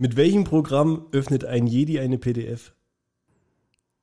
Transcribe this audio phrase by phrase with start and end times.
[0.00, 2.70] Mit welchem Programm öffnet ein Jedi eine PDF?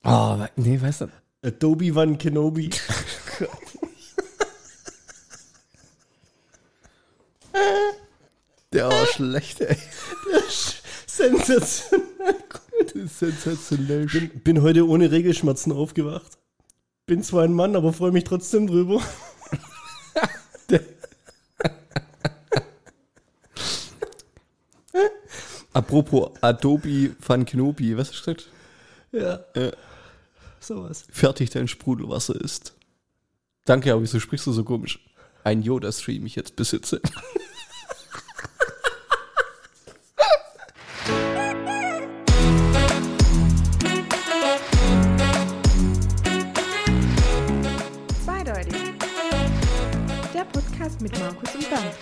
[0.03, 1.07] Oh, nee, weißt du.
[1.41, 2.69] Adobe One Kenobi.
[8.73, 9.78] Der war schlecht, ey.
[11.08, 12.09] Sensationell.
[13.07, 14.07] Sensationell.
[14.07, 16.38] Bin, bin heute ohne Regelschmerzen aufgewacht.
[17.05, 19.02] Bin zwar ein Mann, aber freue mich trotzdem drüber.
[25.76, 28.50] Apropos Adobe Van Kenobi, was hast du gesagt?
[29.11, 29.71] Ja, Ja.
[30.61, 31.04] sowas.
[31.11, 32.73] Fertig dein Sprudelwasser ist.
[33.66, 35.00] Danke, aber wieso sprichst du so komisch?
[35.44, 37.02] Ein Yoda-Stream ich jetzt besitze.
[48.23, 48.73] Zweideutig.
[50.33, 51.94] Der Podcast mit Markus und Bernd.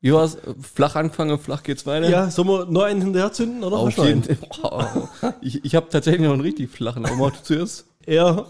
[0.00, 0.38] Wie war's?
[0.60, 2.08] Flach angefangen, flach geht's weiter?
[2.08, 3.78] Ja, sollen wir noch einen hinterher zünden, oder?
[3.78, 4.22] Auf jeden.
[5.40, 7.04] Ich, ich habe tatsächlich noch einen richtig flachen.
[7.04, 7.86] Aber mach du zuerst.
[8.06, 8.46] Ja,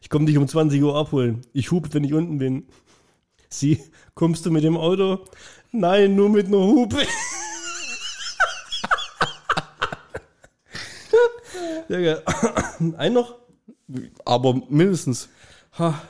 [0.00, 1.42] ich komme dich um 20 Uhr abholen.
[1.52, 2.68] Ich hupe, wenn ich unten bin.
[3.50, 3.82] Sie,
[4.14, 5.24] kommst du mit dem Auto?
[5.72, 6.96] Nein, nur mit einer Hupe.
[11.88, 12.22] ja, geil.
[12.96, 13.36] Ein noch?
[14.24, 15.28] Aber mindestens.
[15.78, 16.00] Ha.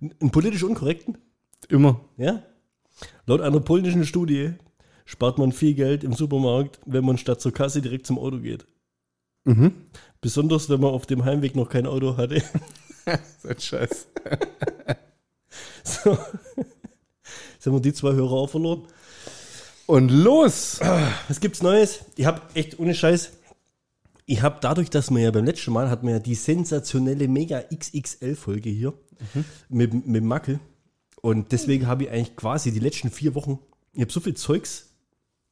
[0.00, 1.18] Einen politisch unkorrekten?
[1.68, 2.00] Immer.
[2.16, 2.42] Ja.
[3.26, 4.54] Laut einer polnischen Studie
[5.04, 8.66] spart man viel Geld im Supermarkt, wenn man statt zur Kasse direkt zum Auto geht.
[9.44, 9.72] Mhm.
[10.20, 12.42] Besonders wenn man auf dem Heimweg noch kein Auto hatte.
[13.42, 14.06] So ein Scheiß.
[15.82, 16.16] So.
[17.54, 18.86] Jetzt haben wir die zwei Hörer auch verloren.
[19.86, 20.78] Und los!
[21.26, 22.04] Was gibt's Neues?
[22.16, 23.32] Ich habe echt ohne Scheiß.
[24.26, 27.62] Ich habe dadurch, dass wir ja beim letzten Mal hatten wir ja die sensationelle Mega
[27.74, 28.92] XXL Folge hier
[29.68, 30.60] mit, mit Mackel.
[31.22, 33.58] Und deswegen habe ich eigentlich quasi die letzten vier Wochen,
[33.92, 34.86] ich habe so viel Zeugs,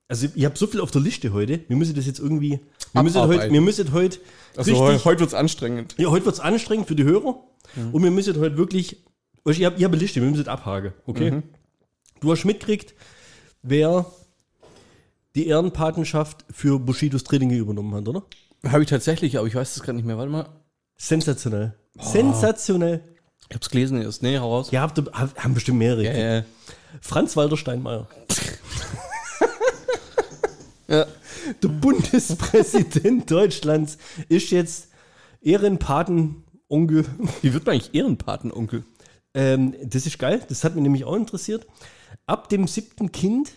[0.08, 1.61] also ich habe so viel auf der Liste heute.
[1.69, 2.61] Wir müssen das jetzt irgendwie,
[2.92, 4.19] wir müssen heute, wir müssen heute
[4.56, 5.94] Also richtig, heu- heute wird's anstrengend.
[5.98, 7.42] ja, heute wird's anstrengend für die Hörer.
[7.92, 9.05] Und wir müssen heute wirklich,
[9.46, 11.42] ich habe ich hab eine Liste, wir müssen abhaken, okay?
[12.20, 12.95] Du hast mitgekriegt,
[13.62, 14.06] wer
[15.35, 18.24] die Ehrenpatenschaft für Bushidos Training übernommen hat, oder?
[18.67, 20.17] Habe ich tatsächlich, aber ich weiß es gerade nicht mehr.
[20.17, 20.48] Warte mal.
[20.96, 21.74] Sensationell.
[22.00, 23.02] Sensationell.
[23.48, 24.23] Ich hab's gelesen erst.
[24.23, 24.70] Nee, hau raus.
[24.70, 26.05] Ja, habt haben bestimmt mehrere.
[26.05, 26.45] Ja, ja.
[27.01, 28.07] Franz Walter Steinmeier.
[30.91, 31.07] Ja.
[31.63, 33.98] Der Bundespräsident Deutschlands
[34.31, 34.89] ist jetzt
[35.42, 37.05] Ehrenpatenonkel.
[37.42, 38.85] Wie wird man eigentlich Ehrenpatenonkel?
[39.35, 41.67] Ähm, das ist geil, das hat mich nämlich auch interessiert.
[42.27, 43.53] Ab dem siebten Kind,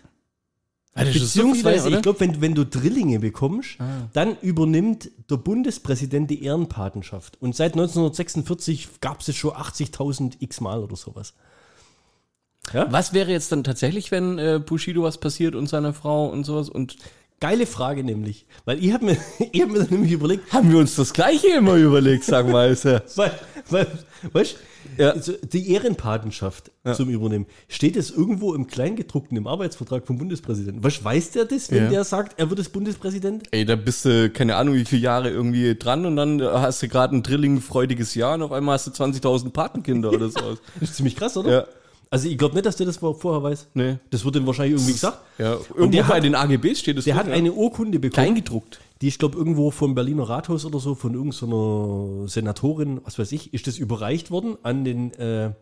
[0.95, 4.09] Ist so beziehungsweise, viele, ich glaube, wenn, wenn du Drillinge bekommst, Ah.
[4.13, 7.37] dann übernimmt der Bundespräsident die Ehrenpatenschaft.
[7.41, 11.33] Und seit 1946 gab es es schon 80.000 x-mal oder sowas.
[12.73, 16.69] Was wäre jetzt dann tatsächlich, wenn äh, Bushido was passiert und seine Frau und sowas?
[16.69, 16.95] Und
[17.41, 19.17] Geile Frage nämlich, weil ich habe mir,
[19.51, 22.69] ich hab mir nämlich überlegt, haben wir uns das Gleiche immer überlegt, sag mal.
[22.69, 23.01] Ist ja.
[23.17, 23.31] weil,
[23.69, 23.87] weil
[24.31, 24.55] weißt,
[24.97, 25.09] Ja.
[25.11, 30.83] also die Ehrenpatenschaft zum Übernehmen, steht es irgendwo im Kleingedruckten im Arbeitsvertrag vom Bundespräsidenten?
[30.83, 31.89] Was weiß der das, wenn Ja.
[31.89, 33.43] der sagt, er wird das Bundespräsident?
[33.51, 36.87] Ey, da bist du, keine Ahnung, wie viele Jahre irgendwie dran und dann hast du
[36.87, 40.57] gerade ein drilling-freudiges Jahr und auf einmal hast du 20.000 Patenkinder oder so.
[40.79, 41.51] Das ist ziemlich krass, oder?
[41.51, 41.65] Ja.
[42.13, 43.69] Also ich glaube nicht, dass der das vor- vorher weiß.
[43.73, 43.97] Nee.
[44.09, 45.19] Das wird ihm wahrscheinlich irgendwie gesagt.
[45.37, 47.33] Ja, Und irgendwo der bei hat- den AGBs steht es Der drin, hat ja.
[47.35, 48.13] eine Urkunde bekommen.
[48.25, 48.81] Kleingedruckt.
[49.01, 53.53] Die ist, glaube irgendwo vom Berliner Rathaus oder so, von irgendeiner Senatorin, was weiß ich,
[53.53, 55.53] ist das überreicht worden an den, äh,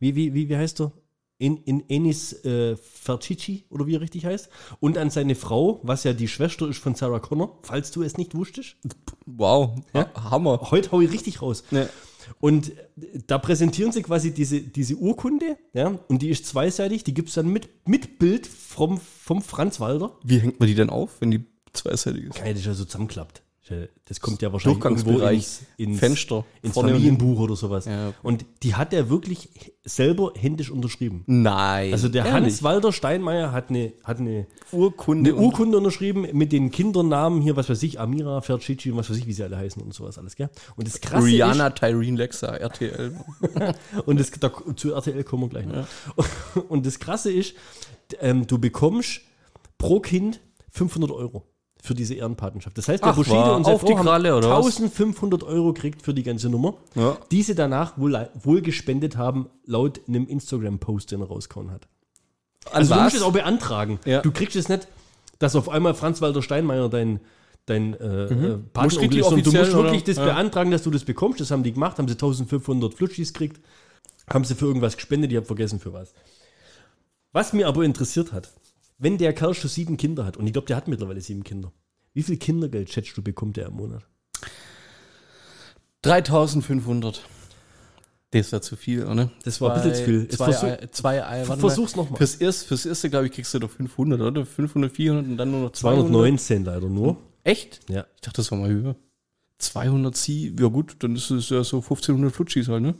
[0.00, 0.92] wie, wie, wie, wie heißt er?
[1.40, 4.48] In, in Enis äh, Fercici, oder wie er richtig heißt.
[4.80, 8.16] Und an seine Frau, was ja die Schwester ist von Sarah Connor, falls du es
[8.16, 8.74] nicht wusstest.
[9.26, 10.08] Wow, Ja?
[10.30, 10.58] Hammer.
[10.72, 11.62] Heute hau ich richtig raus.
[11.70, 11.86] Ja.
[12.40, 12.72] Und
[13.26, 17.34] da präsentieren sie quasi diese, diese Urkunde, ja, und die ist zweiseitig, die gibt es
[17.34, 20.16] dann mit, mit Bild vom, vom Franz Walder.
[20.24, 22.36] Wie hängt man die denn auf, wenn die zweiseitig ist?
[22.36, 23.42] Geil, das ist ja so zusammenklappt.
[24.04, 27.84] Das kommt ja wahrscheinlich irgendwo ins, ins, Fenster, ins Familienbuch oder sowas.
[27.86, 28.12] Ja.
[28.22, 29.48] Und die hat er wirklich
[29.84, 31.24] selber händisch unterschrieben.
[31.26, 31.92] Nein.
[31.92, 32.44] Also der ehrlich?
[32.44, 35.30] Hans Walter Steinmeier hat eine, hat eine, Urkunde.
[35.30, 39.16] eine Urkunde unterschrieben mit den Kindernamen hier, was weiß ich, Amira, Fercici und was weiß
[39.18, 40.50] ich, wie sie alle heißen und sowas alles, gell?
[40.76, 43.14] Und das krasse Rihanna, Tyrene Lexa, RTL.
[43.40, 45.86] ist, und das, da, zu RTL kommen wir gleich noch.
[46.68, 47.54] Und das krasse ist,
[48.20, 49.20] ähm, du bekommst
[49.78, 50.40] pro Kind
[50.70, 51.46] 500 Euro
[51.82, 52.76] für diese Ehrenpatenschaft.
[52.76, 54.44] Das heißt, der Ach, Bushido war und seine die Frau haben Kralle, was?
[54.44, 57.16] 1500 Euro kriegt für die ganze Nummer, Ja.
[57.30, 61.86] die sie danach wohl, wohl gespendet haben, laut einem Instagram-Post, den er rausgehauen hat.
[62.72, 63.98] Also du musst es auch beantragen.
[64.04, 64.20] Ja.
[64.22, 64.88] Du kriegst es nicht,
[65.38, 67.20] dass auf einmal Franz-Walter Steinmeier dein,
[67.66, 70.06] dein äh, äh, Musst Patenonkel ist, sondern du musst wirklich oder?
[70.06, 70.24] das Ja.
[70.24, 71.40] beantragen, dass du das bekommst.
[71.40, 73.60] Das haben die gemacht, haben sie 1500 Flutschis gekriegt,
[74.28, 76.12] haben sie für irgendwas gespendet, ich habe vergessen für was.
[77.32, 78.50] Was mir aber interessiert hat,
[78.98, 81.72] wenn der Kerl schon sieben Kinder hat, und ich glaube, der hat mittlerweile sieben Kinder,
[82.14, 84.04] wie viel Kindergeld schätzt du, bekommt er im Monat?
[86.02, 87.22] 3500.
[88.30, 89.30] Das war zu viel, oder?
[89.44, 90.22] Das war ein bisschen zu viel.
[90.22, 91.44] Jetzt Zwei, versuch- Ei- zwei Ei.
[91.44, 92.18] Versuch's nochmal.
[92.18, 94.44] Fürs erste, fürs erste glaube ich, kriegst du doch 500, oder?
[94.44, 96.08] 500, 400 und dann nur noch 200.
[96.08, 97.16] 219 leider nur.
[97.42, 97.80] Echt?
[97.88, 98.06] Ja.
[98.16, 98.96] Ich dachte, das war mal höher.
[99.58, 102.94] 200 Sie, ja gut, dann ist es ja so 1500 Flutschis halt, ne?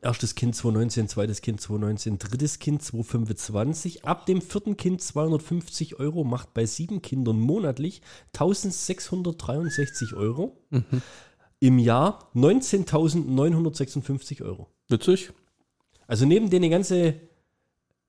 [0.00, 4.04] Erstes Kind 219, zweites Kind 219, drittes Kind 225.
[4.04, 8.02] Ab dem vierten Kind 250 Euro, macht bei sieben Kindern monatlich
[8.34, 10.56] 1663 Euro.
[11.60, 14.68] Im Jahr 19.956 Euro.
[14.88, 15.32] Witzig.
[16.06, 17.14] Also neben den ganze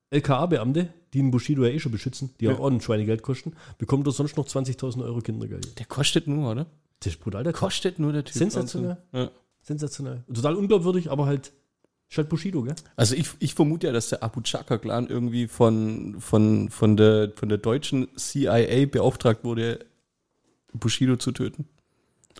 [0.09, 2.57] LKA-Beamte, die den Bushido ja eh schon beschützen, die Ja.
[2.57, 5.77] auch ein Schweinegeld kosten, bekommt er sonst noch 20.000 Euro Kindergeld.
[5.79, 6.65] Der kostet nur, oder?
[6.99, 7.59] Das ist brutal, der Typ.
[7.59, 8.35] Kostet nur der Typ.
[8.35, 8.97] Sensationell.
[9.11, 9.29] Ja.
[9.61, 10.23] Sensationell.
[10.33, 11.51] Total unglaubwürdig, aber halt,
[12.13, 12.75] ist halt Bushido, gell?
[12.95, 17.49] Also ich, ich vermute ja, dass der Abu Chaka-Clan irgendwie von, von, von, der, von
[17.49, 19.85] der deutschen CIA beauftragt wurde,
[20.73, 21.65] Bushido zu töten.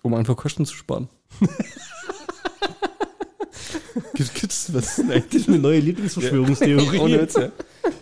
[0.02, 1.10] Um einfach Kosten zu sparen.
[4.16, 4.98] Gibt- Gibt's was?
[5.00, 6.98] Nein, Das ist eine neue Lieblingsverschwörungstheorie.
[7.00, 7.52] Ohne Witz, ja.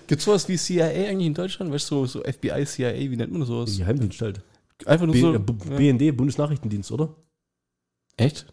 [0.08, 1.72] Gibt's sowas wie CIA eigentlich in Deutschland?
[1.72, 3.72] Weißt du, so, so FBI, CIA, wie nennt man sowas?
[3.72, 4.42] Die Geheimdienst halt.
[4.86, 5.34] Einfach nur B so.
[5.36, 5.94] äh, B ja.
[5.94, 7.16] BND, Bundesnachrichtendienst, oder?
[8.18, 8.46] Echt?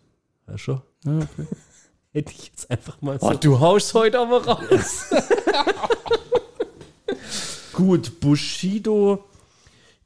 [0.48, 0.82] Ja, schon.
[1.04, 1.46] Ja, okay.
[2.18, 3.28] Hätte ich jetzt einfach mal so.
[3.28, 5.04] Oh, du haust heute aber raus.
[7.72, 9.24] Gut, Bushido,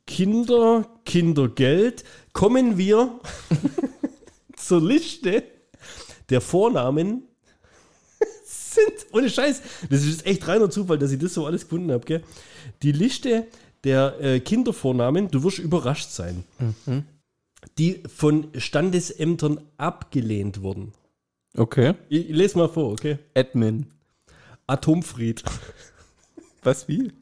[0.06, 2.04] Kinder, Kindergeld.
[2.34, 3.18] Kommen wir
[4.56, 5.42] zur Liste
[6.28, 7.22] der Vornamen.
[8.44, 12.04] Sind, ohne Scheiß, das ist echt reiner Zufall, dass ich das so alles gefunden habe,
[12.04, 12.22] gell?
[12.82, 13.46] Die Liste
[13.84, 16.44] der äh, Kindervornamen, du wirst überrascht sein,
[17.78, 20.92] die von Standesämtern abgelehnt wurden.
[21.56, 21.94] Okay.
[22.08, 23.18] Ich, ich lese mal vor, okay?
[23.34, 23.86] Admin.
[24.66, 25.42] Atomfried.
[26.62, 27.12] Was, wie?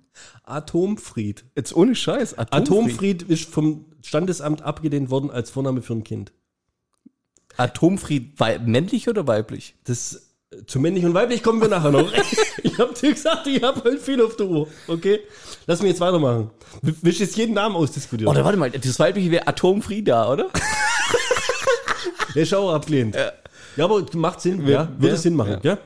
[0.45, 1.45] Atomfried.
[1.57, 2.37] Jetzt ohne Scheiß.
[2.39, 6.33] Atomfried ist vom Standesamt abgelehnt worden als Vorname für ein Kind.
[7.57, 9.75] Atomfried wei- männlich oder weiblich?
[9.85, 12.13] Das äh, zu männlich und weiblich kommen wir nachher noch.
[12.63, 14.69] ich hab dir gesagt, ich habe heute viel auf der Uhr.
[14.87, 15.21] Okay?
[15.67, 16.51] Lass mich jetzt weitermachen.
[16.83, 18.31] W- Willst du jetzt jeden Namen ausdiskutieren?
[18.31, 20.51] Oder warte mal, das weibliche wäre Atomfrieda, oder?
[22.35, 23.17] Der ist auch abgelehnt.
[23.17, 23.33] Ja,
[23.85, 24.61] aber macht Sinn.
[24.67, 25.59] Wer- ja, würde wer- Sinn machen.
[25.63, 25.79] Ja.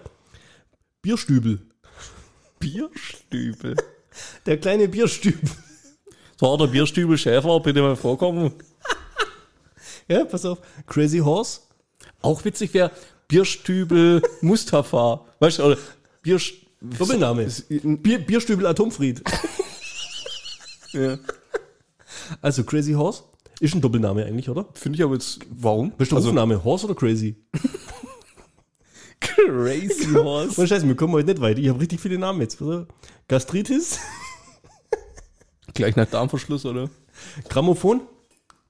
[1.02, 1.60] Bierstübel.
[2.58, 3.76] Bierstübel.
[4.46, 5.50] Der kleine Bierstübel.
[6.38, 8.52] So, der Bierstübel Schäfer, bitte mal vorkommen.
[10.06, 10.58] Ja, pass auf.
[10.86, 11.60] Crazy Horse.
[12.20, 12.90] Auch witzig wäre
[13.26, 15.24] Bierstübel Mustafa.
[15.40, 15.78] Weißt du, oder
[16.82, 17.46] Doppelname.
[17.70, 19.22] Bier, Bierstübel Atomfried.
[20.92, 21.18] Ja.
[22.42, 23.22] Also Crazy Horse.
[23.60, 24.66] Ist ein Doppelname eigentlich, oder?
[24.74, 25.92] Finde ich aber jetzt, warum?
[25.92, 26.62] Bist du Rufname?
[26.64, 27.36] Horse oder Crazy?
[29.20, 30.60] Crazy Horse.
[30.60, 31.60] Und Scheiße, wir kommen heute nicht weiter.
[31.60, 32.60] Ich habe richtig viele Namen jetzt.
[32.60, 32.86] Auf.
[33.28, 34.00] Gastritis.
[35.74, 36.90] Gleich nach Darmverschluss, oder?
[37.48, 38.02] Grammophon.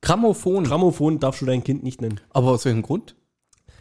[0.01, 0.65] Grammophon.
[0.65, 2.21] Grammophon darfst du dein Kind nicht nennen.
[2.31, 3.17] aber aus welchem Grund?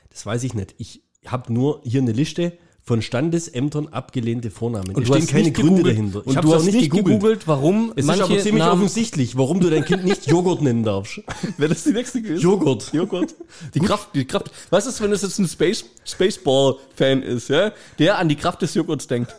[0.09, 0.75] Das weiß ich nicht.
[0.77, 4.93] Ich habe nur hier eine Liste von Standesämtern abgelehnte Vornamen.
[4.93, 5.87] Und du stehen keine Gründe gegoogelt.
[5.87, 6.27] dahinter.
[6.27, 9.69] Und hab's du hast nicht gegoogelt, warum Es ist aber ziemlich Namen, offensichtlich, warum du
[9.69, 11.21] dein Kind nicht Joghurt nennen darfst.
[11.57, 12.41] Wäre das die nächste gewesen?
[12.41, 12.91] Joghurt.
[12.91, 13.35] Joghurt.
[13.73, 14.51] Die Kraft, die Kraft.
[14.69, 17.71] Was ist, wenn das jetzt ein Space, Spaceball-Fan ist, ja?
[17.99, 19.33] Der an die Kraft des Joghurts denkt.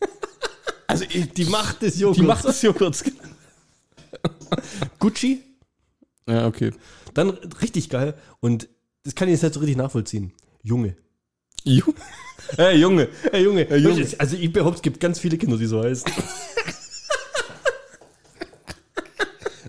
[0.88, 2.20] Also die Macht des Joghurts.
[2.20, 3.04] Die Macht des Joghurts.
[5.00, 5.42] Gucci.
[6.28, 6.70] Ja, okay.
[7.12, 8.14] Dann richtig geil.
[8.38, 8.68] Und
[9.02, 10.32] das kann ich jetzt nicht so richtig nachvollziehen.
[10.62, 10.96] Junge.
[11.64, 11.92] Ju
[12.56, 13.08] hey, Junge.
[13.30, 13.76] Hey Junge.
[13.76, 14.06] Junge.
[14.18, 16.10] Also ich behaupte, es gibt ganz viele Kinder, die so heißen.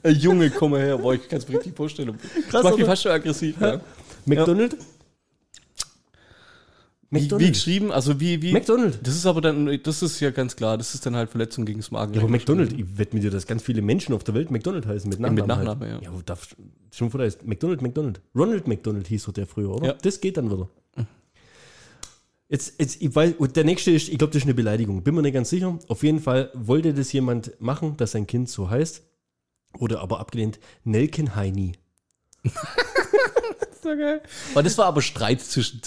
[0.04, 0.98] Hey, Junge, komm mal her.
[0.98, 2.18] Boah, ich kann es mir richtig vorstellen.
[2.50, 2.86] Krass, mich oder?
[2.86, 3.60] fast schon aggressiv.
[3.60, 3.82] Ja.
[4.26, 4.78] McDonald.
[7.10, 8.52] Wie, wie geschrieben, also wie, wie.
[8.52, 9.00] McDonald.
[9.02, 11.80] Das ist aber dann, das ist ja ganz klar, das ist dann halt Verletzung gegen
[11.80, 12.14] das Magen.
[12.14, 14.86] Ja, aber McDonald, ich wette mit dir, dass ganz viele Menschen auf der Welt McDonald
[14.86, 15.36] heißen mit Nachnamen.
[15.36, 16.04] mit Nachnamen, halt.
[16.04, 16.12] ja.
[16.12, 16.56] Ja, darf,
[16.92, 18.22] schon vor da ist McDonald, McDonald.
[18.36, 19.88] Ronald McDonald hieß doch der früher, oder?
[19.88, 19.94] Ja.
[19.94, 20.70] Das geht dann wieder.
[22.50, 25.04] Jetzt, jetzt, ich weiß, und der nächste ist, ich glaube, das ist eine Beleidigung.
[25.04, 25.78] Bin mir nicht ganz sicher.
[25.90, 29.02] Auf jeden Fall wollte das jemand machen, dass sein Kind so heißt.
[29.78, 30.58] Wurde aber abgelehnt.
[30.86, 31.74] Nelken Heini.
[33.84, 34.22] so geil.
[34.54, 35.82] Aber das war aber Streit zwischen,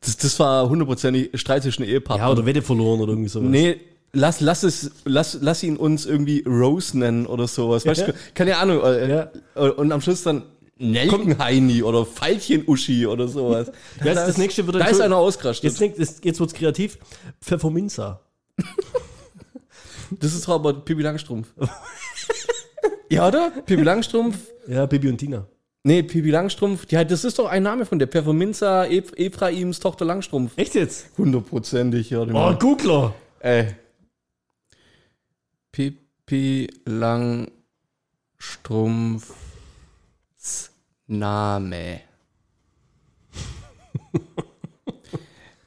[0.00, 2.28] das, das war hundertprozentig Streit zwischen Ehepartnern.
[2.28, 3.48] Ja, oder Wette verloren oder irgendwie sowas.
[3.48, 3.80] Nee,
[4.12, 7.86] lass, lass es, lass, lass ihn uns irgendwie Rose nennen oder sowas.
[7.86, 8.06] Weißt Ja.
[8.08, 8.82] du, keine Ahnung.
[8.82, 9.30] äh, Ja.
[9.56, 10.42] äh, Und am Schluss dann
[10.90, 13.70] Nelkenheini oder Veilchen-Uschi oder sowas.
[14.00, 15.78] Ja, jetzt das nächste wird Da ist einer ausgerastet.
[15.80, 16.98] Jetzt, das- jetzt wird's kreativ.
[17.40, 18.20] Pfefferminza.
[20.10, 21.48] Das ist aber Pippi Langstrumpf.
[23.10, 23.50] ja, oder?
[23.50, 24.36] Pippi Langstrumpf.
[24.68, 25.46] Ja, Bibi und Tina.
[25.82, 26.86] Nee, Pippi Langstrumpf.
[26.86, 28.08] Die, das ist doch ein Name von der.
[28.08, 30.52] Pfefferminza Eph Ephraims Tochter Langstrumpf.
[30.56, 31.06] Echt jetzt?
[31.18, 32.20] Hundertprozentig, ja.
[32.22, 33.14] Oh, Googler.
[33.40, 33.74] Ey.
[35.72, 39.34] Pi- Pippi Langstrumpfs
[41.06, 42.00] Name.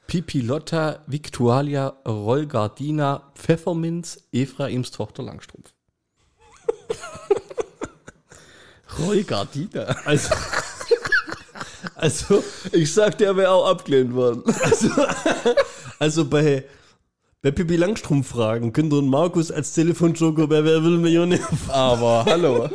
[0.06, 5.74] Pipilotta Victualia Rollgardina Pfefferminz Ephraims Tochter Langstrumpf.
[8.98, 9.96] Rollgardina.
[10.04, 10.34] Also,
[11.94, 12.42] also,
[12.72, 14.42] Ich sag, der wäre auch abgelehnt worden.
[15.98, 16.64] also bei,
[17.42, 22.68] bei Pippi Langstrumpf fragen, ihr einen Markus als Telefonjoker bei Wer will Millionär Aber hallo.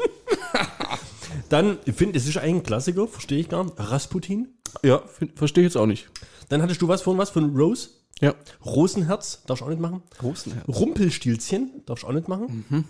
[1.54, 3.76] Dann, ich finde, es ist eigentlich ein Klassiker, verstehe ich gar nicht.
[3.78, 4.48] Rasputin.
[4.82, 5.04] Ja,
[5.36, 6.10] verstehe ich jetzt auch nicht.
[6.50, 7.30] Dann hattest du was von was?
[7.30, 7.90] Von Rose?
[8.22, 8.34] Ja.
[8.66, 10.02] Rosenherz, darfst du auch nicht machen.
[10.24, 10.68] Rosenherz.
[10.68, 12.86] Rumpelstilzchen, darfst du auch nicht machen.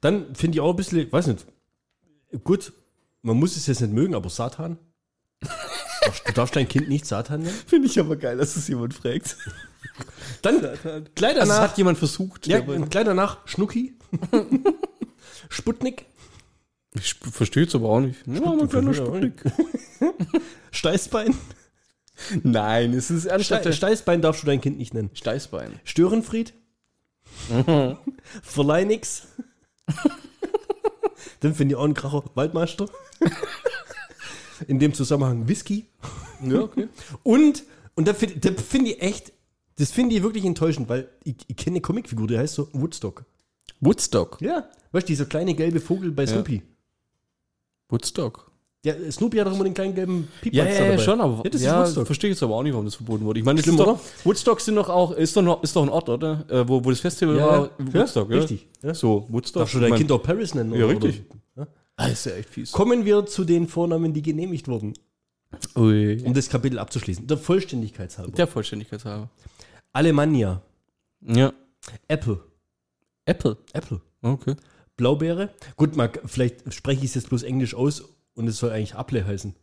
[0.00, 1.44] Dann finde ich auch ein bisschen, weiß nicht,
[2.42, 2.72] gut,
[3.20, 4.78] man muss es jetzt nicht mögen, aber Satan.
[6.00, 7.54] Darfst- du darfst dein Kind nicht Satan nennen.
[7.66, 9.36] Finde ich aber geil, dass es jemand fragt.
[10.40, 10.60] Dann
[11.14, 12.46] gleich Das danach, hat jemand versucht.
[12.46, 13.94] ja, gleich danach Schnucki.
[15.50, 16.06] Sputnik.
[16.98, 18.26] Ich verstehe es aber auch nicht.
[18.26, 19.42] Ja, kann nur Sputnik.
[20.70, 21.34] Steißbein.
[22.42, 23.74] Nein, es ist Ste ernsthaft.
[23.74, 25.10] Steißbein darfst du dein Kind nicht nennen.
[25.12, 25.80] Steißbein.
[25.84, 26.54] Störenfried.
[28.42, 29.28] Verleih nix.
[31.40, 32.24] Dann finde ich auch einen Kracher.
[32.34, 32.86] Waldmeister.
[34.66, 35.86] In dem Zusammenhang Whisky.
[36.42, 36.88] Ja, okay.
[37.22, 39.32] Und, und da finde find ich echt,
[39.76, 43.24] das finde ich wirklich enttäuschend, weil ich, ich kenne eine Comicfigur, die heißt so Woodstock.
[43.80, 44.40] Woodstock.
[44.40, 44.70] Ja.
[44.92, 46.62] Weißt du, dieser kleine gelbe Vogel bei Snoopy.
[47.88, 48.50] Woodstock.
[48.84, 51.02] Der, Snoopy hat doch immer den kleinen gelben Ja, Piepmatz ja, da ja, dabei.
[51.02, 52.06] schon, aber Ja, das ja, ist Woodstock.
[52.06, 53.40] verstehe jetzt aber auch nicht, warum das verboten wurde.
[53.40, 54.00] Ich meine, das Schlimm, ist doch?
[54.24, 56.44] Woodstock sind doch auch, ist doch, noch, ist doch ein Ort, oder?
[56.48, 57.70] Äh, wo, wo das Festival Ja, war.
[57.78, 57.94] ja.
[57.94, 58.36] Woodstock, ja.
[58.36, 58.94] Richtig, ja.
[58.94, 59.62] So, Woodstock.
[59.62, 60.72] Darfst du dein Ich mein- Kind auch Paris nennen?
[60.74, 61.24] Ja, oder- richtig.
[61.56, 61.66] Oder?
[61.96, 62.70] Ah, ist ja echt fies.
[62.72, 64.92] Kommen wir zu den Vornamen, die genehmigt wurden,
[65.76, 66.22] Ui.
[66.24, 67.26] um das Kapitel abzuschließen.
[67.26, 68.32] Der Vollständigkeit halber.
[68.32, 69.30] Der Vollständigkeit halber.
[69.92, 70.60] Alemannia,
[71.22, 71.52] Ja.
[72.06, 72.38] Apple,
[73.24, 73.56] Apple.
[73.72, 74.54] Apple, Okay.
[74.96, 75.50] Blaubeere.
[75.76, 78.02] Gut, Marc, vielleicht spreche ich es jetzt bloß Englisch aus
[78.34, 79.54] und es soll eigentlich Apple heißen.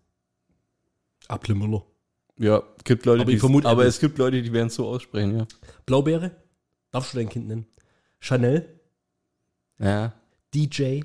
[1.30, 1.84] Apple Müller.
[2.38, 5.38] Ja, gibt Leute, Aber die vermute aber es gibt Leute, die werden es so aussprechen,
[5.38, 5.48] ja.
[5.86, 6.32] Blaubeere,
[6.92, 7.66] darfst du dein Kind nennen.
[8.20, 8.80] Chanel,
[9.80, 10.14] Ja.
[10.54, 11.02] DJ.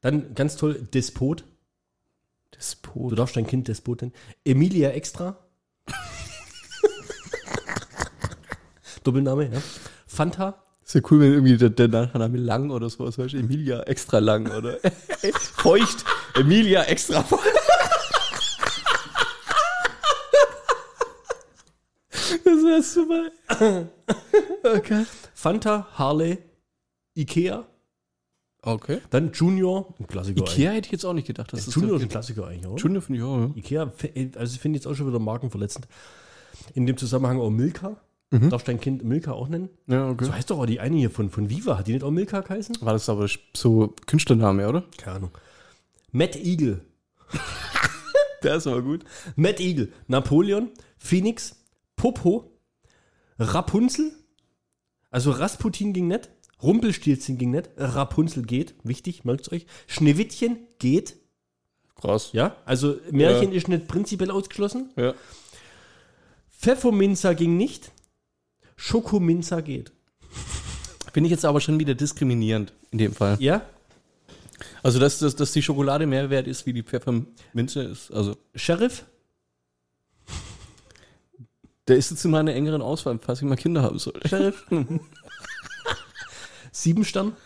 [0.00, 1.40] Dann ganz toll, Despot.
[1.42, 3.16] Du Despot.
[3.18, 4.14] darfst dein Kind Despot nennen.
[4.44, 5.38] Emilia Extra.
[9.04, 9.62] Doppelname, ja.
[10.06, 10.62] Fanta.
[10.92, 14.18] Ist ja cool, wenn irgendwie der, der Nachname lang oder sowas, weißt du, Emilia extra
[14.18, 14.76] lang oder
[15.54, 16.04] feucht,
[16.38, 17.46] Emilia extra feucht.
[22.10, 23.86] Das wäre super.
[24.64, 25.06] Okay.
[25.32, 26.36] Fanta, Harley,
[27.16, 27.66] Ikea.
[28.60, 28.98] Okay.
[29.08, 30.40] Dann Junior, ein Klassiker.
[30.40, 31.54] Ikea hätte ich jetzt auch nicht gedacht.
[31.54, 31.74] Dass eigentlich.
[31.74, 32.82] das Junior ist ein Klassiker eigentlich, oder?
[32.82, 33.50] Junior finde ich auch, ja.
[33.56, 33.92] Ikea,
[34.38, 35.88] also ich finde jetzt auch schon wieder markenverletzend.
[36.74, 37.96] In dem Zusammenhang auch Milka.
[38.32, 38.48] Mhm.
[38.48, 39.68] Darfst dein Kind Milka auch nennen?
[39.86, 40.24] Ja, okay.
[40.24, 41.76] So heißt doch auch die eine hier von, von Viva.
[41.78, 42.78] Hat die nicht auch Milka geheißen?
[42.80, 44.84] War das aber so Künstlername, oder?
[44.96, 45.30] Keine Ahnung.
[46.12, 46.80] Matt Eagle.
[48.42, 49.04] Der ist aber gut.
[49.36, 49.92] Matt Eagle.
[50.06, 50.70] Napoleon.
[50.96, 51.56] Phoenix.
[51.94, 52.50] Popo.
[53.38, 54.12] Rapunzel.
[55.10, 56.30] Also Rasputin ging nicht.
[56.62, 57.68] Rumpelstilzchen ging nicht.
[57.76, 58.74] Rapunzel geht.
[58.82, 59.66] Wichtig, merkt euch.
[59.86, 61.16] Schneewittchen geht.
[62.00, 62.30] Krass.
[62.32, 64.90] Ja, also Märchen ist nicht prinzipiell ausgeschlossen.
[64.96, 65.12] Ja.
[66.50, 67.92] Pfefferminzer ging nicht.
[68.76, 69.92] Schokominzer geht.
[71.12, 73.36] Finde ich jetzt aber schon wieder diskriminierend in dem Fall.
[73.40, 73.62] Ja,
[74.82, 78.10] Also, dass, dass, dass die Schokolade mehr wert ist, wie die Pfefferminze ist.
[78.12, 79.04] Also, Sheriff,
[81.88, 84.14] der ist jetzt in meiner engeren Auswahl, falls ich mal Kinder haben soll.
[84.24, 84.64] Sheriff.
[86.72, 87.36] Siebenstern,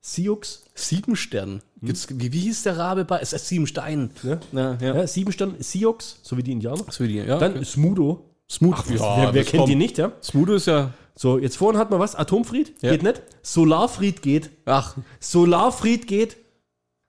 [0.00, 1.62] Siux, Sieben Stern.
[1.82, 3.18] Gibt's, wie, wie hieß der Rabe bei?
[3.20, 4.10] Es ist sieben Stein.
[4.22, 4.38] ja.
[4.52, 4.94] Ja, ja.
[4.96, 6.86] ja, Siebenstern, Sioux, so wie die Indianer.
[6.86, 7.16] Was für die?
[7.16, 7.64] Ja, Dann okay.
[7.64, 8.30] Smudo.
[8.50, 8.76] Smooth.
[8.88, 10.12] wer wer kennt die nicht, ja?
[10.22, 10.92] Smudo ist ja.
[11.16, 12.14] So, jetzt vorhin hat man was?
[12.16, 12.74] Atomfried?
[12.82, 12.90] Ja.
[12.90, 13.22] Geht nicht.
[13.42, 14.50] Solarfried geht.
[14.64, 16.36] Ach, Solarfried geht.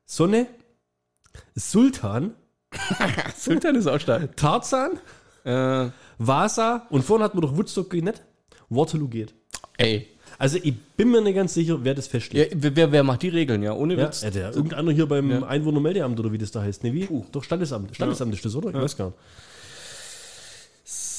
[0.06, 0.48] Sonne.
[1.56, 2.34] Sultan.
[3.38, 4.36] Sultan ist auch stark.
[4.38, 5.00] Tarzan.
[5.44, 6.88] Äh, Vasa.
[6.90, 8.22] Und vorhin hat man doch Woodstock geht nicht.
[8.70, 9.34] Waterloo geht.
[9.78, 10.08] ey.
[10.38, 12.56] Also ich bin mir nicht ganz sicher, wer das Ja, festlegt.
[12.58, 13.72] wer, wer macht die Regeln, ja?
[13.72, 14.22] Ohne Ja, Witz.
[14.22, 15.44] ja, der, irgendein anderer hier beim Ja.
[15.44, 16.84] Einwohnermeldeamt oder wie das da heißt.
[16.84, 17.08] Ne, wie?
[17.32, 17.96] Doch, Standesamt.
[17.96, 18.70] Standesamt ist das, oder?
[18.70, 19.18] Ich weiß gar nicht.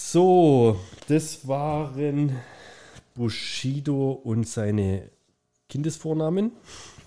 [0.09, 2.37] So, das waren
[3.17, 5.11] Bushido und seine
[5.69, 6.53] Kindesvornamen.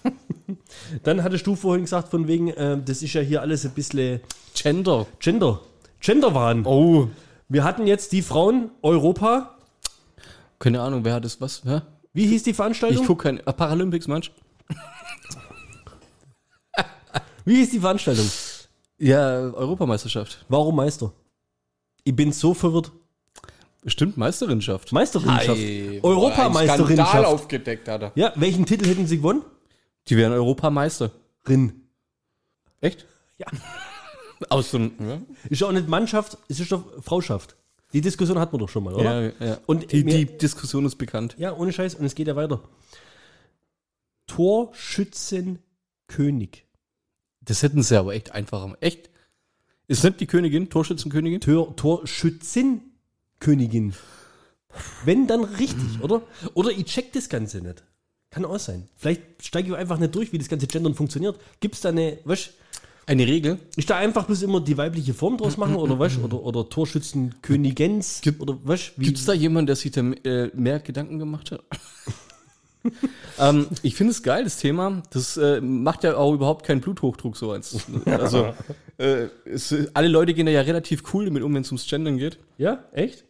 [1.04, 4.20] Dann hattest du vorhin gesagt, von wegen, äh, das ist ja hier alles ein bisschen
[4.54, 5.08] Gender.
[5.20, 5.62] Gender.
[6.02, 6.66] Genderwahn.
[6.66, 7.08] Oh.
[7.48, 9.56] Wir hatten jetzt die Frauen Europa.
[10.60, 11.64] Keine Ahnung, wer hat das was?
[11.64, 11.80] Hä?
[12.12, 13.02] Wie hieß die Veranstaltung?
[13.02, 13.40] Ich gucke kein.
[13.40, 14.30] Äh, Paralympics, manch?
[17.46, 18.30] Wie hieß die Veranstaltung?
[18.98, 20.46] Ja, Europameisterschaft.
[20.50, 21.14] Warum Meister?
[22.10, 22.92] Ich bin so verwirrt.
[23.86, 24.18] Stimmt.
[25.60, 26.92] Hey, Europameisterschaft.
[26.92, 28.12] Skandal aufgedeckt hat er.
[28.16, 29.44] Ja, welchen Titel hätten sie gewonnen?
[30.08, 31.12] Die wären Europameister.
[31.48, 31.84] Rin.
[32.82, 33.06] Echt?
[33.38, 33.46] Ja.
[34.50, 35.22] Aus so einem, ja?
[35.52, 37.56] Ist ja auch nicht Mannschaft, es ist doch Frauschaft.
[37.94, 39.22] Die Diskussion hatten wir doch schon mal, oder?
[39.22, 39.58] Ja, ja.
[39.68, 41.36] Und die, mir- die Diskussion ist bekannt.
[41.38, 41.94] Ja, ohne Scheiß.
[41.94, 42.60] Und es geht ja weiter.
[44.26, 46.66] Torschützenkönig.
[47.42, 48.76] Das hätten sie aber echt einfacher.
[48.82, 49.12] Echt?
[49.90, 51.42] Ist nicht die Königin, Torschützenkönigin?
[51.42, 53.94] Tor, Torschützenkönigin.
[55.04, 56.22] Wenn, dann richtig, oder?
[56.54, 57.84] Oder ich check das Ganze nicht.
[58.30, 58.88] Kann auch sein.
[58.96, 61.40] Vielleicht steige ich einfach nicht durch, wie das ganze Gendern funktioniert.
[61.60, 62.52] Gibt es da eine, weißt
[63.08, 63.58] Eine Regel?
[63.76, 66.20] ist da einfach bloß immer die weibliche Form draus machen oder was?
[66.20, 68.22] Oder, oder Torschützenkönigens?
[68.38, 68.92] oder was?
[68.96, 71.64] Wie- Gibt es da jemanden, der sich da äh, mehr Gedanken gemacht hat?
[73.40, 75.04] ähm, ich finde es geil, das Thema.
[75.12, 77.86] Das äh, macht ja auch überhaupt keinen Bluthochdruck so eins.
[78.06, 78.54] Also,
[78.98, 82.18] äh, es, alle Leute gehen da ja relativ cool damit um, wenn es ums Gendern
[82.18, 82.40] geht.
[82.58, 83.26] Ja, echt?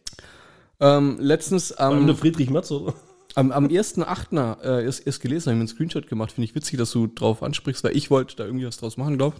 [0.78, 2.94] Ähm, letztens am, Friedrich Merz, oder?
[3.34, 4.62] am, am 1.8.
[4.62, 6.32] Äh, erst, erst gelesen, habe ich mir einen Screenshot gemacht.
[6.32, 9.18] Finde ich witzig, dass du drauf ansprichst, weil ich wollte da irgendwie was draus machen,
[9.18, 9.36] glaube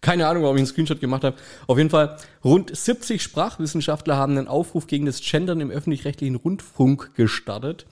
[0.00, 1.36] keine Ahnung, warum ich einen Screenshot gemacht habe.
[1.66, 7.14] Auf jeden Fall, rund 70 Sprachwissenschaftler haben einen Aufruf gegen das Gendern im öffentlich-rechtlichen Rundfunk
[7.14, 7.86] gestartet.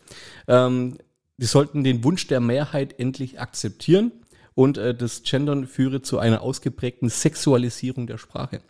[0.46, 0.98] Ähm,
[1.38, 4.12] die sollten den Wunsch der Mehrheit endlich akzeptieren
[4.54, 8.60] und äh, das Gendern führe zu einer ausgeprägten Sexualisierung der Sprache.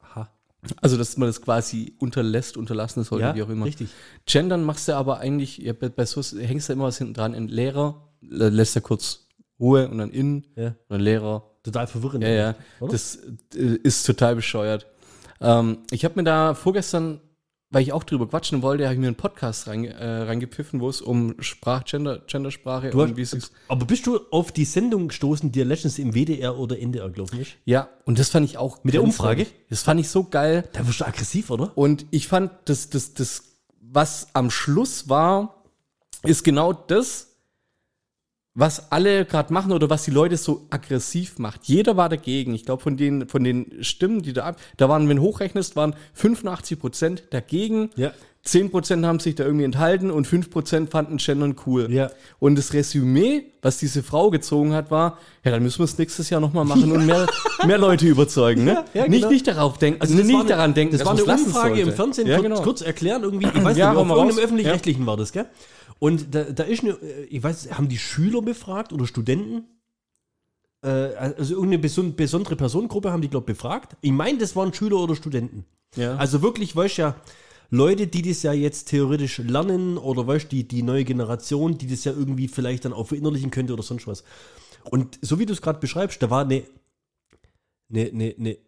[0.00, 0.28] Aha.
[0.82, 3.64] Also, dass man das quasi unterlässt, unterlassen sollte, Ja, wie auch immer.
[3.66, 3.88] richtig.
[4.26, 7.34] Gendern machst du aber eigentlich, ja, bei, bei so hängst du immer was hinten dran.
[7.34, 9.28] Ein Lehrer lässt er kurz
[9.60, 10.74] Ruhe und dann in, Ja.
[10.88, 12.24] und ein Lehrer Total verwirrend.
[12.24, 12.54] ja, ja.
[12.80, 12.92] Oder?
[12.92, 13.16] Das
[13.54, 14.86] äh, ist total bescheuert.
[15.40, 17.20] Ähm, ich habe mir da vorgestern,
[17.70, 20.88] weil ich auch drüber quatschen wollte, habe ich mir einen Podcast reinge äh, reingepfiffen, wo
[20.88, 23.52] es um Sprach, Gender, Gendersprache Du und wie es ist.
[23.68, 27.40] aber bist du auf die Sendung gestoßen, die ja letztens im WDR oder NDR gelaufen
[27.40, 27.52] ist?
[27.64, 28.82] Ja, und das fand ich auch.
[28.84, 29.02] Mit der.
[29.02, 29.46] Umfrage?
[29.68, 30.68] Das fand ich so geil.
[30.72, 31.76] Da wirst du aggressiv, oder?
[31.76, 33.42] Und ich fand, das, das, das,
[33.80, 35.62] was am Schluss war,
[36.22, 37.27] ist genau das,
[38.58, 41.60] was alle gerade machen oder was die Leute so aggressiv macht.
[41.64, 42.54] Jeder war dagegen.
[42.54, 45.76] Ich glaube, von den, von den Stimmen, die da ab, da waren, wenn du hochrechnest,
[45.76, 47.90] waren 85 Prozent dagegen.
[47.94, 48.10] Ja.
[48.42, 51.92] 10 Prozent haben sich da irgendwie enthalten und 5 Prozent fanden Gendern cool.
[51.92, 52.10] Ja.
[52.38, 56.30] Und das Resümee, was diese Frau gezogen hat, war, ja, dann müssen wir es nächstes
[56.30, 57.26] Jahr nochmal machen und mehr,
[57.66, 58.64] mehr Leute überzeugen.
[58.64, 58.84] Ne?
[58.94, 59.32] Ja, ja, nicht, genau.
[59.32, 61.92] nicht darauf denken, also das nicht eine- daran denken, Das dass war eine Umfrage im.
[61.92, 62.62] Fernsehen, Ja, kurz, genau.
[62.62, 63.48] kurz erklären irgendwie.
[63.54, 64.44] Ich weiß Ja, nicht, hau auf irgendeinem.
[64.44, 65.46] Öffentlich-Rechtlichen war das, gell?
[65.98, 69.64] Und da, da ist eine, äh, ich weiß, haben die Schüler befragt oder Studenten?
[70.82, 73.96] Äh, also irgendeine beson besondere Personengruppe haben die, glaube ich, befragt.
[74.00, 75.64] Ich meine, das waren Schüler oder Studenten.
[75.96, 76.16] Ja.
[76.16, 77.16] Also wirklich, weißt du ja,
[77.70, 81.86] Leute, die das ja jetzt theoretisch lernen oder weißt du, die, die neue Generation, die
[81.86, 84.24] das ja irgendwie vielleicht dann auch verinnerlichen könnte oder sonst was.
[84.84, 86.62] Und so wie du es gerade beschreibst, da war eine,
[87.90, 88.58] eine, eine, eine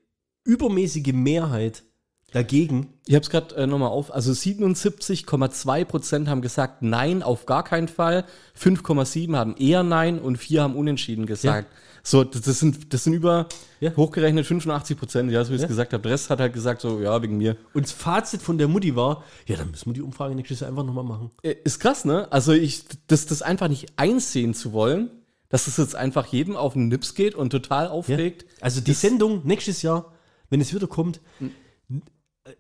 [0.45, 1.85] übermäßige Mehrheit
[2.33, 2.93] dagegen.
[3.07, 4.13] Ich habe es gerade äh, nochmal auf.
[4.15, 8.25] Also 77,2 Prozent haben gesagt Nein, auf gar keinen Fall.
[8.59, 11.69] 5,7 haben eher Nein und 4 haben Unentschieden gesagt.
[12.03, 13.47] So, das, das sind das sind über
[13.81, 13.95] Ja.
[13.95, 15.69] hochgerechnet 85 Prozent, ja, so wie ich es Ja.
[15.69, 16.03] gesagt habe.
[16.03, 17.57] Der Rest hat halt gesagt so, ja, wegen mir.
[17.75, 20.71] Und das Fazit von der Mutti war, ja, dann müssen wir die Umfrage nächstes Jahr
[20.71, 21.31] einfach nochmal machen.
[21.43, 22.27] Äh, Ist krass, ne?
[22.33, 25.11] Also ich, das, das einfach nicht einsehen zu wollen,
[25.51, 27.91] dass es jetzt einfach jedem auf den Nips geht und total Ja?
[27.91, 28.47] aufregt.
[28.63, 30.13] Also die Sendung nächstes Jahr,
[30.49, 31.49] wenn es wieder kommt, äh,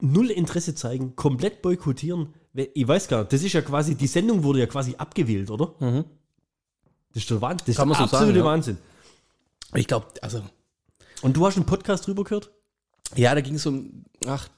[0.01, 2.35] null Interesse zeigen, komplett boykottieren.
[2.55, 5.75] Ich weiß gar nicht, das ist ja quasi, die Sendung wurde ja quasi abgewählt, oder?
[7.13, 7.67] Das ist der Wahnsinn.
[7.67, 8.45] Das Kann ist so der absolute sagen, ja.
[8.45, 8.79] Wahnsinn.
[9.75, 10.43] Ich glaube, also
[11.23, 12.51] Und du hast einen Podcast drüber gehört?
[13.17, 14.49] Ja, da ging es um ach,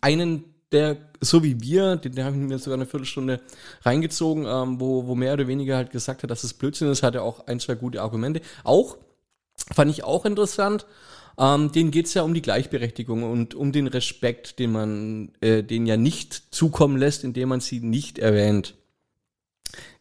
[0.00, 3.40] einen, der so wie wir, den, den habe ich mir sogar eine Viertelstunde
[3.82, 7.22] reingezogen, ähm, wo, wo mehr oder weniger halt gesagt hat, dass es Blödsinn ist, hatte
[7.22, 8.40] auch ein, zwei gute Argumente.
[8.64, 8.96] Auch,
[9.72, 10.86] fand ich auch interessant,
[11.38, 15.86] ähm, denen geht's ja um die Gleichberechtigung und um den Respekt, den man äh, den
[15.86, 18.74] ja nicht zukommen lässt, indem man sie nicht erwähnt.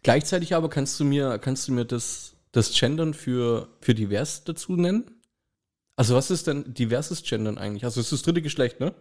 [0.02, 4.76] Gleichzeitig aber kannst du mir, kannst du mir das, das Gendern für, für divers dazu
[4.76, 5.12] nennen?
[5.96, 7.86] Also was ist denn diverses Gendern eigentlich?
[7.86, 8.94] Also es ist das dritte Geschlecht, ne?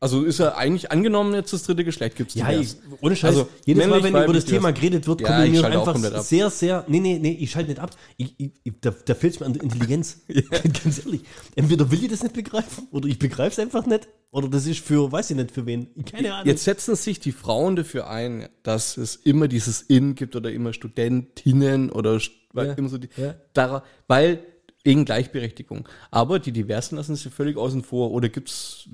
[0.00, 2.76] Also ist ja eigentlich angenommen jetzt das dritte Geschlecht gibt's Ja, divers.
[2.92, 3.30] ich, ohne Scheiß.
[3.30, 6.84] Also, jedes Mal, wenn über das Thema geredet wird, Ja, kommen auch einfach sehr, sehr,
[6.86, 7.90] nee, nee, nee, ich schalte nicht ab.
[8.16, 10.20] Ich, ich, da, da fehlt es mir an der Intelligenz.
[10.84, 11.22] Ganz ehrlich.
[11.56, 14.80] Entweder will ich das nicht begreifen oder ich begreife es einfach nicht oder das ist
[14.80, 15.88] für, weiß ich nicht für wen.
[16.04, 16.46] Keine Ahnung.
[16.46, 20.72] Jetzt setzen sich die Frauen dafür ein, dass es immer dieses In gibt oder immer
[20.72, 22.20] Studentinnen oder
[22.54, 23.34] Ja, immer so die, ja.
[23.54, 24.40] dara- weil
[24.88, 25.86] wegen Gleichberechtigung.
[26.10, 28.88] Aber die Diversen lassen sich völlig außen vor oder gibt's,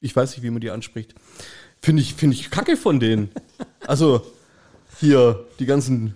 [0.00, 1.14] ich weiß nicht, wie man die anspricht.
[1.80, 3.30] Finde ich, finde ich kacke von denen.
[3.86, 4.22] Also,
[4.98, 6.14] hier, die ganzen,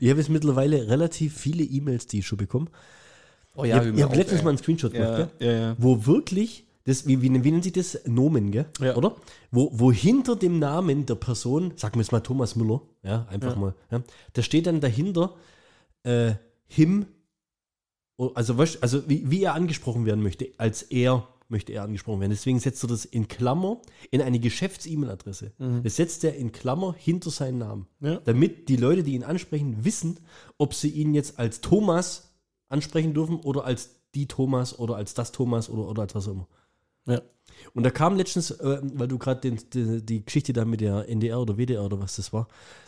[0.00, 2.66] Ich habe jetzt mittlerweile relativ viele E-Mails, die ich schon bekomme.
[3.54, 5.76] oh ich habe hab letztens mal einen Screenshot gemacht, ja, ja, ja.
[5.78, 8.00] wo wirklich, das, wie, wie, wie nennt sich das?
[8.06, 8.64] Nomen, gell?
[8.80, 8.96] Ja.
[8.96, 9.16] Oder?
[9.50, 13.52] Wo, wo hinter dem Namen der Person, sagen wir jetzt mal Thomas Müller, ja, einfach
[13.52, 13.60] Ja.
[13.60, 15.34] mal, ja, da steht dann dahinter
[16.04, 16.32] äh,
[16.68, 17.04] him,
[18.34, 22.30] also, weißt, also wie, wie er angesprochen werden möchte, als er möchte er angesprochen werden.
[22.30, 25.52] Deswegen setzt er das in Klammer in eine Geschäfts-E-Mail-Adresse.
[25.82, 27.86] Das setzt er in Klammer hinter seinen Namen.
[28.00, 28.16] Ja.
[28.24, 30.20] Damit die Leute, die ihn ansprechen, wissen,
[30.58, 32.34] ob sie ihn jetzt als Thomas
[32.68, 36.32] ansprechen dürfen oder als die Thomas oder als das Thomas oder, oder als was auch
[36.32, 36.48] immer.
[37.06, 37.22] Ja.
[37.74, 41.40] Und da kam letztens, äh, weil du gerade die, die Geschichte da mit der NDR
[41.40, 42.46] oder WDR oder was das war,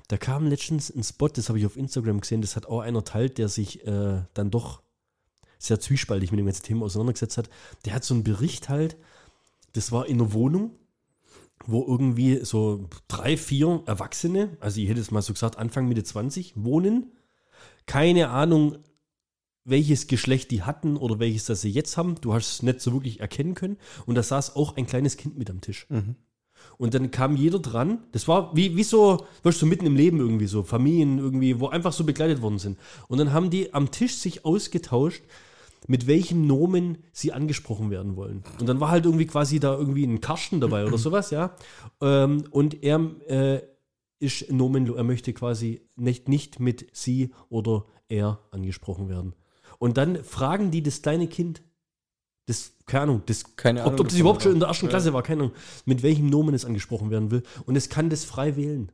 [0.09, 3.05] da kam letztens ein Spot, das habe ich auf Instagram gesehen, das hat auch einer
[3.05, 4.83] teilt, der sich äh, dann doch
[5.61, 7.51] sehr zwiespaltig mit dem ganzen Thema auseinandergesetzt hat.
[7.85, 8.97] Der hat so einen Bericht halt,
[9.75, 10.73] das war in einer Wohnung,
[11.67, 16.03] wo irgendwie so drei, vier Erwachsene, also ich hätte es mal so gesagt, Anfang Mitte
[16.03, 17.13] 20, wohnen.
[17.87, 18.79] Keine Ahnung,
[19.65, 22.15] welches Geschlecht die hatten oder welches das sie jetzt haben.
[22.23, 23.77] Du hast es nicht so wirklich erkennen können.
[24.07, 25.87] Und da saß auch ein kleines Kind mit am Tisch.
[26.79, 28.05] Und dann kam jeder dran.
[28.13, 31.69] Das war wie, wie so, weißt du, mitten im Leben irgendwie so, Familien irgendwie, wo
[31.69, 32.79] einfach so begleitet worden sind.
[33.09, 35.23] Und dann haben die am Tisch sich ausgetauscht,
[35.89, 38.43] mit welchem Nomen sie angesprochen werden wollen.
[38.61, 41.57] Und dann war halt irgendwie quasi da irgendwie ein Karsten dabei oder sowas, ja.
[42.01, 43.63] Ähm, und er äh,
[44.19, 49.35] ist nomenlos, er möchte quasi nicht, nicht mit sie oder er angesprochen werden.
[49.79, 51.63] Und dann fragen die das kleine Kind,
[52.47, 54.87] das, keine Ahnung, das, Keine ob, Ahnung ob das davon, überhaupt schon in der ersten
[54.87, 54.91] Ja.
[54.91, 55.55] Klasse war, keine Ahnung,
[55.87, 57.43] mit welchem Nomen es angesprochen werden will.
[57.65, 58.91] Und es kann das frei wählen.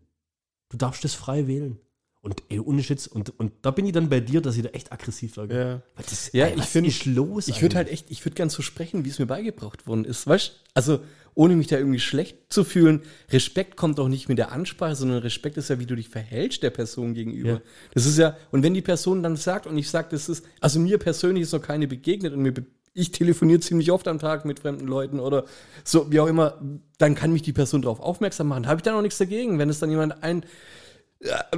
[0.68, 1.79] Du darfst das frei wählen.
[2.27, 4.71] Und ey, ohne Schitz, und, und da bin ich dann bei dir, dass ich da
[4.71, 5.55] echt aggressiv sage.
[5.57, 5.83] Ja.
[6.03, 7.47] Das, Ja, ey, ich was find- ist los?
[7.47, 10.27] Ich würde halt echt, ich würde gern so sprechen, wie es mir beigebracht worden ist.
[10.27, 10.99] Weißt Also,
[11.35, 15.19] ohne mich da irgendwie schlecht zu fühlen, Respekt kommt auch nicht mit der Ansprache, sondern
[15.19, 17.49] Respekt ist ja, wie du dich verhältst der Person gegenüber.
[17.51, 17.61] Ja.
[17.95, 20.81] Das ist ja, und wenn die Person dann sagt, und ich sage, das ist, also
[20.81, 22.55] mir persönlich ist noch keine begegnet und mir,
[22.93, 25.45] ich telefoniere ziemlich oft am Tag mit fremden Leuten oder
[25.85, 26.61] so, wie auch immer,
[26.99, 28.65] dann kann mich die Person darauf aufmerksam machen.
[28.65, 30.45] Da habe ich dann auch nichts dagegen, wenn es dann jemand ein,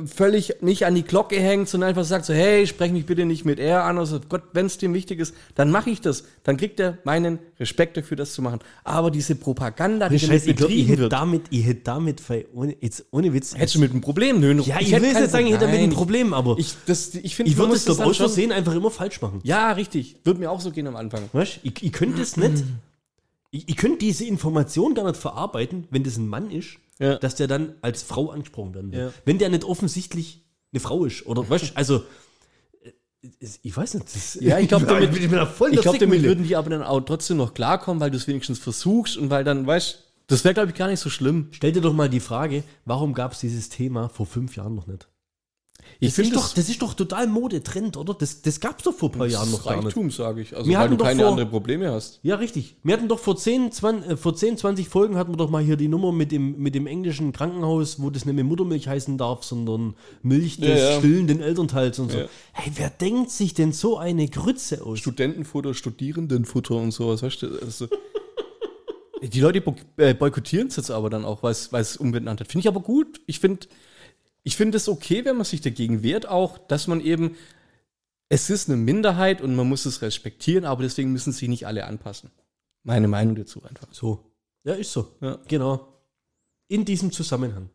[0.07, 3.45] völlig nicht an die Glocke hängt, sondern einfach sagt so, hey, sprech mich bitte nicht
[3.45, 3.99] mit er an.
[3.99, 6.25] Also Gott, wenn es dem wichtig ist, dann mache ich das.
[6.45, 8.61] Dann kriegt er meinen Respekt dafür, das zu machen.
[8.85, 12.23] Aber diese Propaganda, die Ohne damit Scheiß, ich glaube, ich hätte damit, ich hätte damit,
[12.55, 13.55] ohne, jetzt, ohne Witz.
[13.57, 14.41] hättest du mit einem Problem.
[14.41, 17.15] Nö, ja, ich, hätte will jetzt sagen, ich hätte damit ein Problem, aber Ich, das,
[17.15, 19.41] ich finde, ich würde es, glaube aus schon- Versehen einfach immer falsch machen.
[19.43, 20.17] Ja, richtig.
[20.25, 21.23] Wird mir auch so gehen am Anfang.
[21.33, 22.65] Weißt du, ich, ich könnte es nicht,
[23.51, 27.17] ich, ich könnte diese Information gar nicht verarbeiten, wenn das ein Mann ist, Ja.
[27.19, 28.99] dass der dann als Frau angesprochen werden will.
[29.01, 29.13] Ja.
[29.25, 32.03] Wenn der nicht offensichtlich eine Frau ist, oder weißt also,
[32.83, 32.91] äh,
[33.63, 34.07] ich weiß nicht.
[34.15, 36.45] Das, Ja, ich glaube, damit, bin mir da voll in ich der glaub, damit würden
[36.45, 39.67] die aber dann auch trotzdem noch klarkommen, weil du es wenigstens versuchst und weil dann,
[39.67, 41.49] weißt das wäre, glaube ich, gar nicht so schlimm.
[41.53, 44.87] Stell dir doch mal die Frage, warum gab es dieses Thema vor fünf Jahren noch
[44.87, 45.09] nicht?
[46.01, 48.15] Ich Das, finde ist doch, das ist doch total Modetrend, oder?
[48.15, 49.87] Das, das gab es doch vor ein paar Jahren noch gar nicht.
[49.87, 50.57] Reichtum, sage ich.
[50.57, 52.21] Also, Wir weil du keine vor- anderen Probleme hast.
[52.23, 52.77] Ja, richtig.
[52.85, 55.61] Wir hatten doch vor 10, 20, äh, vor 10, 20 Folgen hatten wir doch mal
[55.61, 59.19] hier die Nummer mit dem, mit dem englischen Krankenhaus, wo das nicht mehr Muttermilch heißen
[59.19, 60.99] darf, sondern Milch des Ja, ja.
[60.99, 62.19] stillenden Elternteils und so.
[62.19, 62.27] Ja.
[62.53, 65.01] Hey, wer denkt sich denn so eine Grütze aus?
[65.01, 67.59] Studentenfutter, Studierendenfutter und sowas, weißt du?
[67.61, 67.89] Also,
[69.21, 69.61] die Leute
[69.97, 72.47] äh, boykottieren es jetzt aber dann auch, weil es weil es umbenannt hat.
[72.47, 73.21] Finde ich aber gut.
[73.27, 73.67] Ich finde
[74.49, 77.37] ich finde es okay, wenn man sich dagegen wehrt, auch, dass man eben,
[78.31, 81.85] es ist eine Minderheit und man muss es respektieren, aber deswegen müssen sich nicht alle
[81.85, 82.31] anpassen.
[82.83, 83.89] Meine Meinung dazu einfach.
[83.93, 84.25] So.
[84.65, 85.13] Ja, ist so.
[85.21, 85.39] Ja.
[85.49, 86.01] Genau.
[86.67, 87.69] In diesem Zusammenhang.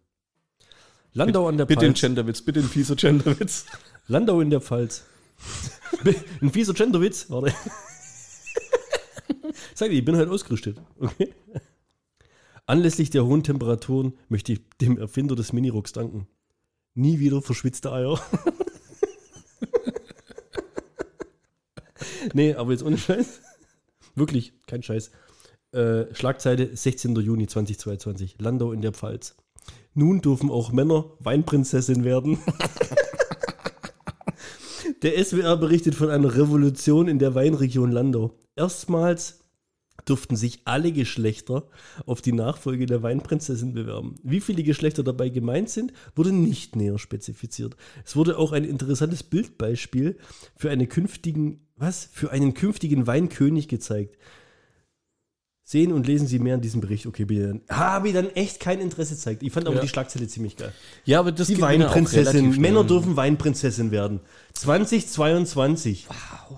[1.12, 2.02] Landau an der Bitte ein Pfalz.
[2.02, 3.68] Genderwitz, bitte ein fieser Genderwitz.
[4.08, 5.04] Landau in der Pfalz.
[6.42, 7.54] ein fieser Genderwitz, warte.
[9.76, 10.82] Sag dir, ich bin halt ausgerüstet.
[11.00, 11.36] Okay.
[12.66, 16.28] Anlässlich der hohen Temperaturen möchte ich dem Erfinder des Minirucks danken.
[16.96, 18.20] Nie wieder verschwitzte Eier.
[22.34, 23.42] nee, aber jetzt ohne Scheiß.
[24.16, 25.12] Wirklich, kein Scheiß.
[25.72, 27.16] Äh, Schlagzeile 16.
[27.16, 28.36] Juni 2022.
[28.40, 29.36] Landau in der Pfalz.
[29.96, 32.40] Nun dürfen auch Männer Weinprinzessin werden.
[35.04, 38.38] Der SWR berichtet von einer Revolution in der Weinregion Landau.
[38.56, 39.43] Erstmals
[40.06, 41.68] durften sich alle Geschlechter
[42.06, 44.16] auf die Nachfolge der Weinprinzessin bewerben.
[44.24, 47.76] Wie viele Geschlechter dabei gemeint sind, wurde nicht näher spezifiziert.
[48.06, 50.18] Es wurde auch ein interessantes Bildbeispiel
[50.56, 52.10] für einen künftigen, was?
[52.12, 54.18] Für einen künftigen Weinkönig gezeigt.
[55.74, 57.08] Sehen und lesen Sie mehr in diesem Bericht.
[57.08, 57.60] Okay, bitte.
[57.68, 59.42] Habe ich dann echt kein Interesse gezeigt.
[59.42, 59.82] Ich fand aber Ja.
[59.82, 60.72] die Schlagzeile ziemlich geil.
[61.04, 62.62] Ja, aber das Die Weinprinzessin.
[62.62, 64.20] Männer dürfen Weinprinzessin werden.
[64.54, 66.08] 2022.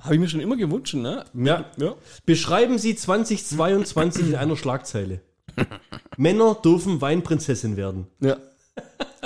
[0.01, 1.23] Habe ich mir schon immer gewünscht, ne?
[1.33, 1.63] Ja.
[1.77, 1.95] Ja.
[2.25, 5.21] Beschreiben Sie 2022 in einer Schlagzeile.
[6.17, 8.07] Männer dürfen Weinprinzessin werden.
[8.19, 8.35] Ja.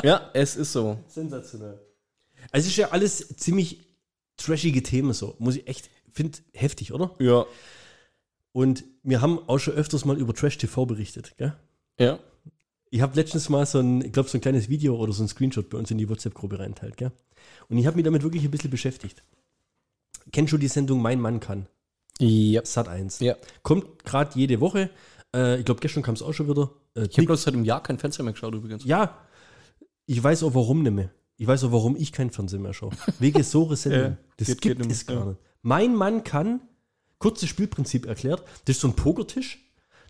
[0.03, 0.99] Ja, es ist so.
[1.07, 1.79] Sensationell.
[2.51, 3.79] Also es ist ja alles ziemlich
[4.37, 5.35] trashige Themen so.
[5.39, 7.15] Muss ich echt, finde heftig, oder?
[7.17, 7.47] Ja.
[8.51, 11.53] Und wir haben auch schon öfters mal über Trash TV berichtet, gell?
[11.99, 12.19] Ja.
[12.91, 15.27] Ich habe letztens mal so ein, ich glaube, so ein kleines Video oder so ein
[15.27, 17.11] Screenshot bei uns in die WhatsApp-Gruppe reinteilt, gell?
[17.69, 19.23] Und ich habe mich damit wirklich ein bisschen beschäftigt.
[20.31, 21.67] Kennst du die Sendung Mein Mann kann?
[22.19, 22.65] Ja.
[22.65, 23.19] Sat 1.
[23.19, 23.35] Ja.
[23.63, 24.89] Kommt gerade jede Woche.
[25.35, 26.71] Äh, ich glaube, gestern kam es auch schon wieder.
[26.95, 28.83] Äh, Ich habe bloß seit einem Jahr kein Fenster mehr geschaut übrigens.
[28.83, 29.17] ja,
[30.07, 31.11] ich weiß auch warum nicht mehr.
[31.37, 32.91] Ich weiß auch, warum ich kein Fernsehen mehr schaue.
[33.19, 34.01] Wegen so einer Sendung.
[34.01, 35.25] Ja, das geht- gibt geht es gar ja.
[35.25, 35.39] nicht.
[35.61, 36.61] Mein Mann kann,
[37.19, 39.65] kurzes Spielprinzip erklärt, das ist so ein Pokertisch.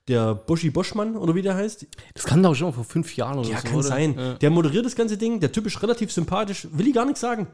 [0.07, 3.49] Der Boschi Boschmann oder wie der heißt, Das kann doch schon vor fünf Jahren oder
[3.49, 3.63] Ja, so.
[3.67, 3.83] kann oder?
[3.87, 4.15] sein.
[4.17, 4.33] Ja.
[4.35, 5.39] Der moderiert das ganze Ding.
[5.39, 6.67] Der Typ ist relativ sympathisch.
[6.71, 7.47] Will ich gar nichts sagen.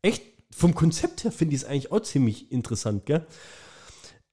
[0.00, 3.26] Echt, vom Konzept her finde ich es eigentlich auch ziemlich interessant, gell?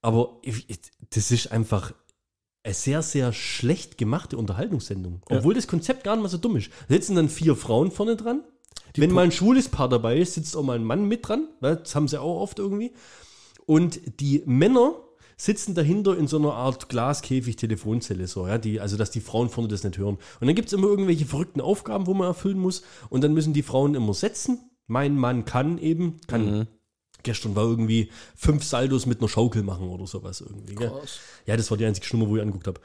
[0.02, 1.94] Aber ich, ich, das ist einfach
[2.64, 5.22] eine sehr, sehr schlecht gemachte Unterhaltungssendung.
[5.30, 6.70] Obwohl das Konzept gar nicht mal so dumm ist.
[6.88, 8.44] Da sitzen dann vier Frauen vorne dran.
[8.96, 11.50] Wenn mal ein schwules Paar dabei ist, sitzt auch mal ein Mann mit dran.
[11.60, 12.94] Das haben sie auch oft irgendwie.
[13.66, 14.96] Und die Männer
[15.38, 19.68] sitzen dahinter in so einer Art Glaskäfig-Telefonzelle, so, ja, die, also dass die Frauen vorne
[19.68, 20.18] das nicht hören.
[20.40, 22.84] Und dann gibt es immer irgendwelche verrückten Aufgaben, wo man erfüllen muss.
[23.10, 24.70] Und dann müssen die Frauen immer setzen.
[24.88, 26.68] Mein Mann kann eben, kann.
[27.24, 30.76] Gestern war irgendwie fünf Saldos mit einer Schaukel machen oder sowas irgendwie.
[30.76, 31.20] Krass.
[31.48, 32.80] Ja, das war die einzige Nummer, wo ich angeguckt habe.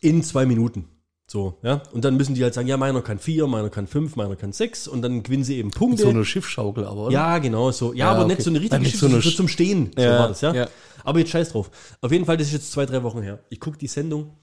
[0.00, 0.88] In zwei Minuten.
[1.30, 1.82] So, ja.
[1.92, 4.52] Und dann müssen die halt sagen, ja, meiner kann vier, meiner kann fünf, meiner kann
[4.54, 4.88] sechs.
[4.88, 6.04] Und dann gewinnen sie eben Punkte.
[6.04, 7.12] So eine Schiffschaukel aber, oder?
[7.12, 7.92] Ja, genau so.
[7.92, 8.28] Ja, Ja, aber okay.
[8.34, 9.90] nicht so eine richtige Geschichte, so eine so, Sch- zum Stehen.
[9.94, 10.54] So Ja, war das, ja?
[10.54, 10.68] ja.
[11.04, 11.70] Aber jetzt scheiß drauf.
[12.00, 13.40] Auf jeden Fall, das ist jetzt zwei, drei Wochen her.
[13.50, 14.36] Ich gucke die Sendung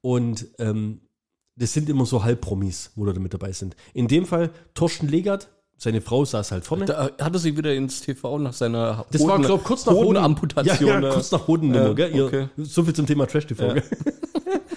[0.00, 1.00] und ähm,
[1.56, 3.76] das sind immer so Halbpromis, wo da mit dabei sind.
[3.94, 6.86] In dem Fall Torsten Legert, seine Frau saß halt vorne.
[6.86, 9.92] Da hat er sich wieder ins TV nach seiner das war, glaube ich, kurz nach
[9.92, 10.88] Hoden- Hodenamputation.
[10.88, 12.14] Ja, ja, kurz nach Hodennummer, Ja, gell?
[12.16, 12.48] Ihr, okay.
[12.56, 13.82] So viel zum Thema Trash-TV, gell?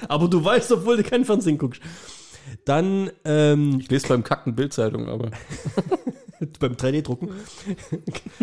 [0.07, 1.81] Aber du weißt, obwohl du kein Fernsehen guckst.
[2.65, 5.31] Dann ähm, Ich lese beim Kacken Bildzeitung, aber.
[6.59, 7.29] beim 3D-Drucken.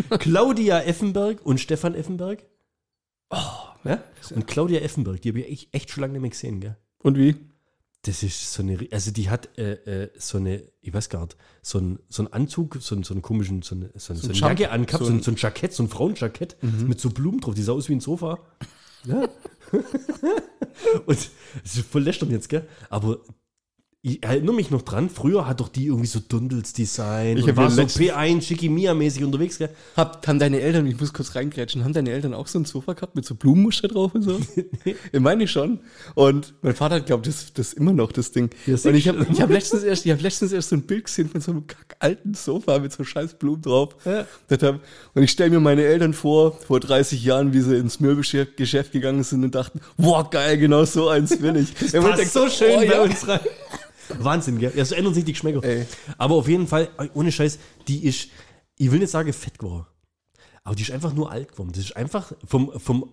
[0.19, 2.45] Claudia Effenberg und Stefan Effenberg.
[3.29, 3.37] Oh,
[3.83, 4.01] ja?
[4.33, 6.77] Und Claudia Effenberg, die habe ich echt, echt schon lange nicht mehr gesehen, gell?
[7.03, 7.35] Und wie?
[8.03, 11.35] Das ist so eine, also die hat äh, äh, so eine, ich weiß gar nicht,
[11.61, 14.27] so ein, so ein Anzug, so, ein, so einen komischen, so, eine, so, ein, so
[14.29, 17.01] eine Jump- Jacke angehabt, so so, ein, ein- so ein Jackett, so ein Frauenjackett mit
[17.01, 18.39] so Blumen drauf, die sah aus wie ein Sofa.
[19.05, 19.27] Ja.
[21.05, 21.17] Und
[21.63, 22.67] es ist voll lästern jetzt, gell?
[22.89, 23.19] Aber
[24.03, 27.57] ich erinnere mich noch dran, früher hat doch die irgendwie so Dundels Design Ich und
[27.57, 29.69] war so letztens- P1 Schickimia-mäßig unterwegs, gell?
[29.97, 32.93] Hab, haben deine Eltern, ich muss kurz reingrätschen, haben deine Eltern auch so ein Sofa
[32.93, 34.39] gehabt mit so Blumenmuster drauf und so?
[34.85, 35.79] ich meine schon.
[36.13, 38.51] Und mein Vater glaubt, das, das ist immer noch das Ding.
[38.67, 41.05] Ja, und ich habe ich hab letztens, erst- ich hab letztens erst so ein Bild
[41.05, 43.95] gesehen von so einem kack alten Sofa mit so scheiß Blumen drauf.
[44.05, 44.25] Ja.
[44.47, 44.57] Das
[45.13, 48.91] und ich stelle mir meine Eltern vor, vor 30 Jahren, wie sie ins Möbelgeschäft Geschäft
[48.91, 51.93] gegangen sind und dachten, boah, geil, genau so eins will ich.
[51.93, 53.01] Man denkt so schön oh, bei ja.
[53.01, 53.39] uns rein.
[54.19, 54.71] Wahnsinn, gell?
[54.75, 55.63] Ja, so ändern sich die Geschmäcker.
[55.63, 55.85] Ey.
[56.17, 58.29] Aber auf jeden Fall, ohne Scheiß, die ist,
[58.77, 59.85] ich will nicht sagen fett geworden,
[60.63, 61.71] aber die ist einfach nur alt geworden.
[61.73, 63.11] Das ist einfach vom, vom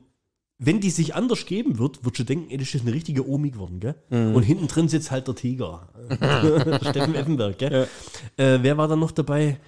[0.59, 3.50] wenn die sich anders geben wird, würdest du denken, ey, das ist eine richtige Omi
[3.50, 3.96] geworden, gell?
[4.11, 4.37] Mhm.
[4.37, 5.88] Und hinten drin sitzt halt der Tiger.
[6.90, 7.88] Steffen Effenberg, gell?
[8.37, 9.59] Äh, wer war da noch dabei?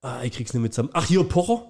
[0.00, 0.90] Ah, ich krieg's nicht mit zusammen.
[0.92, 1.66] Ach, hier Pocher.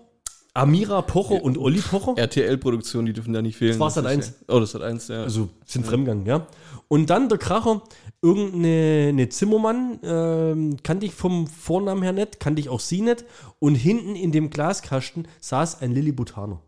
[0.55, 2.14] Amira Pocher und Olli Pocher.
[2.18, 3.72] RTL-Produktion, die dürfen da nicht fehlen.
[3.72, 4.20] Das war Sat.1.
[4.20, 5.22] ja- Oh, das hat eins, ja.
[5.22, 6.46] Also sind Fremdgang, ja.
[6.88, 7.83] Und dann der Kracher,
[8.23, 13.25] irgendeine eine Zimmermann, ähm, kannte ich vom Vornamen her nicht, kannte ich auch sie nicht.
[13.59, 16.61] Und hinten in dem Glaskasten saß ein Lilliputaner.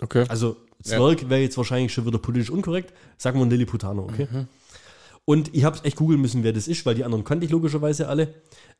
[0.00, 0.26] okay.
[0.28, 2.92] Also Zwerg wäre jetzt wahrscheinlich schon wieder politisch unkorrekt.
[3.16, 4.28] Sagen wir ein Lilliputaner, okay?
[5.24, 7.50] Und ich habe es echt googeln müssen, wer das ist, weil die anderen kannte ich
[7.50, 8.34] logischerweise alle.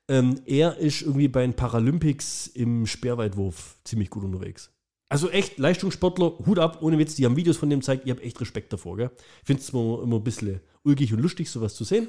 [0.09, 4.71] Ähm, er ist irgendwie bei den Paralympics im Speerweitwurf ziemlich gut unterwegs.
[5.09, 8.23] Also echt Leistungssportler, Hut ab, ohne Witz, die haben Videos von dem gezeigt, ich habe
[8.23, 9.11] echt Respekt davor, gell?
[9.41, 12.09] Ich finde es immer, immer ein bisschen ulkig und lustig, sowas zu sehen.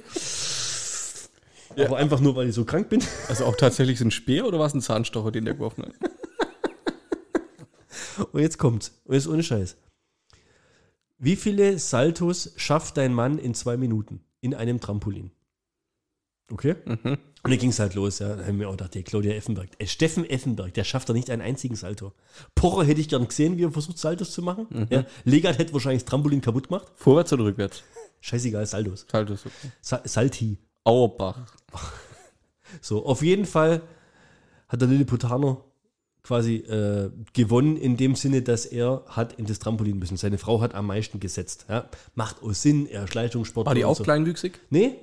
[1.75, 3.03] Aber einfach nur, weil ich so krank bin.
[3.27, 5.93] Also auch tatsächlich so ein Speer oder war es ein Zahnstocher, den der geworfen hat?
[8.31, 8.99] Und jetzt kommt's.
[9.05, 9.77] Und jetzt ohne Scheiß.
[11.19, 15.31] Wie viele Saltos schafft dein Mann in zwei Minuten in einem Trampolin?
[16.51, 16.75] Okay?
[17.47, 18.36] Und dann ging's halt los, ja.
[18.36, 19.69] Da haben wir auch gedacht, der Claudia Effenberg.
[19.79, 22.13] Äh, Steffen Effenberg, der schafft doch nicht einen einzigen Salto.
[22.55, 24.88] Pocher hätte ich gern gesehen, wie er versucht, Saltos zu machen.
[24.89, 25.05] Ja.
[25.23, 26.91] Legat hätte wahrscheinlich das Trampolin kaputt gemacht.
[26.95, 27.83] Vorwärts oder rückwärts?
[28.21, 29.05] Scheißegal, Saldos.
[29.13, 29.71] Halt das okay.
[29.81, 30.57] Sa Salti.
[30.83, 31.39] Auerbach.
[32.81, 33.81] So, auf jeden Fall
[34.67, 35.63] hat der Lilliputaner
[36.21, 40.17] quasi äh, gewonnen in dem Sinne, dass er hat in das Trampolin müssen.
[40.17, 41.65] Seine Frau hat am meisten gesetzt.
[41.69, 41.89] Ja.
[42.15, 43.69] Macht auch Sinn, er ist Leistungssportler.
[43.69, 44.03] War die auch so.
[44.03, 44.60] kleinwüchsig?
[44.69, 44.97] Nee,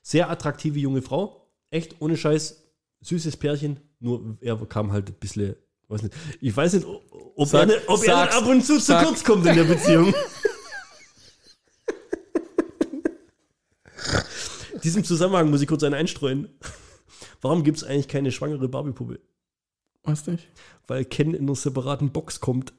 [0.00, 1.41] sehr attraktive junge Frau.
[1.72, 2.62] Echt, ohne Scheiß,
[3.00, 3.80] süßes Pärchen.
[3.98, 5.56] Nur er kam halt ein bisschen,
[5.88, 9.06] weiß nicht, ich weiß nicht, ob, Sag- er, ob er ab und zu zu sag.
[9.06, 10.14] kurz kommt in der Beziehung.
[14.84, 16.48] Diesem Zusammenhang muss ich kurz einen einstreuen.
[17.40, 19.20] Warum gibt es eigentlich keine schwangere Barbie-Puppe?
[20.02, 20.48] Weiß nicht.
[20.88, 22.72] Weil Ken in einer separaten Box kommt.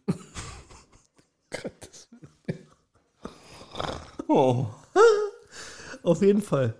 [4.27, 4.67] Oh.
[6.03, 6.75] Auf jeden Fall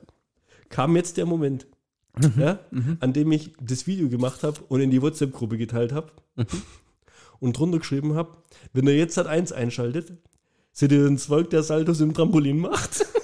[0.69, 1.65] kam jetzt der Moment,
[2.38, 2.60] ja,
[2.99, 6.12] an dem ich das Video gemacht habe und in die WhatsApp-Gruppe geteilt habe
[7.39, 8.38] und drunter geschrieben habe,
[8.71, 10.13] wenn ihr jetzt Sat 1 einschaltet,
[10.71, 13.06] seht ihr den Zwerg, der Saltos im Trampolin macht.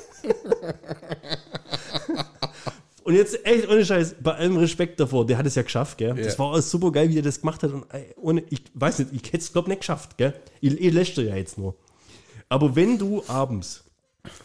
[3.10, 6.14] Und jetzt echt ohne Scheiß, bei allem Respekt davor, der hat es ja geschafft, gell?
[6.14, 7.72] Das war auch super geil, wie er das gemacht hat.
[7.72, 10.36] Und ey, ohne, ich weiß nicht, ich hätte es, glaube nicht geschafft, gell?
[10.62, 11.76] Ich, ich lässt ja jetzt nur.
[12.50, 13.84] Aber wenn du abends,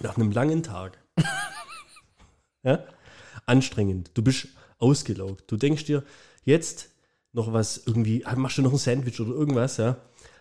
[0.00, 0.98] nach einem langen Tag,
[2.62, 2.83] ja,
[3.46, 6.02] anstrengend, du bist ausgelaugt, du denkst dir,
[6.44, 6.90] jetzt
[7.33, 9.96] noch was irgendwie, ah, machst du noch ein Sandwich oder irgendwas, ja,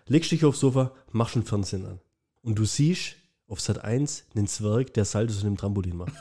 [0.08, 2.00] legst dich aufs Sofa, machst einen Fernsehen an.
[2.42, 3.16] Und du siehst
[3.48, 6.14] auf Sat 1 einen Zwerg, der Saltos in einem Trampolin macht.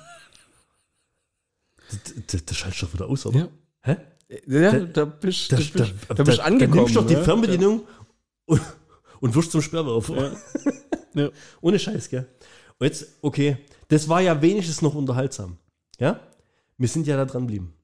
[2.26, 2.44] Das,
[2.80, 3.38] du doch wieder aus, oder?
[3.40, 3.48] Ja.
[3.82, 3.96] Hä?
[4.46, 6.76] Ja, Da- da bist Da, da, da, bist, da angekommen.
[6.76, 7.16] Nimmst du doch die?
[7.16, 7.82] Fernbedienung
[8.46, 8.60] und,
[9.20, 10.36] und wirst zum Sperrwerfer.
[11.14, 11.28] Ja.
[11.60, 12.26] Ohne Scheiß, gell?
[12.78, 15.58] Und jetzt, okay, das war ja wenigstens noch unterhaltsam.
[15.98, 16.18] Ja?
[16.82, 17.74] Wir sind ja da dran geblieben.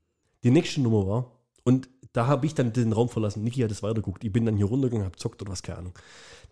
[0.42, 1.32] Die nächste Nummer war,
[1.62, 3.44] und da habe ich dann den Raum verlassen.
[3.44, 4.24] Niki hat das weitergeguckt.
[4.24, 5.92] Ich bin dann hier runtergegangen, hab zockt oder was, keine Ahnung.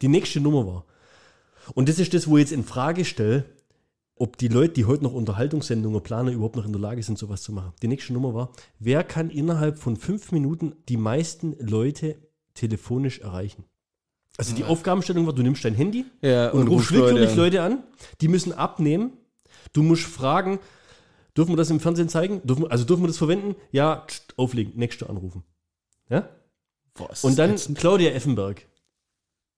[0.00, 0.84] Die nächste Nummer war,
[1.74, 3.46] und das ist das, wo ich jetzt in Frage stelle,
[4.14, 7.42] ob die Leute, die heute noch Unterhaltungssendungen planen, überhaupt noch in der Lage sind, sowas
[7.42, 7.72] zu machen.
[7.82, 12.16] Die nächste Nummer war, wer kann innerhalb von fünf Minuten die meisten Leute
[12.54, 13.64] telefonisch erreichen?
[14.38, 17.30] Also die Aufgabenstellung war, du nimmst dein Handy Ja, und, und rufst rufst Leute willkürlich
[17.30, 17.36] an.
[17.36, 17.82] Leute an.
[18.20, 19.14] Die müssen abnehmen.
[19.72, 20.60] Du musst fragen,
[21.36, 22.40] dürfen wir das im Fernsehen zeigen?
[22.44, 23.56] Dürfen, also dürfen wir das verwenden?
[23.72, 25.42] Ja, tsch, auflegen, nächste anrufen.
[26.08, 26.28] Ja?
[26.94, 27.56] Boah, ist Und dann.
[27.74, 28.66] Claudia Effenberg.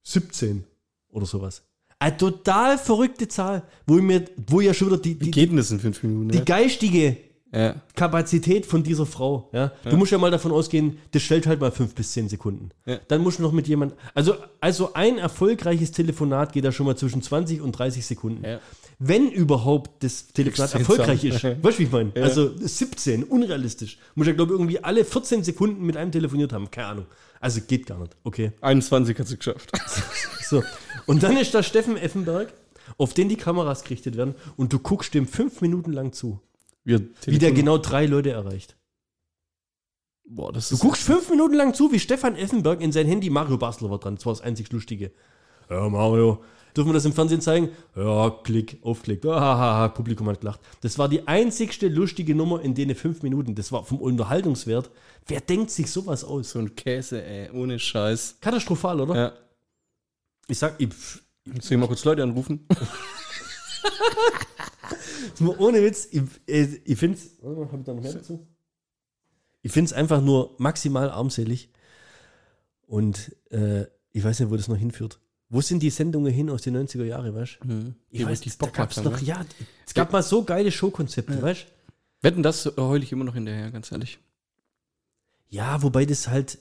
[0.04, 0.64] 17
[1.10, 1.62] oder sowas.
[1.98, 5.50] Eine total verrückte Zahl, wo ich mir, wo ja schon wieder die, Wie die, geht
[5.50, 6.28] denn das in fünf Minuten?
[6.30, 7.16] die geistige
[7.52, 7.76] ja.
[7.94, 9.48] Kapazität von dieser Frau.
[9.52, 9.72] Ja?
[9.88, 12.70] Du musst ja mal davon ausgehen, das stellt halt mal fünf bis zehn Sekunden.
[13.08, 13.94] Dann musst du noch mit jemand.
[14.14, 18.44] Also, also ein erfolgreiches Telefonat geht da schon mal zwischen 20 und 30 Sekunden.
[18.98, 21.44] Wenn überhaupt das Telefonat erfolgreich ist.
[21.62, 22.12] Weißt du, wie ich meine?
[22.16, 23.98] Also 17, unrealistisch.
[24.14, 26.70] Muss ja, glaube ich, irgendwie alle 14 Sekunden mit einem telefoniert haben.
[26.70, 27.06] Keine Ahnung.
[27.40, 28.16] Also geht gar nicht.
[28.24, 28.52] Okay.
[28.60, 29.70] 21 hat sie geschafft.
[30.48, 30.62] So.
[31.04, 32.54] Und dann ist da Steffen Effenberg,
[32.96, 36.40] auf den die Kameras gerichtet werden und du guckst dem fünf Minuten lang zu,
[36.88, 38.78] Wir wie der genau drei Leute erreicht.
[40.24, 43.28] Boah, das Du ist guckst fünf Minuten lang zu, wie Stefan Effenberg in sein Handy
[43.28, 44.14] Mario Basler war dran.
[44.14, 45.12] Das war das einzig Lustige.
[45.68, 46.42] Ja, Mario.
[46.74, 47.68] Dürfen wir das im Fernsehen zeigen?
[47.94, 49.22] Ja, Klick, aufklick.
[49.26, 50.60] Ah, ha, ha, Publikum hat gelacht.
[50.80, 53.54] Das war die einzigste lustige Nummer in denen fünf Minuten.
[53.54, 54.90] Das war vom Unterhaltungswert.
[55.26, 56.52] Wer denkt sich sowas aus?
[56.52, 58.38] so ein Käse, ey, ohne Scheiß.
[58.40, 59.14] Katastrophal, oder?
[59.14, 59.32] Ja.
[60.46, 60.88] Ich sag, ich,
[61.60, 62.66] Soll ich mal kurz Leute anrufen?
[65.58, 67.24] Ohne Witz, ich, ich, ich finde es.
[67.24, 68.46] Ich da noch mehr dazu?
[69.62, 71.70] Ich finde es einfach nur maximal armselig.
[72.86, 75.20] Und äh, ich weiß nicht, wo das noch hinführt.
[75.50, 77.68] Wo sind die Sendungen hin aus den 90er Jahren, weißt du?
[77.68, 77.94] Mhm.
[78.10, 79.26] Ich weiß, richtig da Bock gab's gehabt haben, noch, ne?
[79.26, 79.44] ja,
[79.86, 81.78] es gab mal so geile Showkonzepte, weißt du?
[82.22, 84.18] Wetten, das äh, heul ich immer noch hinterher, ganz ehrlich.
[85.48, 86.58] Ja, wobei das halt.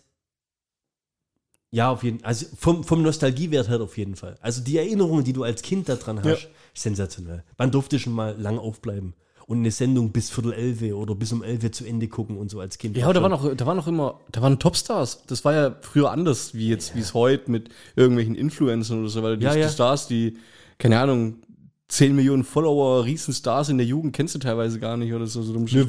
[1.71, 2.27] Ja, auf jeden Fall.
[2.29, 4.37] Also vom, vom Nostalgiewert her auf jeden Fall.
[4.41, 6.49] Also die Erinnerungen, die du als Kind daran hast, Ja.
[6.73, 7.43] sensationell.
[7.57, 9.13] Wann durfte schon mal lang aufbleiben?
[9.47, 12.59] Und eine Sendung bis Viertel elf oder bis um elf zu Ende gucken und so
[12.59, 12.97] als Kind.
[12.97, 15.23] Ja, da waren noch, da waren noch immer, da waren Topstars.
[15.27, 19.23] Das war ja früher anders, wie jetzt, wie es heute mit irgendwelchen Influencern oder so,
[19.23, 19.67] weil die, Ja, ja.
[19.67, 20.37] die Stars, die,
[20.77, 21.35] keine Ahnung,
[21.87, 25.41] 10 Millionen Follower, Riesenstars in der Jugend kennst du teilweise gar nicht oder so.
[25.41, 25.85] so Nö,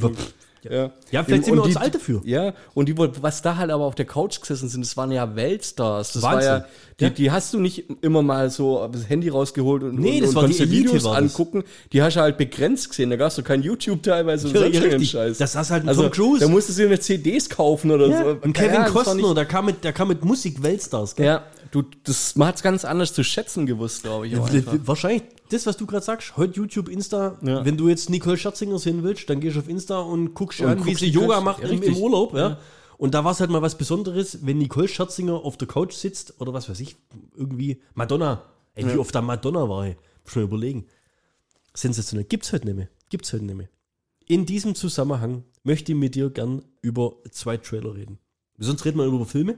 [0.65, 0.91] wa- ja.
[1.11, 2.21] Ja, vielleicht sind wir uns die- alt dafür.
[2.25, 5.35] Ja, und die, was da halt aber auf der Couch gesessen sind, das waren ja
[5.37, 6.13] Weltstars.
[6.13, 6.51] Das war Wahnsinn.
[6.51, 6.65] ja,
[7.01, 7.11] die, Ja.
[7.11, 10.35] die hast du nicht immer mal so das Handy rausgeholt und, Nee, und, das und
[10.37, 11.65] war die konntest dir Elite Videos war angucken.
[11.93, 13.11] Die hast du halt begrenzt gesehen.
[13.11, 15.11] Da gab es doch kein YouTube teilweise Ja, ja, richtig.
[15.11, 15.39] Scheiß.
[15.39, 16.41] Das saß halt ein also, Tom Cruise.
[16.41, 18.31] Da musstest du dir eine CDs kaufen oder Ja, so.
[18.43, 21.15] und Kevin Ja, war Costner, der kam mit, kam mit Musik Weltstars.
[21.17, 21.27] Gell?
[21.27, 24.35] ja, du, das, man hat es ganz anders zu schätzen gewusst, glaube ich.
[24.87, 27.65] Wahrscheinlich das, was du gerade sagst, heute YouTube, Insta, Ja.
[27.65, 30.67] wenn du jetzt Nicole Scherzinger sehen willst, dann gehst du auf Insta und guckst Und
[30.69, 31.97] an, wie guckst sie die Yoga macht ja, im, im.
[31.97, 32.35] Urlaub.
[32.35, 32.59] Ja.
[32.97, 36.41] Und da war es halt mal was Besonderes, wenn Nicole Scherzinger auf der Couch sitzt
[36.41, 36.97] oder was weiß ich,
[37.37, 38.43] irgendwie Madonna.
[38.75, 39.97] Ey, wie oft da Madonna war, ey.
[40.27, 40.87] Schon überlegen.
[41.75, 42.25] Sensationell.
[42.25, 42.89] Gibt's heute nicht mehr.
[43.09, 43.69] Gibt's heute nicht mehr.
[44.27, 48.19] In diesem Zusammenhang möchte ich mit dir gern über zwei Trailer reden.
[48.59, 49.57] Sonst reden wir über Filme.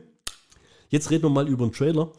[0.91, 2.13] Jetzt reden wir mal über einen Trailer.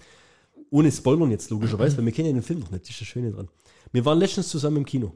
[0.69, 2.83] Ohne Spoilern jetzt logischerweise, weil wir kennen ja den Film noch nicht.
[2.85, 3.49] Das ist das Schöne dran.
[3.91, 5.13] Wir waren letztens zusammen im Kino.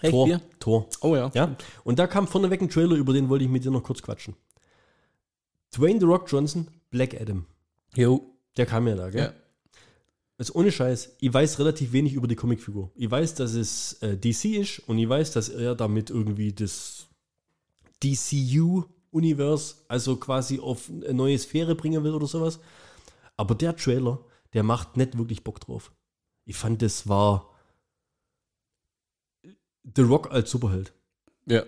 [0.00, 0.26] Echt, Tor.
[0.26, 0.40] wir?
[0.58, 0.88] Tor.
[1.00, 1.30] Oh ja.
[1.34, 1.56] Ja.
[1.84, 4.34] Und da kam vorneweg ein Trailer, über den wollte ich mit dir noch kurz quatschen.
[5.74, 7.46] Dwayne The Rock Johnson, Black Adam.
[7.94, 8.34] Jo.
[8.56, 9.22] Der kam ja da, gell?
[9.22, 9.32] Ja.
[10.38, 12.92] Also ohne Scheiß, ich weiß relativ wenig über die Comicfigur.
[12.94, 17.08] Ich weiß, dass es äh, DC ist und ich weiß, dass er damit irgendwie das
[18.04, 22.60] DCU-Universe, also quasi auf eine neue Sphäre bringen will oder sowas.
[23.36, 24.20] Aber der Trailer,
[24.54, 25.92] der macht nicht wirklich Bock drauf.
[26.44, 27.50] Ich fand, das war
[29.96, 30.92] The Rock als Superheld.
[31.46, 31.62] Ja.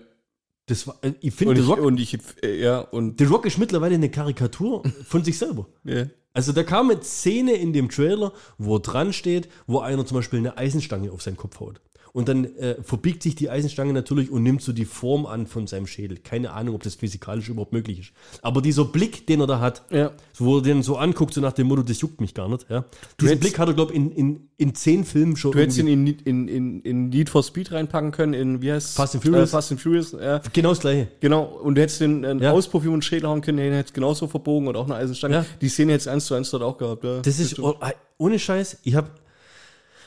[0.67, 3.57] Das war, äh, ich finde, The Rock, und ich, äh, ja, und, The Rock ist
[3.57, 5.67] mittlerweile eine Karikatur von sich selber.
[5.83, 6.05] ja.
[6.33, 10.39] Also da kam eine Szene in dem Trailer, wo dran steht, wo einer zum Beispiel
[10.39, 11.81] eine Eisenstange auf seinen Kopf haut.
[12.13, 15.65] Und dann äh, verbiegt sich die Eisenstange natürlich und nimmt so die Form an von
[15.67, 16.17] seinem Schädel.
[16.17, 18.11] Keine Ahnung, ob das physikalisch überhaupt möglich ist.
[18.41, 20.11] Aber dieser Blick, den er da hat, Ja.
[20.33, 22.65] so, wo er den so anguckt, so nach dem Motto, das juckt mich gar nicht.
[22.69, 22.83] Ja.
[23.21, 25.53] Diesen Blick hat er, glaube ich, in, in, in zehn Filmen schon.
[25.53, 28.95] Du hättest ihn in, in, in, in Need for Speed reinpacken können, in, wie heißt
[28.95, 29.49] Fast and Furious.
[29.49, 30.41] Äh, Fast and Furious, ja.
[30.51, 31.07] genau das gleiche.
[31.21, 32.51] Genau, und du hättest den äh, Ja.
[32.51, 35.33] Auspuff über den Schädel hauen können, den hättest genauso verbogen und auch eine Eisenstange.
[35.35, 35.45] Ja.
[35.61, 37.05] Die Szene hättest eins zu eins dort auch gehabt.
[37.05, 37.21] Ja.
[37.21, 37.75] Das ist oh,
[38.17, 38.79] ohne Scheiß.
[38.83, 39.11] Ich habe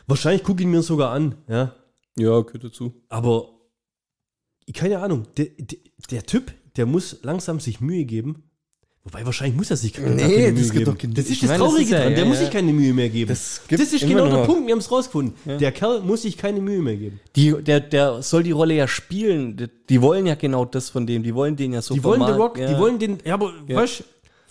[0.06, 1.72] wahrscheinlich gucke ich ihn mir sogar an, ja.
[2.18, 2.94] Ja, gehört dazu.
[3.08, 3.48] Aber
[4.72, 5.24] keine Ahnung.
[5.36, 5.78] Der, der,
[6.10, 8.44] der Typ, der muss langsam sich Mühe geben.
[9.06, 10.84] Wobei wahrscheinlich muss er sich keine, Nee, keine das Mühe gibt geben.
[10.86, 12.10] doch gen- das ist ich das meine, das Traurige ist ja- dran.
[12.14, 12.44] Der ja, muss ja.
[12.44, 13.28] sich keine Mühe mehr geben.
[13.28, 14.44] Das Das, gibt ist genau der.
[14.46, 14.66] Punkt.
[14.66, 15.58] Wir haben es rausgefunden.
[15.58, 17.20] Der Kerl muss sich keine Mühe mehr geben.
[17.36, 19.58] Die, der, der soll die Rolle ja spielen.
[19.58, 21.22] Die, die wollen ja genau das von dem.
[21.22, 22.72] Die wollen den ja so Die wollen The Rock, ja.
[22.72, 23.18] die wollen den.
[23.26, 23.76] Ja, aber Ja.
[23.76, 24.04] weißt du,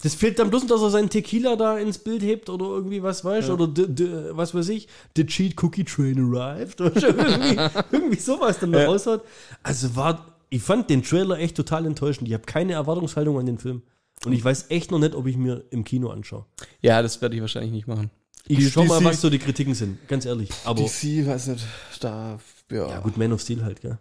[0.03, 3.23] das fehlt dann bloß, dass er seinen Tequila da ins Bild hebt oder irgendwie was,
[3.25, 6.79] weißt du, oder d, d, was weiß ich, the cheat cookie train arrived.
[6.79, 7.59] Du, irgendwie,
[7.91, 8.87] irgendwie sowas dann da Ja.
[8.87, 9.23] raushaut.
[9.63, 12.27] Also war, ich fand den Trailer echt total enttäuschend.
[12.27, 13.81] Ich habe keine Erwartungshaltung an den Film.
[14.25, 16.45] Und ich weiß echt noch nicht, ob ich mir im Kino anschaue.
[16.81, 18.09] Ja, das werde ich wahrscheinlich nicht machen.
[18.47, 20.49] Ich Die- schau mal, DC was so die Kritiken sind, ganz ehrlich.
[20.65, 21.65] Aber DC, weiß nicht,
[22.01, 22.39] da,
[22.71, 22.89] ja.
[22.89, 23.97] ja, gut, Man of Steel halt, gell.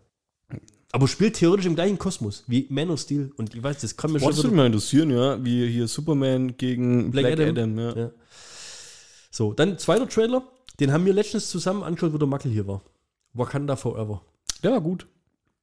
[0.95, 3.33] Aber spielt theoretisch im gleichen Kosmos wie Man of Steel.
[3.37, 5.67] Und ich weiß, das kann mir Boah, schon das würde mich mal interessieren, ja, wie
[5.69, 7.49] hier Superman gegen Black Black, Adam.
[7.49, 7.97] Adam, ja.
[8.05, 8.11] Ja.
[9.31, 10.43] So, dann zweiter Trailer,
[10.81, 12.83] den haben wir letztens zusammen angeschaut, wo der Mackel hier war.
[13.33, 14.21] Wakanda Forever.
[14.63, 15.07] Der war gut.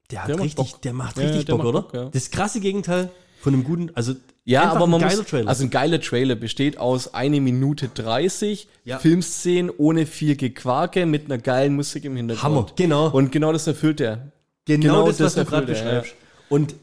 [0.10, 0.82] Der hat Der macht richtig, Bock.
[0.82, 1.82] der macht Ja, richtig der Bock, macht oder?
[1.84, 2.10] Bock, ja.
[2.10, 5.48] Das krasse Gegenteil von einem guten, also Ja, aber man ein geiler muss, Trailer.
[5.50, 8.98] also ein geiler Trailer besteht aus 1 Minute 30 Ja.
[8.98, 12.44] Filmszenen ohne viel Gequake mit einer geilen Musik im Hintergrund.
[12.44, 13.12] Hammer, genau.
[13.12, 14.32] Und genau das erfüllt er.
[14.78, 16.14] Genau, genau das, was das du gerade er, beschreibst.
[16.50, 16.76] Und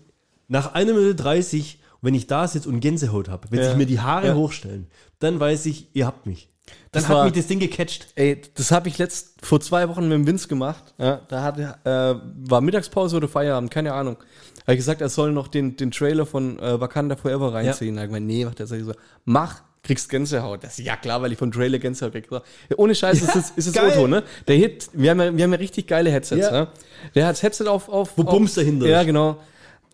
[0.49, 3.66] nach einer Minute 30, wenn ich da sitze und Gänsehaut habe, wenn Ja.
[3.68, 4.34] sich mir die Haare Ja.
[4.34, 4.87] hochstellen,
[5.18, 6.49] dann weiß ich, ihr habt mich.
[6.93, 8.09] Dann Das hat war- mich das Ding gecatcht.
[8.16, 10.95] Ey, das habe ich letzt vor zwei Wochen mit dem Vince gemacht.
[10.99, 14.16] Ja, da hat, äh, war Mittagspause oder Feierabend, keine Ahnung.
[14.62, 17.95] Habe ich gesagt, er soll noch den, den Trailer von äh, Wakanda Forever reinziehen.
[17.95, 18.76] Da hab ich gemeint, nee, macht er so,
[19.24, 20.62] mach, kriegst Gänsehaut.
[20.64, 22.26] Das ist ja klar, weil ich vom Trailer Gänsehaut krieg.
[22.30, 22.43] Ja,
[22.76, 23.93] ohne Scheiß, ist es, ist es geil.
[23.93, 24.22] Otto, ne?
[24.47, 26.55] Der Hit, wir haben ja, wir haben ja richtig geile Headsets, Ja.
[26.55, 26.68] ja.
[27.14, 28.12] Der hat das Headset auf, auf.
[28.16, 29.39] Wo auf, Bums dahinter Ja, genau.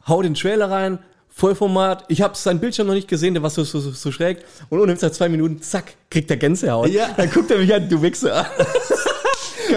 [0.07, 2.05] Hau den Trailer rein, Vollformat.
[2.09, 4.39] Ich habe seinen Bildschirm noch nicht gesehen, der war so, so, so, so schräg.
[4.69, 6.89] Und ohne nach zwei Minuten, zack, kriegt er Gänsehaut.
[6.89, 7.11] Ja.
[7.17, 8.47] Dann guckt er mich an, du Wichser.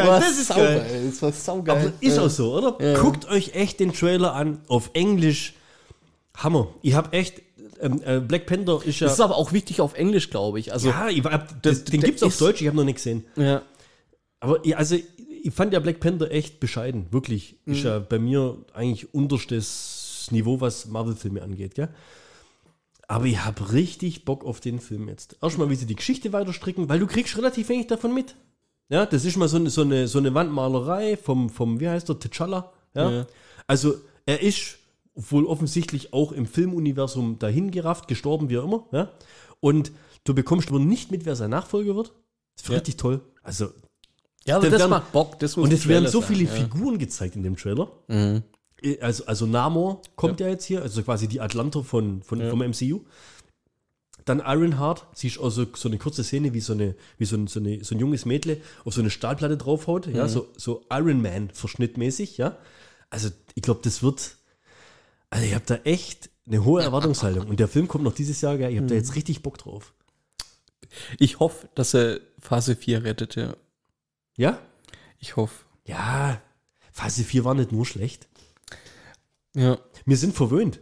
[0.04, 0.80] War das ist saugeil.
[0.80, 1.02] geil.
[1.10, 1.78] Das war saugeil.
[1.78, 2.86] Aber ist auch so, oder?
[2.86, 3.00] Ja.
[3.00, 5.54] Guckt euch echt den Trailer an, auf Englisch.
[6.38, 6.68] Hammer.
[6.82, 7.42] Ich habe echt,
[7.82, 9.08] ähm, äh, Black Panther ist ja.
[9.08, 10.72] Das ist aber auch wichtig auf Englisch, glaube ich.
[10.74, 12.96] Also, ja, ich hab, das, den der gibt's auf ist- Deutsch, ich habe noch nicht
[12.96, 13.26] gesehen.
[13.36, 13.62] ja.
[14.42, 17.56] Aber ich, also, ich fand ja Black Panther echt bescheiden, wirklich.
[17.66, 17.86] Ist Mhm.
[17.86, 21.90] ja bei mir eigentlich unterstes Niveau, was Marvel-Filme angeht, gell?
[23.08, 25.38] Aber ich habe richtig Bock auf den Film jetzt.
[25.42, 28.36] Erstmal, wie sie die Geschichte weiterstricken, weil du kriegst relativ wenig davon mit.
[28.90, 32.10] Ja, das ist mal so eine, so eine, so eine Wandmalerei vom, vom, wie heißt
[32.10, 32.66] der, T'Challa.
[32.96, 33.12] Ja?
[33.12, 33.28] Ja.
[33.68, 33.96] Also,
[34.26, 34.78] er ist
[35.16, 38.86] wohl offensichtlich auch im Filmuniversum dahin gerafft, gestorben, wie auch immer.
[38.92, 39.12] Ja?
[39.62, 39.92] Und
[40.26, 42.14] du bekommst aber nicht mit, wer sein Nachfolger wird.
[42.56, 42.76] Das ist Ja.
[42.76, 43.22] richtig toll.
[43.44, 43.70] Also,
[44.46, 45.40] ja, aber das werden- macht Bock.
[45.40, 46.50] Das muss und es werden so sein, viele ja.
[46.52, 47.92] Figuren gezeigt in dem Trailer.
[48.08, 48.44] Mhm.
[49.02, 50.48] Also, also Namor kommt ja.
[50.48, 53.02] jetzt hier, also quasi die Atlanter von, von, vom MCU.
[54.26, 57.48] Dann Ironheart, siehst auch so, so eine kurze Szene, wie so, eine, wie so, ein,
[57.48, 60.16] so, eine, so ein junges Mädle auf so eine Stahlplatte draufhaut, Mhm.
[60.16, 62.58] ja, so, so Iron Man verschnittmäßig, ja.
[63.12, 64.35] Also ich glaube, das wird,
[65.30, 67.48] also ich habe da echt eine hohe Erwartungshaltung.
[67.48, 68.70] Und der Film kommt noch dieses Jahr, gell?
[68.72, 69.00] ich habe da Mhm.
[69.00, 69.94] jetzt richtig Bock drauf.
[71.20, 73.56] Ich hoffe, dass er Phase 4 rettet, ja.
[74.38, 74.60] Ja?
[75.20, 75.66] Ich hoffe.
[75.86, 76.42] Ja,
[76.92, 78.28] Phase 4 war nicht nur schlecht.
[79.56, 79.78] Ja.
[80.06, 80.80] Wir sind verwöhnt.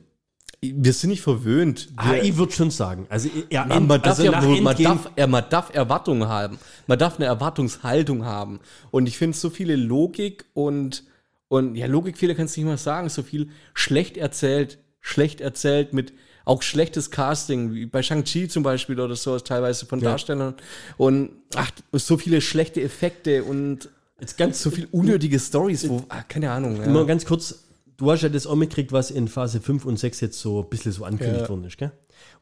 [0.62, 1.90] Wir sind nicht verwöhnt.
[1.98, 3.06] Ah, Wir- ich würde schon sagen.
[3.10, 6.58] Also, ja, Man, man, darf ja, man, darf, man darf Erwartungen haben.
[6.88, 8.60] Man darf eine Erwartungshaltung haben.
[8.92, 11.04] Und ich finde so viele Logik und,
[11.54, 13.10] und ja, Logikfehler kannst du nicht mal sagen.
[13.10, 16.14] So viel schlecht erzählt, schlecht erzählt mit
[16.46, 20.10] auch schlechtes Casting, wie bei Shang-Chi zum Beispiel oder so, teilweise von Ja.
[20.12, 20.56] Darstellern.
[20.98, 23.90] Und ach, so viele schlechte Effekte und
[24.20, 26.78] Jetzt ganz so viel unnötige Stories, wo, ah, keine Ahnung.
[26.78, 27.04] Mal Ja.
[27.04, 27.66] ganz kurz,
[27.98, 30.70] du hast ja das auch mitgekriegt, was in Phase 5 und 6 jetzt so ein
[30.70, 31.50] bisschen so angekündigt Ja.
[31.50, 31.92] worden ist, gell?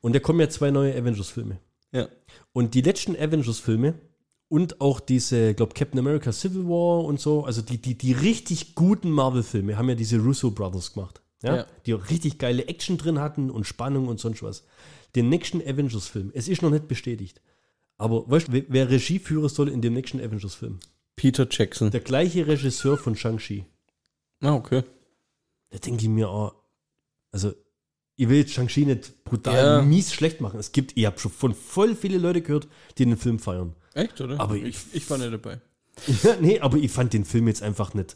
[0.02, 1.58] Und da kommen ja zwei neue Avengers-Filme.
[1.92, 2.08] ja.
[2.54, 3.94] Und die letzten Avengers-Filme
[4.52, 8.76] und auch diese, glaube Captain America Civil War und so, also die, die, die richtig
[8.76, 11.22] guten Marvel-Filme haben ja diese Russo Brothers gemacht.
[11.42, 11.56] Ja?
[11.56, 11.66] Ja.
[11.86, 14.66] Die auch richtig geile Action drin hatten und Spannung und sonst was.
[15.16, 17.42] Den nächsten Avengers-Film, es ist noch nicht bestätigt.
[17.98, 20.80] Aber weißt du, wer- Regie führen soll in dem nächsten Avengers-Film?
[21.16, 21.90] Peter Jackson.
[21.90, 23.64] Der gleiche Regisseur von Shang-Chi.
[24.42, 24.84] Ah, okay.
[25.70, 26.56] Da denke ich mir auch,
[27.32, 27.54] also
[28.18, 29.82] ich will jetzt Shang-Chi nicht brutal Ja.
[29.82, 30.60] mies schlecht machen.
[30.60, 33.76] Es gibt, ich habe schon von voll viele Leute gehört, die den Film feiern.
[33.94, 34.40] Echt, oder?
[34.40, 35.60] Aber ich, ich war nicht dabei.
[36.24, 38.16] Ja, nee, aber ich fand den Film jetzt einfach nicht.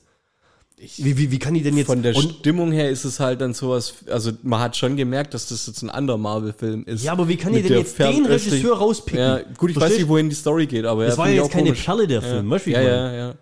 [0.78, 3.40] Wie, wie, wie kann ich denn jetzt Von der und, Stimmung her ist es halt
[3.40, 7.04] dann sowas, also man hat schon gemerkt, dass das jetzt ein anderer Marvel-Film ist.
[7.04, 9.20] Ja, aber wie kann ich denn jetzt den Regisseur rauspicken?
[9.20, 11.52] Ja, gut, ich weiß nicht, wohin die Story geht, aber Das ja, war ja jetzt
[11.52, 11.84] keine komisch.
[11.84, 12.28] Perle, der ja.
[12.28, 12.52] Film.
[12.52, 12.88] Ja, meine?
[12.88, 13.36] ja, ja.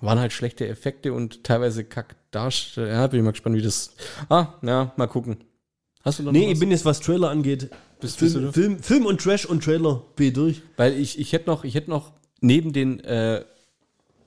[0.00, 2.88] Waren halt schlechte Effekte und teilweise kack darstellen.
[2.88, 3.94] Ja, bin ich mal gespannt, wie das.
[4.28, 5.38] Ah, ja, mal gucken.
[6.02, 6.52] Hast du noch Nee, was?
[6.54, 7.70] ich bin jetzt, was Trailer angeht,
[8.00, 10.62] Bist- bist Film, du- Film, Film und Trash und Trailer ich durch.
[10.76, 13.44] Weil ich, ich hätte noch, ich hätte noch neben den äh,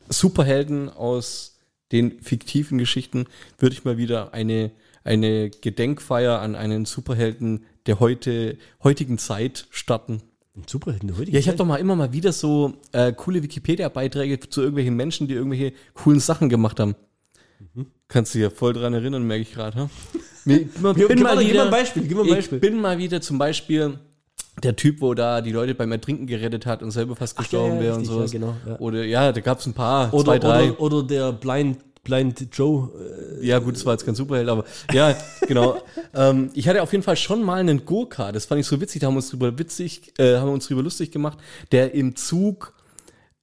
[0.09, 1.55] Superhelden aus
[1.91, 3.25] den fiktiven Geschichten,
[3.59, 4.71] würde ich mal wieder eine,
[5.03, 10.21] eine Gedenkfeier an einen Superhelden der heute, heutigen Zeit starten.
[10.65, 14.39] Superhelden der heutigen Ja, ich habe doch mal immer mal wieder so äh, coole Wikipedia-Beiträge
[14.39, 16.95] zu irgendwelchen Menschen, die irgendwelche coolen Sachen gemacht haben.
[18.07, 19.89] Kannst du dich ja voll dran erinnern, merke ich gerade.
[20.47, 22.57] Bin gib mal- ein Beispiel, gib mal ein Beispiel.
[22.57, 23.99] Ich bin mal wieder zum Beispiel
[24.63, 27.81] der Typ, wo da die Leute beim Ertrinken gerettet hat und selber fast gestorben ja,
[27.81, 28.31] wäre und sowas.
[28.33, 28.79] ja, genau, ja.
[28.79, 30.71] Oder ja, da gab es ein paar, Oder, zwei, drei.
[30.73, 32.89] oder, oder der Blind, Blind Joe.
[33.39, 35.15] äh, Ja, gut, das war jetzt kein Superheld, aber ja,
[35.47, 35.79] genau.
[36.15, 39.01] ähm, ich hatte auf jeden Fall schon mal einen Gurka, das fand ich so witzig,
[39.01, 41.37] da haben wir uns drüber witzig, äh, haben wir uns drüber lustig gemacht,
[41.71, 42.73] der im Zug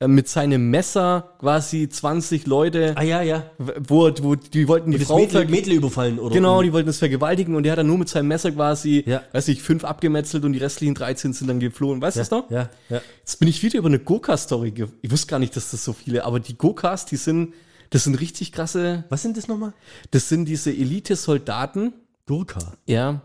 [0.07, 3.51] mit seinem Messer quasi 20 Leute, Ah ja, ja.
[3.59, 6.34] wo, wo die wollten die Frau Mädel, Mädel überfallen, oder?
[6.34, 9.22] Genau, die wollten das vergewaltigen und der hat dann nur mit seinem Messer quasi, Ja.
[9.32, 12.03] weiß ich, fünf abgemetzelt und die restlichen 13 sind dann geflohen.
[12.03, 12.51] Weißt du das noch?
[12.51, 13.01] Ja, ja.
[13.20, 14.74] Jetzt bin ich wieder über eine Gurka-Story.
[15.01, 17.55] Ich wusste gar nicht, dass das so viele, aber die Gurkas, die sind,
[17.90, 19.72] das sind richtig krasse, Was sind das nochmal?
[20.11, 21.92] das sind diese Elite-Soldaten,
[22.26, 22.74] Gurka.
[22.86, 23.22] ja.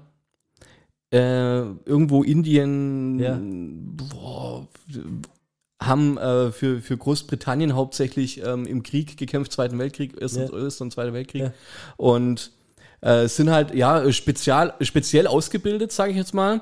[1.12, 3.40] Äh, irgendwo Indien Ja.
[3.42, 4.68] boah,
[5.82, 10.64] haben äh, für, für Großbritannien hauptsächlich ähm, im Krieg gekämpft, Zweiten Weltkrieg, Erster Ja.
[10.64, 11.44] Erster und Zweiter Weltkrieg.
[11.44, 11.54] Ja.
[11.98, 12.52] Und
[13.02, 16.62] äh, sind halt, ja, spezial, speziell ausgebildet, sage ich jetzt mal.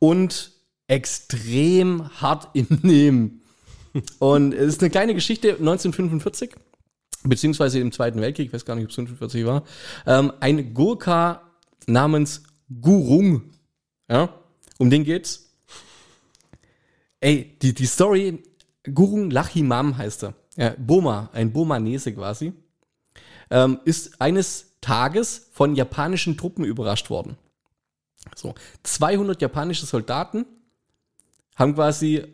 [0.00, 0.52] Und
[0.88, 3.42] extrem hart im Nehmen.
[4.18, 6.54] Und es ist eine kleine Geschichte, 1945,
[7.24, 9.64] beziehungsweise im Zweiten Weltkrieg, ich weiß gar nicht, ob es 45 war,
[10.06, 11.42] ähm, ein Gurka
[11.86, 12.42] namens
[12.80, 13.50] Gurung,
[14.08, 14.28] ja,
[14.78, 15.46] um den geht's.
[17.20, 18.42] Ey, die, die Story,
[18.88, 22.52] Gurung Lachimam heißt er, ja, Boma, ein Bomanese quasi,
[23.50, 27.36] ähm, ist eines Tages von japanischen Truppen überrascht worden.
[28.34, 30.44] So, 200 japanische Soldaten
[31.56, 32.26] haben quasi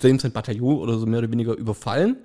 [0.00, 2.16] sein Bataillon oder so mehr oder weniger überfallen,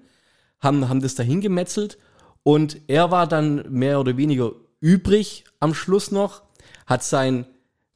[0.60, 1.98] haben, haben das dahin gemetzelt
[2.44, 6.44] und er war dann mehr oder weniger übrig am Schluss noch,
[6.86, 7.46] hat sein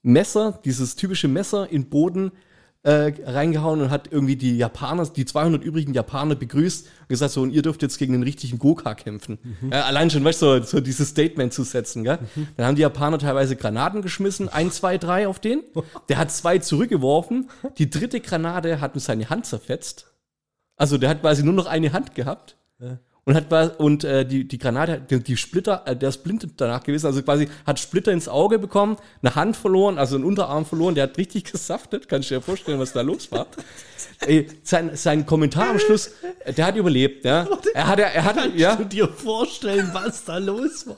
[0.02, 2.32] Messer, dieses typische Messer in den Boden
[2.88, 7.42] äh, reingehauen und hat irgendwie die Japaner, die 200 übrigen Japaner begrüßt und gesagt so,
[7.42, 9.40] und ihr dürft jetzt gegen den richtigen Goka kämpfen.
[9.70, 12.18] Ja, allein schon, weißt du, so, so dieses Statement zu setzen, gell?
[12.56, 15.64] Dann haben die Japaner teilweise Granaten geschmissen, ein, zwei, drei auf den.
[16.08, 17.50] Der hat zwei zurückgeworfen.
[17.78, 20.08] Die dritte Granate hat ihm seine Hand zerfetzt.
[20.78, 22.56] Also der hat quasi nur noch eine Hand gehabt.
[23.28, 26.82] Und hat und äh, die, die Granate, die, die Splitter, äh, der ist blind danach
[26.82, 30.96] gewesen, also quasi hat Splitter ins Auge bekommen, eine Hand verloren, also einen Unterarm verloren,
[30.96, 33.48] der hat richtig gesaftet, kannst du dir vorstellen, was da los war.
[34.26, 36.12] Ey, sein, sein Kommentar am Schluss,
[36.56, 37.46] der hat überlebt, ja.
[37.74, 40.96] Er hat, er hat, ja, du dir vorstellen, was da los war?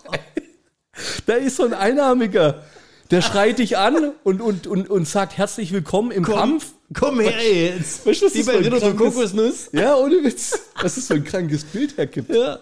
[1.26, 2.64] da ist so ein Einarmiger,
[3.12, 6.74] der schreit dich an und, und, und, und sagt herzlich willkommen im Kampf.
[6.94, 8.06] Komm her jetzt.
[8.06, 9.70] Weißt was Die das bei Ritter krankes- Kokosnuss.
[9.74, 10.60] Ja, ohne Witz.
[10.82, 12.34] Was es für ein krankes Bild hergibt.
[12.34, 12.60] Ja.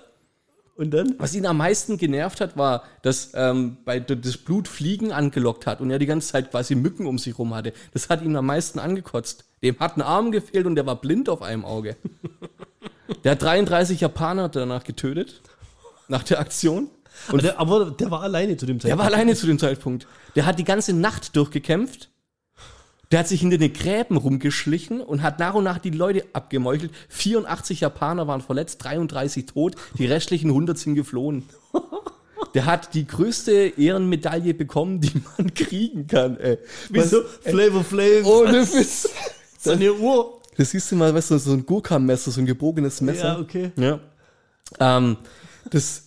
[0.76, 1.16] Und dann?
[1.18, 5.82] Was ihn am meisten genervt hat, war, dass ähm, bei, das Blut Fliegen angelockt hat
[5.82, 7.74] und er die ganze Zeit quasi Mücken um sich rum hatte.
[7.94, 9.46] Das hat ihn am meisten angekotzt.
[9.64, 11.96] Dem hat ein Arm gefehlt und der war blind auf einem Auge.
[13.24, 15.42] Der hat 33 Japaner danach getötet.
[16.10, 16.90] Nach der Aktion.
[17.32, 19.00] Und der, aber der war alleine zu dem Der Zeitpunkt.
[19.00, 20.08] war alleine zu dem Zeitpunkt.
[20.36, 22.10] Der hat die ganze Nacht durchgekämpft.
[23.12, 26.92] Der hat sich hinter den Gräben rumgeschlichen und hat nach und nach die Leute abgemeuchelt.
[27.10, 31.44] 84 Japaner waren verletzt, 33 tot, die restlichen 100 sind geflohen.
[32.54, 36.38] Der hat die größte Ehrenmedaille bekommen, die man kriegen kann.
[36.38, 36.58] Ey.
[36.90, 37.22] Wieso?
[37.42, 38.26] Flavor Flav.
[38.26, 39.10] Ohne Witz.
[39.58, 40.42] Seine Uhr.
[40.58, 43.34] Das siehst du mal, weißt du, so ein Gurka-Messer, so ein gebogenes Messer.
[43.36, 43.72] Ja, okay.
[43.78, 44.00] Ja.
[44.80, 45.18] Ähm,
[45.70, 46.07] das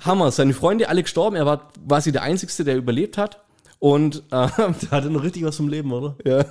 [0.00, 0.30] Hammer.
[0.30, 1.36] Seine Freunde alle gestorben.
[1.36, 3.40] Er war quasi der Einzige, der überlebt hat.
[3.80, 4.50] Und ähm,
[4.82, 6.16] Der hatte noch richtig was vom Leben, oder?
[6.24, 6.42] ja,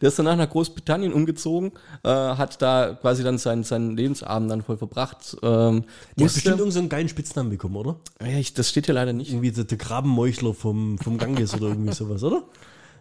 [0.00, 1.72] der ist danach nach Großbritannien umgezogen,
[2.04, 5.36] äh, hat da quasi dann seinen, seinen Lebensabend dann voll verbracht.
[5.42, 5.84] Ähm,
[6.16, 7.96] Der hat bestimmt irgendeinen so geilen Spitznamen bekommen, oder?
[8.20, 9.32] ja, ich, das steht hier leider nicht.
[9.32, 12.44] Irgendwie der, der Grabenmeuchler vom, vom Ganges oder irgendwie sowas, oder?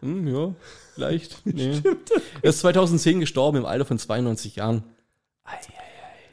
[0.02, 0.56] Hm, ja,
[0.96, 1.42] vielleicht.
[1.46, 1.82] Nee.
[2.42, 4.84] Er ist 2010 gestorben im Alter von 92 Jahren.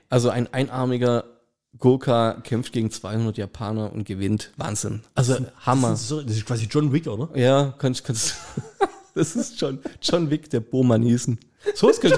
[0.09, 1.25] Also ein einarmiger
[1.79, 4.53] Gurka kämpft gegen 200 Japaner und gewinnt.
[4.57, 5.03] Wahnsinn.
[5.15, 5.91] Also Hammer.
[5.91, 7.29] Das ist, so- das ist quasi John Wick, oder?
[7.39, 8.35] Ja, kannst, kannst.
[9.15, 11.41] Das ist John, John Wick, der Burmanesen.
[11.75, 12.17] Sowas können,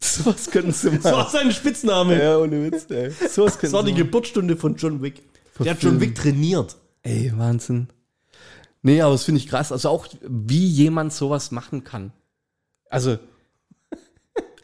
[0.00, 2.22] sowas können sie Das war sein Spitzname.
[2.22, 3.10] Ja, ohne Witz, ey.
[3.28, 3.92] Sowas Das war die.
[3.92, 5.22] Geburtsstunde von John Wick.
[5.58, 5.82] Der hat.
[5.82, 6.76] John Wick trainiert.
[7.02, 7.88] Ey, Wahnsinn.
[8.80, 9.72] Nee, aber das finde ich krass.
[9.72, 12.12] Also auch, wie jemand sowas machen kann.
[12.88, 13.20] Also, al-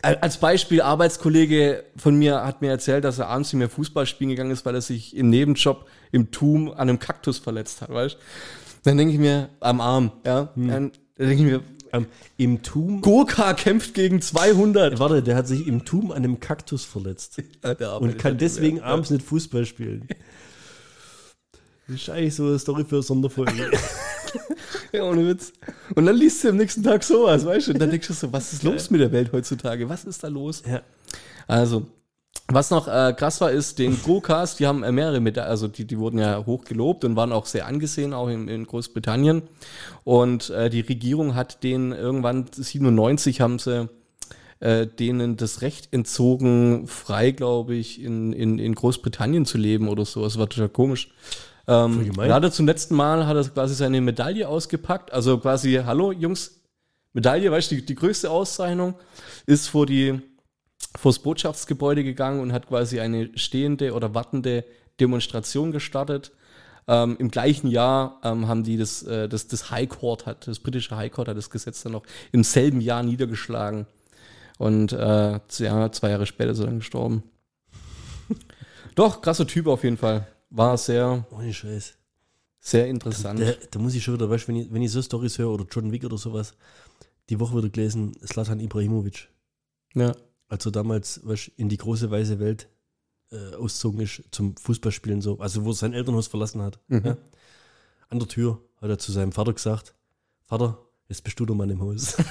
[0.02, 4.30] als Beispiel, Arbeitskollege von mir hat mir erzählt, dass er abends nicht mehr Fußball spielen
[4.30, 8.16] gegangen ist, weil er sich im Nebenjob im Tum an einem Kaktus verletzt hat, weißt
[8.82, 10.52] Dann denke ich mir, am Arm, ja.
[10.56, 11.60] Dann, dann denke ich mir,
[11.92, 12.06] Ähm,
[12.38, 13.02] Im Tum.
[13.02, 14.98] Gurka kämpft gegen 200.
[14.98, 17.42] Warte, der hat sich im Tum an einem Kaktus verletzt.
[18.00, 20.08] Und kann deswegen abends nicht Fußball spielen.
[21.88, 23.52] Das ist eigentlich so eine Story für eine Sonderfolge.
[24.92, 25.52] Ja, ohne Witz.
[25.94, 27.72] Und dann liest du am nächsten Tag sowas, weißt du?
[27.72, 29.88] Und dann denkst du so, was ist los mit der Welt heutzutage?
[29.88, 30.62] Was ist da los?
[30.66, 30.82] ja.
[31.46, 31.86] Also,
[32.48, 35.86] was noch äh, krass war, ist, den Go-Cast, die haben äh, mehrere mit, also die,
[35.86, 39.42] die wurden ja hoch gelobt und waren auch sehr angesehen, auch in, in Großbritannien.
[40.04, 43.88] Und äh, die Regierung hat denen irgendwann 97 haben sie
[44.62, 50.04] äh, denen das Recht entzogen, frei, glaube ich, in, in, in Großbritannien zu leben oder
[50.04, 50.22] so.
[50.22, 51.12] Das war total komisch.
[51.68, 55.12] Ähm, er zum letzten Mal hat er quasi seine Medaille ausgepackt.
[55.12, 56.60] Also quasi, hallo Jungs,
[57.12, 58.94] Medaille, weißt du, die, die größte Auszeichnung
[59.46, 60.20] ist vor die
[60.98, 64.64] vors Botschaftsgebäude gegangen und hat quasi eine stehende oder wartende
[64.98, 66.32] Demonstration gestartet.
[66.88, 70.58] Ähm, Im gleichen Jahr ähm, haben die das, äh, das, das High Court hat, das
[70.58, 72.02] britische High Court hat das Gesetz dann noch
[72.32, 73.86] im selben Jahr niedergeschlagen.
[74.58, 77.22] Und äh, zwei Jahre- zwei Jahre später ist er dann gestorben.
[78.94, 80.26] Doch, krasser Typ auf jeden Fall.
[80.54, 81.94] War sehr, Ohne Scheiß.
[82.60, 83.40] sehr interessant.
[83.40, 85.50] Da, da muss ich schon wieder, weißt du, wenn ich, wenn ich so Storys höre
[85.50, 86.54] oder John Wick oder sowas,
[87.30, 89.28] die Woche wieder gelesen, Slatan Ibrahimovic.
[89.94, 90.14] ja.
[90.48, 92.68] als er damals weißt, in die große weise Welt
[93.30, 96.78] äh, ausgezogen ist zum Fußballspielen so, also wo er sein Elternhaus verlassen hat.
[96.88, 97.02] Mhm.
[97.06, 97.16] Ja.
[98.10, 99.94] An der Tür hat er zu seinem Vater gesagt,
[100.44, 100.78] Vater,
[101.08, 102.14] jetzt bist du der Mann im Haus.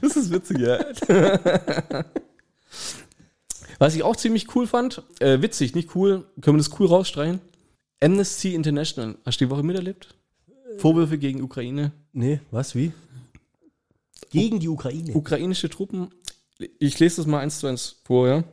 [0.00, 0.78] Das ist witzig, ja.
[3.78, 7.40] Was ich auch ziemlich cool fand, äh, witzig, nicht cool, können wir das cool rausstreichen?
[8.00, 9.16] Amnesty International.
[9.24, 10.14] Hast du die Woche miterlebt?
[10.78, 11.92] Vorwürfe gegen Ukraine.
[12.12, 12.92] nee, was, wie?
[14.30, 15.14] Gegen die Ukraine.
[15.14, 16.08] Ukrainische Truppen,
[16.78, 18.44] ich lese das mal eins zu eins vor, ja.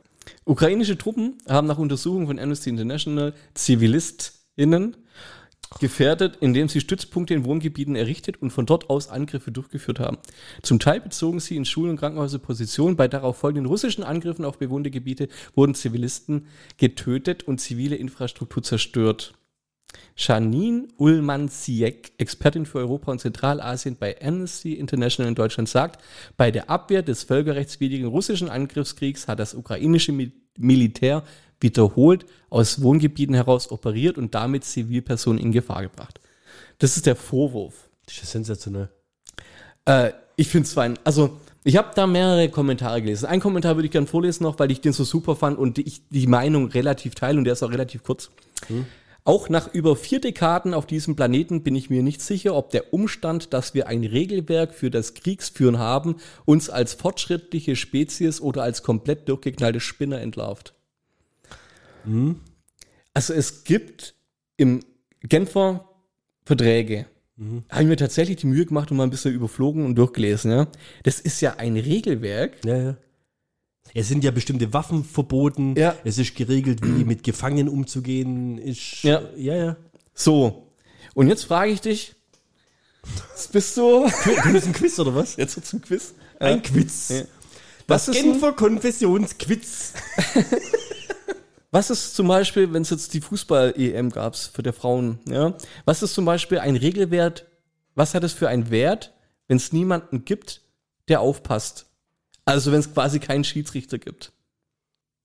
[0.44, 4.96] Ukrainische Truppen haben nach Untersuchung von Amnesty International ZivilistInnen
[5.80, 10.18] gefährdet, indem sie Stützpunkte in Wohngebieten errichtet und von dort aus Angriffe durchgeführt haben.
[10.62, 12.96] Zum Teil bezogen sie in Schulen und Krankenhäuser Position.
[12.96, 16.46] Bei darauf folgenden russischen Angriffen auf bewohnte Gebiete wurden Zivilisten
[16.76, 19.34] getötet und zivile Infrastruktur zerstört.
[20.16, 26.02] Janine Ullmann-Sieck, Expertin für Europa und Zentralasien bei Amnesty International in Deutschland, sagt,
[26.36, 31.24] bei der Abwehr des völkerrechtswidrigen russischen Angriffskriegs hat das ukrainische Mi Militär
[31.62, 36.20] wiederholt aus Wohngebieten heraus operiert und damit Zivilpersonen in Gefahr gebracht.
[36.78, 37.88] Das ist der Vorwurf.
[38.06, 38.88] Das ist sensationell.
[39.84, 40.98] Äh, ich finde es fein.
[41.04, 43.26] Also, ich habe da mehrere Kommentare gelesen.
[43.26, 46.08] Einen Kommentar würde ich gerne vorlesen noch, weil ich den so super fand und ich
[46.08, 48.30] die Meinung relativ teile und der ist auch relativ kurz.
[49.24, 52.92] Auch nach über vier Dekaden auf diesem Planeten bin ich mir nicht sicher, ob der
[52.92, 58.82] Umstand, dass wir ein Regelwerk für das Kriegsführen haben, uns als fortschrittliche Spezies oder als
[58.82, 60.74] komplett durchgeknallte Spinner entlarvt.
[63.14, 64.14] Also es gibt
[64.56, 64.80] im
[65.22, 65.88] Genfer
[66.44, 67.06] Verträge,
[67.70, 70.50] habe ich mir tatsächlich die Mühe gemacht und mal ein bisschen überflogen und durchgelesen.
[70.50, 70.66] Ja?
[71.02, 72.64] Das ist ja ein Regelwerk.
[72.64, 72.96] Ja, ja.
[73.94, 75.74] Es sind ja bestimmte Waffen verboten.
[75.76, 75.96] Ja.
[76.04, 78.58] Es ist geregelt, wie mit Gefangenen umzugehen.
[78.58, 79.22] Ist, Ja.
[79.36, 79.76] ja, ja.
[80.14, 80.68] So.
[81.14, 82.14] Und jetzt frage ich dich,
[83.32, 84.08] jetzt bist du
[84.42, 85.36] Können das ein Quiz oder was?
[85.36, 86.14] jetzt wird's ein Quiz.
[86.38, 87.08] Ein Quiz.
[87.10, 87.20] Ja.
[87.20, 87.28] Das
[88.06, 89.92] Was ist ein- Genfer Konfessionsquiz.
[91.74, 95.54] Was ist zum Beispiel, wenn es jetzt die Fußball-EM gab für der Frauen, ja?
[95.86, 97.46] Was ist zum Beispiel ein Regelwert,
[97.94, 99.12] was hat es für einen Wert,
[99.48, 100.60] wenn es niemanden gibt,
[101.08, 101.86] der aufpasst?
[102.44, 104.32] Also wenn es quasi keinen Schiedsrichter gibt.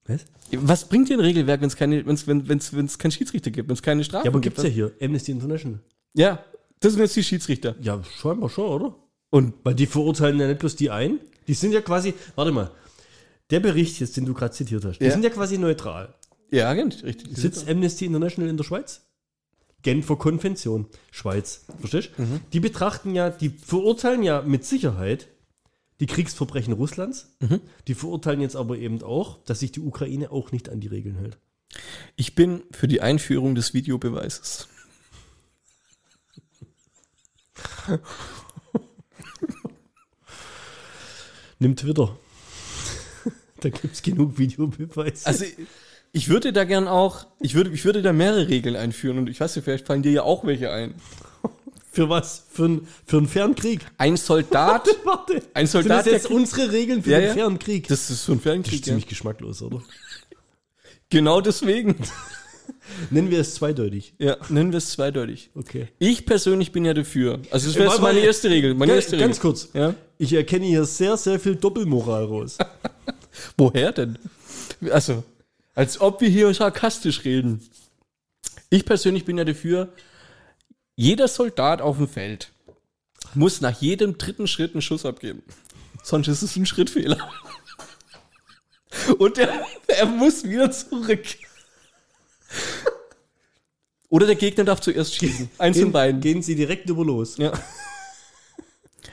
[0.05, 0.25] Was?
[0.53, 3.67] Was bringt dir ein Regelwerk, wenn's keine, wenn's, wenn es wenn's, wenn's keinen Schiedsrichter gibt,
[3.67, 4.55] wenn es keine Strafe Ja, aber gibt?
[4.55, 4.93] gibt's ja hier.
[5.01, 5.79] Amnesty International.
[6.13, 6.41] Ja,
[6.79, 7.75] das sind jetzt die Schiedsrichter.
[7.81, 8.95] Ja, scheinbar schon, oder?
[9.31, 11.19] Und Weil die verurteilen ja nicht bloß die ein.
[11.47, 12.71] Die sind ja quasi, warte mal,
[13.49, 15.11] der Bericht jetzt, den du gerade zitiert hast, die Ja.
[15.11, 16.13] sind ja quasi neutral.
[16.51, 17.37] Ja, richtig.
[17.37, 19.01] Sitzt Amnesty International in der Schweiz?
[19.83, 21.65] Genfer Konvention, Schweiz.
[21.79, 22.23] Verstehst du?
[22.23, 22.41] Mhm.
[22.51, 25.27] Die betrachten ja, die verurteilen ja mit Sicherheit
[25.99, 27.35] die Kriegsverbrechen Russlands.
[27.39, 27.61] Mhm.
[27.87, 31.15] Die verurteilen jetzt aber eben auch, dass sich die Ukraine auch nicht an die Regeln
[31.15, 31.37] hält.
[32.15, 34.67] Ich bin für die Einführung des Videobeweises.
[41.59, 42.17] Nimm Twitter.
[43.61, 45.25] da gibt es genug Videobeweise.
[45.25, 45.45] Also
[46.17, 49.39] Ich würde da gern auch, ich würde, ich würde da mehrere Regeln einführen und ich
[49.39, 50.95] weiß nicht, vielleicht fallen dir ja auch welche ein.
[51.91, 52.45] Für was?
[52.51, 53.81] Für, ein, für einen fairen Krieg?
[53.99, 55.43] Ein Soldat, Warte.
[55.53, 57.33] ein Sind Soldat, das jetzt unsere Regeln für Ja, den ja.
[57.35, 57.87] fairen Krieg?
[57.87, 58.79] das ist so ein ist Fernkrieg.
[58.79, 58.83] Ja.
[58.85, 59.81] ziemlich geschmacklos, oder?
[61.09, 61.95] Genau deswegen.
[63.11, 64.13] Nennen wir es zweideutig.
[64.17, 65.51] Ja, nennen wir es zweideutig.
[65.55, 65.87] Okay.
[65.99, 67.39] Ich persönlich bin ja dafür.
[67.51, 68.73] Also das wäre Äh, warte, meine erste Regel.
[68.73, 69.41] Meine Ganz, erste ganz Regel.
[69.41, 69.69] kurz.
[69.73, 69.93] Ja.
[70.17, 72.57] Ich erkenne hier sehr, sehr viel Doppelmoral raus.
[73.57, 74.17] Woher denn?
[74.91, 75.23] Also,
[75.77, 77.61] als ob wir hier sarkastisch reden.
[78.71, 79.93] Ich persönlich bin ja dafür,
[80.95, 82.51] jeder Soldat auf dem Feld
[83.35, 85.43] muss nach jedem dritten Schritt einen Schuss abgeben.
[86.01, 87.29] Sonst ist es ein Schrittfehler.
[89.19, 91.25] Und er, er muss wieder zurück.
[94.09, 95.51] Oder der Gegner darf zuerst schießen.
[95.59, 96.21] Eins von Gehen, beiden.
[96.21, 97.37] gehen Sie direkt über los.
[97.37, 97.51] Ja.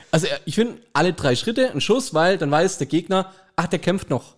[0.09, 3.79] Also ich finde alle drei Schritte ein Schuss, weil dann weiß der Gegner, ach, der
[3.79, 4.35] kämpft noch.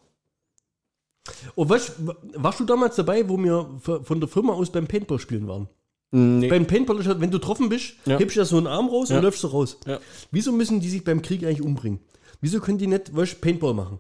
[1.56, 1.94] Und was,
[2.36, 3.70] warst du damals dabei, wo wir
[4.04, 5.68] von der Firma aus beim Paintball spielen waren?
[6.12, 6.48] Nee.
[6.48, 8.18] Beim Paintball, ist wenn du getroffen bist, Ja.
[8.18, 9.18] hebst du ja so einen Arm raus Ja.
[9.18, 9.78] und läufst du raus.
[9.86, 10.00] Ja.
[10.32, 12.00] Wieso müssen die sich beim Krieg eigentlich umbringen?
[12.40, 14.00] Wieso können die nicht, weißt, Paintball machen?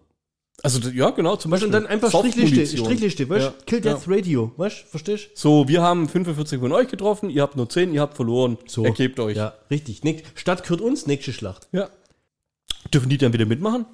[0.63, 1.67] Also ja, genau, zum Beispiel.
[1.67, 2.77] und dann einfach Strichliste.
[2.77, 3.53] Strichliste, weißt, Ja.
[3.65, 7.69] Kill Death Radio, weißt, verstehst So, wir haben 45 von euch getroffen, ihr habt nur
[7.69, 8.57] 10, ihr habt verloren.
[8.67, 8.83] So.
[8.83, 9.37] Ergebt euch.
[9.37, 10.01] Ja, richtig.
[10.33, 11.67] Stadt gehört uns, nächste Schlacht.
[11.73, 11.89] ja.
[12.93, 13.85] Dürfen die dann wieder mitmachen?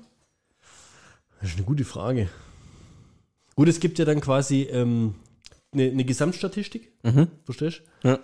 [1.42, 2.30] Das ist eine gute Frage.
[3.56, 5.16] Gut, es gibt ja dann quasi ähm,
[5.72, 6.92] eine, eine Gesamtstatistik,
[7.46, 8.20] verstehst Ja.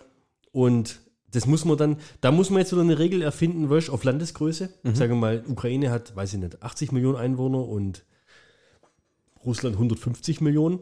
[0.51, 0.99] Und
[1.31, 4.73] das muss man dann, da muss man jetzt wieder eine Regel erfinden, weißt, auf Landesgröße.
[4.95, 8.03] Sagen wir mal, Ukraine hat, weiß ich nicht, 80 Millionen Einwohner und
[9.45, 10.81] Russland 150 Millionen.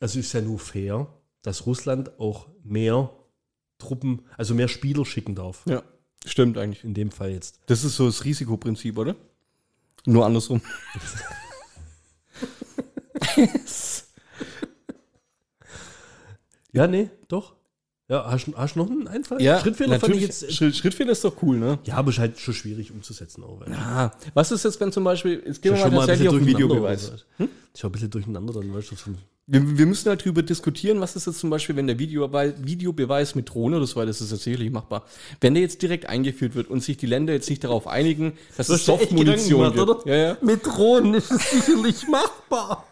[0.00, 1.08] Also ist ja nur fair,
[1.42, 3.10] dass Russland auch mehr
[3.78, 5.64] Truppen, also mehr Spieler schicken darf.
[5.66, 5.82] Ja.
[6.26, 6.84] Stimmt eigentlich.
[6.84, 7.60] In dem Fall jetzt.
[7.66, 9.16] Das ist so das Risikoprinzip, oder?
[10.04, 10.60] Nur andersrum.
[16.72, 17.54] Ja, nee, doch.
[18.10, 19.38] Ja, hast du noch einen Einfall?
[19.60, 20.50] Schrittfehler fand ich jetzt.
[20.52, 21.78] Schritt, Schrittfehler ist doch cool, ne?
[21.84, 23.60] Ja, aber ist halt schon schwierig umzusetzen auch.
[23.70, 27.12] Ah, was ist jetzt, wenn zum Beispiel, jetzt gehen wir ja mal tatsächlich auf Videobeweis.
[27.12, 27.48] was?
[27.74, 28.94] Ist ja ein bisschen durcheinander dann, weißt du.
[28.96, 29.10] so-
[29.46, 33.34] Wir, wir müssen halt drüber diskutieren, was ist jetzt zum Beispiel, wenn der Videobeweis, Videobeweis
[33.34, 35.04] mit Drohne oder so weiter, das ist ja sicherlich machbar,
[35.42, 38.68] wenn der jetzt direkt eingeführt wird und sich die Länder jetzt nicht darauf einigen, dass
[38.68, 40.06] Du es Softmunition gemacht, oder?
[40.10, 40.36] Ja, ja.
[40.40, 42.86] Mit Drohnen ist es sicherlich machbar.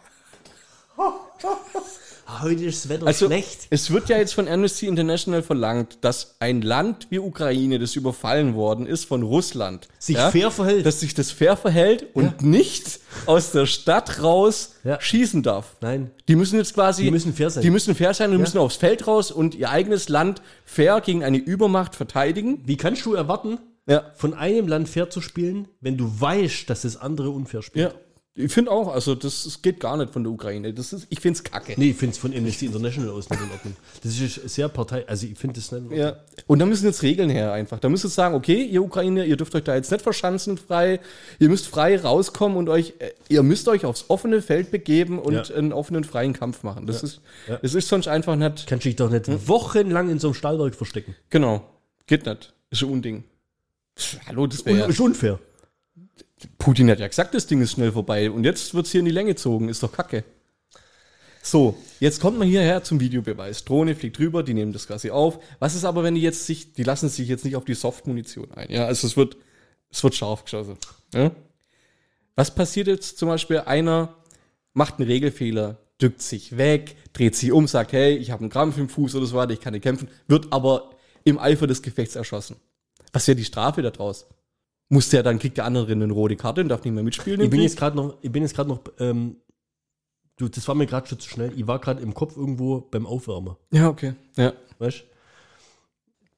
[2.41, 3.67] Heute ist das Wetter Also, schlecht.
[3.69, 8.53] es wird ja jetzt von Amnesty International verlangt, dass ein Land wie Ukraine, das überfallen
[8.53, 10.85] worden ist von Russland, Sich fair verhält.
[10.85, 14.99] dass sich das fair verhält und nicht aus der Stadt raus Ja.
[14.99, 15.77] schießen darf.
[15.79, 16.11] Nein.
[16.27, 17.03] Die müssen jetzt quasi.
[17.03, 17.63] Die müssen fair sein.
[17.63, 21.23] Die müssen fair sein und müssen aufs Feld raus und ihr eigenes Land fair gegen
[21.23, 22.61] eine Übermacht verteidigen.
[22.65, 24.11] Wie kannst du erwarten, Ja.
[24.15, 27.93] von einem Land fair zu spielen, wenn du weißt, dass das andere unfair spielt?
[27.93, 27.99] Ja.
[28.39, 30.71] Ich finde auch, also das, das geht gar nicht von der Ukraine.
[30.71, 31.73] Das ist, ich finde es kacke.
[31.75, 33.75] Nee, ich finde es von Amnesty International aus nicht in Ordnung.
[34.03, 35.91] Das ist sehr Partei, also ich finde das nicht.
[35.97, 36.17] Ja.
[36.45, 37.79] Und da müssen jetzt Regeln her einfach.
[37.79, 40.99] Da müsst ihr sagen, okay, ihr Ukrainer, ihr dürft euch da jetzt nicht verschanzen frei.
[41.39, 45.33] Ihr müsst frei rauskommen und euch, äh, ihr müsst euch aufs offene Feld begeben und
[45.33, 45.55] Ja.
[45.55, 46.85] einen offenen, freien Kampf machen.
[46.85, 47.57] Das ist, Ja.
[47.57, 49.47] das ist sonst einfach nicht, Kannst dich doch nicht Hm?
[49.47, 51.15] wochenlang in so einem Stahlwerk verstecken.
[51.31, 51.67] genau.
[52.05, 52.53] Geht nicht.
[52.69, 53.23] Ist ein Unding.
[54.27, 54.87] Hallo, das wäre.
[54.89, 55.39] ist unfair.
[56.57, 59.05] Putin hat ja gesagt, das Ding ist schnell vorbei und jetzt wird es hier in
[59.05, 59.69] die Länge gezogen.
[59.69, 60.23] Ist doch kacke.
[61.41, 63.63] So, jetzt kommt man hierher zum Videobeweis.
[63.63, 65.39] Drohne fliegt drüber, die nehmen das quasi auf.
[65.59, 68.51] Was ist aber, wenn die jetzt sich, die lassen sich jetzt nicht auf die Softmunition
[68.51, 68.69] ein?
[68.69, 69.37] Ja, also es wird,
[69.89, 70.77] es wird scharf geschossen.
[71.13, 71.31] Ja?
[72.35, 73.59] Was passiert jetzt zum Beispiel?
[73.59, 74.13] Einer
[74.73, 78.77] macht einen Regelfehler, drückt sich weg, dreht sich um, sagt, hey, ich habe einen Krampf
[78.77, 80.91] im Fuß oder so weiter, ich kann nicht kämpfen, wird aber
[81.23, 82.57] im Eifer des Gefechts erschossen.
[83.13, 84.27] Was wäre die Strafe daraus?
[84.89, 87.41] Muss der dann, kriegt der andere eine rote Karte und darf nicht mehr mitspielen?
[87.41, 89.37] Ich bin jetzt gerade noch, ich bin jetzt gerade noch, ähm,
[90.37, 91.51] du, das war mir gerade schon zu schnell.
[91.55, 93.55] Ich war gerade im Kopf irgendwo beim Aufwärmen.
[93.71, 94.15] ja, okay.
[94.37, 94.53] Ja.
[94.79, 95.03] Weißt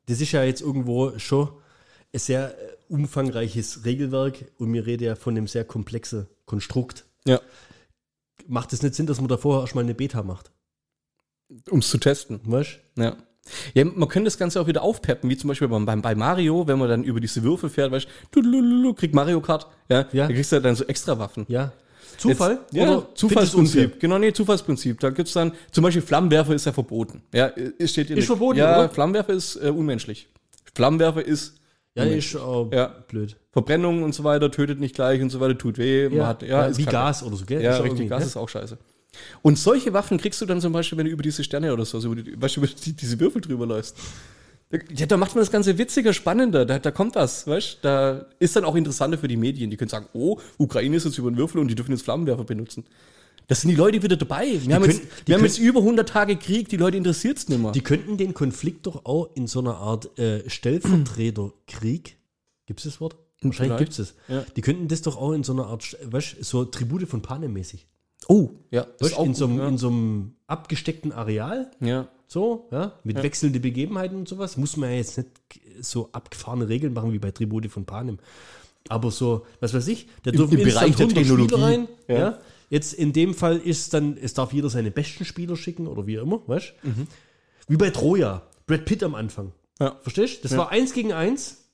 [0.07, 1.49] Das ist ja jetzt irgendwo schon
[2.11, 7.05] ein sehr äh, umfangreiches Regelwerk und wir reden ja von einem sehr komplexen Konstrukt.
[7.25, 7.39] Ja.
[8.47, 10.51] Macht es nicht Sinn, dass man da vorher erstmal eine Beta macht?
[11.69, 12.39] Um es zu testen.
[12.45, 13.17] Weißt Ja.
[13.73, 16.67] Ja, man könnte das Ganze auch wieder aufpeppen, wie zum Beispiel beim, beim, bei Mario,
[16.67, 20.27] wenn man dann über diese Würfel fährt, weißt du, kriegt Mario Kart, ja, Ja.
[20.27, 21.45] da kriegst du dann so extra Waffen.
[21.47, 21.71] Ja.
[22.17, 22.59] Zufall?
[22.71, 23.99] Jetzt, ja, Zufallsprinzip.
[23.99, 24.99] Genau, nee, Zufallsprinzip.
[24.99, 27.23] Da gibt's dann, zum Beispiel Flammenwerfer ist ja verboten.
[27.33, 28.89] Ja, ist, steht in Ist verboten, Ja, oder?
[28.89, 30.27] Flammenwerfer ist äh, unmenschlich.
[30.75, 31.55] Flammenwerfer ist
[31.95, 32.87] Ja, ist auch Ja.
[33.07, 33.37] blöd.
[33.51, 36.09] Verbrennung und so weiter, tötet nicht gleich und so weiter, tut weh.
[36.09, 36.85] man hat, ja, ist wie.
[36.85, 37.61] Gas oder so, gell?
[37.61, 38.25] Ja, richtig, Gas ne?
[38.27, 38.77] ist auch scheiße.
[39.41, 41.97] Und solche Waffen kriegst du dann zum Beispiel, wenn du über diese Sterne oder so,
[41.97, 43.97] also über die, weißt du, über die, diese Würfel drüber läufst.
[44.69, 47.77] Da- Ja, da macht man das Ganze witziger, spannender, da, da kommt was, weißt du?
[47.81, 49.71] Da ist dann auch interessanter für die Medien.
[49.71, 52.43] Die können sagen, oh, Ukraine ist jetzt über den Würfel und die dürfen jetzt Flammenwerfer
[52.43, 52.85] benutzen.
[53.47, 54.59] Das sind die Leute wieder dabei.
[54.63, 57.39] Wir haben, können- jetzt, die wir haben jetzt über 100 Tage Krieg, die Leute interessiert
[57.39, 57.71] es nicht mehr.
[57.71, 62.17] Die könnten den Konflikt doch auch in so einer Art äh, Stellvertreterkrieg,
[62.67, 63.15] gibt es das Wort?
[63.41, 64.13] Wahrscheinlich gibt es das.
[64.27, 64.45] Ja.
[64.55, 67.87] Die könnten das doch auch in so einer Art, weißt, so Tribute von Panem mäßig.
[68.27, 68.87] Oh, ja.
[68.99, 71.87] Weißt, in, so, einem- gut, in so einem abgesteckten Areal, ja.
[71.87, 72.07] ja.
[72.27, 75.29] so, ja, mit wechselnden Begebenheiten und sowas, muss man ja jetzt nicht
[75.81, 78.19] so abgefahrene Regeln machen wie bei Tribute von Panem.
[78.87, 81.49] Aber so, was weiß ich, da dürfen im Bereich der 100 Technologie.
[81.53, 81.87] Spieler rein.
[82.07, 82.17] Ja.
[82.17, 82.39] Ja.
[82.69, 86.15] Jetzt in dem Fall ist dann, es darf jeder seine besten Spieler schicken oder wie
[86.15, 86.73] immer, weißt
[87.67, 89.51] Wie bei Troja, Brad Pitt am Anfang.
[89.79, 89.97] Ja.
[90.01, 90.43] Verstehst?
[90.43, 90.57] Das Ja.
[90.59, 91.69] war eins gegen eins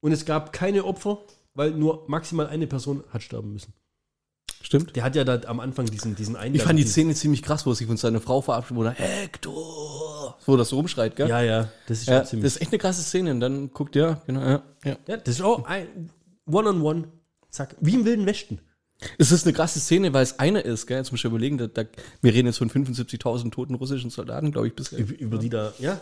[0.00, 1.18] und es gab keine Opfer,
[1.54, 3.72] weil nur maximal eine Person hat sterben müssen.
[4.62, 4.94] Stimmt.
[4.94, 6.54] Der hat ja da am Anfang diesen, diesen einen.
[6.54, 10.36] Ich fand die Szene ziemlich krass, wo er sich von seiner Frau verabschiedet, er Hector,
[10.46, 11.28] wo das so rumschreit, gell?
[11.28, 12.46] Ja, ja, das ist Ja, schon das ziemlich.
[12.46, 13.30] ist echt eine krasse Szene.
[13.30, 14.96] Und dann guckt ja, genau, ja, ja.
[15.06, 16.10] ja, das ist auch ein
[16.46, 17.08] One-on-One.
[17.50, 17.74] Zack.
[17.80, 18.60] Wie im Wilden Westen.
[19.16, 20.98] Es ist eine krasse Szene, weil es einer ist, gell?
[20.98, 21.84] Jetzt muss ich überlegen, da, da,
[22.20, 24.98] wir reden jetzt von 75.000 toten russischen Soldaten, glaube ich, bisher.
[24.98, 25.98] Über, über die da, ja.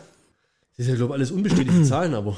[0.77, 2.37] Das ist ja, glaube ich, alles unbestätigte Zahlen, aber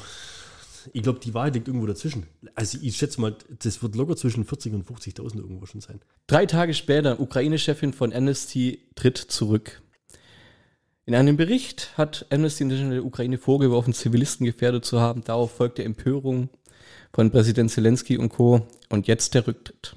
[0.93, 2.27] ich glaube, die Wahrheit liegt irgendwo dazwischen.
[2.55, 6.01] Also ich schätze mal, das wird locker zwischen 40 und 50.000 irgendwo schon sein.
[6.27, 9.81] Drei Tage später, Ukraine-Chefin von Amnesty tritt zurück.
[11.05, 15.23] In einem Bericht hat Amnesty International der Ukraine vorgeworfen, Zivilisten gefährdet zu haben.
[15.23, 16.49] Darauf folgte Empörung
[17.13, 18.65] von Präsident Zelensky und Co.
[18.89, 19.95] Und jetzt der Rücktritt.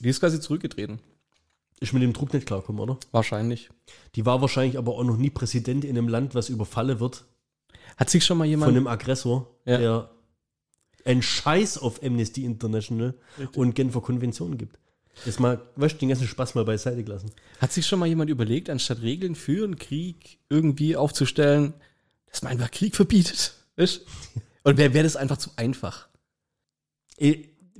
[0.00, 0.98] Die ist quasi zurückgetreten.
[1.80, 2.98] Ist mit dem Druck nicht klarkommen, oder?
[3.10, 3.70] Wahrscheinlich.
[4.14, 7.24] Die war wahrscheinlich aber auch noch nie Präsident in einem Land, was überfallen wird
[7.96, 8.70] Hat sich schon mal von jemand.
[8.76, 9.78] einem Aggressor, Ja.
[9.78, 10.10] der
[11.04, 13.14] einen Scheiß auf Amnesty International
[13.54, 14.78] und Genfer Konventionen gibt.
[15.24, 17.30] Das mal, weißt du, den ganzen Spaß mal beiseite gelassen.
[17.58, 21.74] Hat sich schon mal jemand überlegt, anstatt Regeln für einen Krieg irgendwie aufzustellen,
[22.30, 23.54] dass man einfach Krieg verbietet?
[23.76, 24.02] Weißt?
[24.64, 26.08] Oder wäre wär das einfach zu einfach?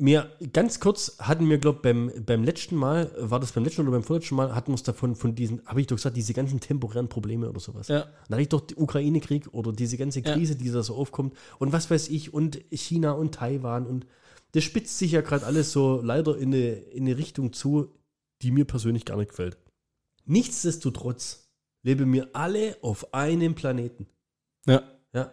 [0.00, 3.90] Mir ganz kurz hatten wir, glaube beim, beim letzten Mal, war das beim letzten oder
[3.90, 6.58] beim vorletzten Mal, hatten wir es davon, von diesen, habe ich doch gesagt, diese ganzen
[6.58, 7.88] temporären Probleme oder sowas.
[7.88, 8.06] Ja.
[8.28, 10.32] Da hatte ich doch den Ukraine-Krieg oder diese ganze Ja.
[10.32, 14.06] Krise, die da so aufkommt und was weiß ich und China und Taiwan und
[14.52, 17.92] das spitzt sich ja gerade alles so leider in eine, in eine Richtung zu,
[18.40, 19.58] die mir persönlich gar nicht gefällt.
[20.24, 21.50] Nichtsdestotrotz
[21.82, 24.06] leben wir alle auf einem Planeten.
[24.66, 24.82] Ja.
[25.12, 25.30] Ja,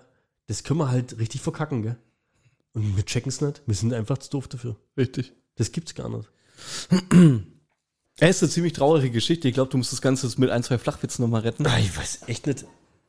[0.48, 1.98] das können wir halt richtig verkacken, gell?
[2.78, 3.62] Und wir checken es nicht.
[3.66, 4.76] Wir sind einfach zu doof dafür.
[4.98, 5.34] Richtig.
[5.56, 6.30] Das gibt's gar nicht.
[8.20, 9.48] Es ist eine ziemlich traurige Geschichte.
[9.48, 11.66] Ich glaube, du musst das Ganze mit ein, zwei Flachwitzen nochmal retten.
[11.68, 12.66] Ah, ich weiß echt nicht.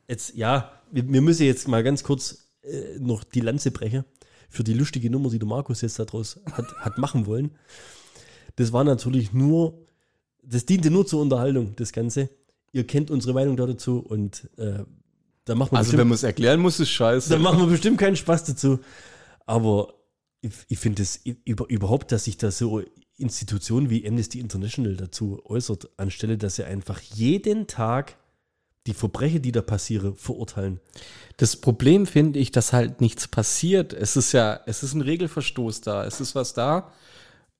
[0.07, 4.05] Jetzt, ja, wir, wir müssen jetzt mal ganz kurz äh, noch die Lanze brechen
[4.49, 7.51] für die lustige Nummer, die der Markus jetzt daraus hat, hat machen wollen.
[8.55, 9.85] Das war natürlich nur,
[10.43, 12.29] das diente nur zur Unterhaltung, das Ganze.
[12.71, 14.83] Ihr kennt unsere Meinung dazu und äh,
[15.45, 17.29] da machen wir Also, bestimmt- wenn man es erklären muss, ist scheiße.
[17.29, 18.79] Da machen wir bestimmt keinen Spaß dazu.
[19.49, 19.95] Aber
[20.41, 22.83] ich, ich finde es über, überhaupt, dass sich da so
[23.17, 28.15] Institutionen wie Amnesty International dazu äußert, anstelle, dass sie einfach jeden Tag
[28.85, 30.79] die Verbrechen, die da passieren, verurteilen.
[31.37, 33.91] Das Problem finde ich, dass halt nichts passiert.
[33.91, 36.05] Es ist ja, es ist ein Regelverstoß da.
[36.05, 36.91] Es ist was da,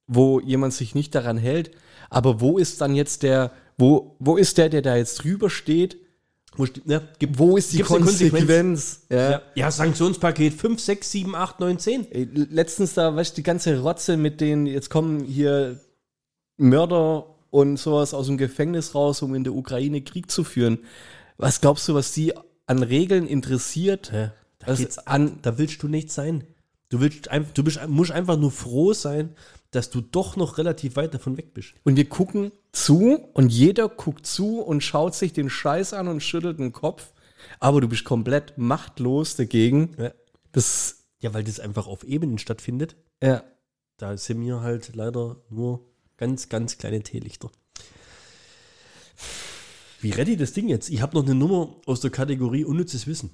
[0.06, 1.72] wo jemand sich nicht daran hält.
[2.12, 5.98] Aber wo ist dann jetzt der, wo, wo ist der, der da jetzt drüber steht?
[6.60, 9.04] Wo, sti- ja, gibt, Wo ist die Konsequenz?
[9.10, 9.32] Ja.
[9.32, 12.12] ja, ja, Sanktionspaket 5, 6, 7, 8, 9, 10.
[12.12, 15.80] Ey, letztens da, weißt du, die ganze Rotze mit den, jetzt kommen hier
[16.58, 20.80] Mörder und sowas aus dem Gefängnis raus, um in der Ukraine Krieg zu führen.
[21.38, 22.34] Was glaubst du, was die
[22.66, 24.12] an Regeln interessiert?
[24.14, 26.44] Ja, da, Was an, da willst du nicht sein.
[26.90, 29.30] Du, willst, du bist, musst einfach nur froh sein,
[29.72, 31.74] dass du doch noch relativ weit davon weg bist.
[31.84, 36.22] und wir gucken zu und jeder guckt zu und schaut sich den Scheiß an und
[36.22, 37.12] schüttelt den Kopf.
[37.60, 39.96] Aber du bist komplett machtlos dagegen.
[39.98, 40.12] Ja.
[40.52, 42.96] Das, Ja, weil das einfach auf Ebenen stattfindet.
[43.22, 43.44] ja.
[43.98, 47.52] Da sind mir halt leider nur ganz, ganz kleine Teelichter.
[50.00, 50.90] Wie rette ich das Ding jetzt?
[50.90, 53.32] Ich habe noch eine Nummer aus der Kategorie unnützes Wissen.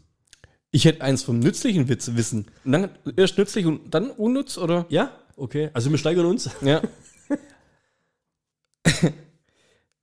[0.71, 2.47] Ich hätte eins vom nützlichen Witz wissen.
[2.63, 4.87] Und dann erst nützlich und dann unnütz, oder?
[4.89, 5.11] Ja?
[5.35, 5.69] Okay.
[5.73, 6.49] Also wir steigern uns.
[6.61, 6.81] Ja.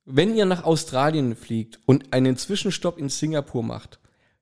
[0.05, 3.99] Wenn ihr nach Australien fliegt und einen Zwischenstopp in Singapur macht,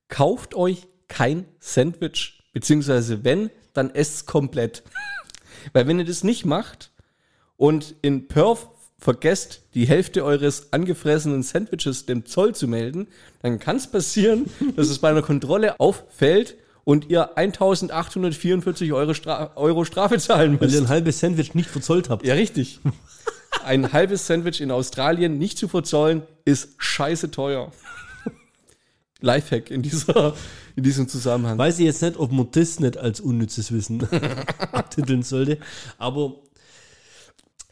[0.08, 2.44] kauft euch kein Sandwich.
[2.54, 4.84] Beziehungsweise wenn, dann esst's komplett.
[5.74, 6.92] Weil wenn ihr das nicht macht
[7.58, 8.68] und in Perth
[8.98, 13.08] vergesst, die Hälfte eures angefressenen Sandwiches dem Zoll zu melden,
[13.42, 19.52] dann kann es passieren, dass es bei einer Kontrolle auffällt und ihr 1844 Euro, Stra
[19.56, 20.76] Euro Strafe zahlen Weil müsst.
[20.76, 22.26] ihr ein halbes Sandwich nicht verzollt habt.
[22.26, 22.80] Ja, richtig.
[23.64, 27.72] Ein halbes Sandwich in Australien nicht zu verzollen, ist scheiße teuer.
[29.20, 30.34] Lifehack in, dieser,
[30.76, 31.58] in diesem Zusammenhang.
[31.58, 34.08] Weiß ich jetzt nicht, ob man das nicht als unnützes Wissen
[34.72, 35.60] abtiteln sollte.
[36.00, 36.38] Aber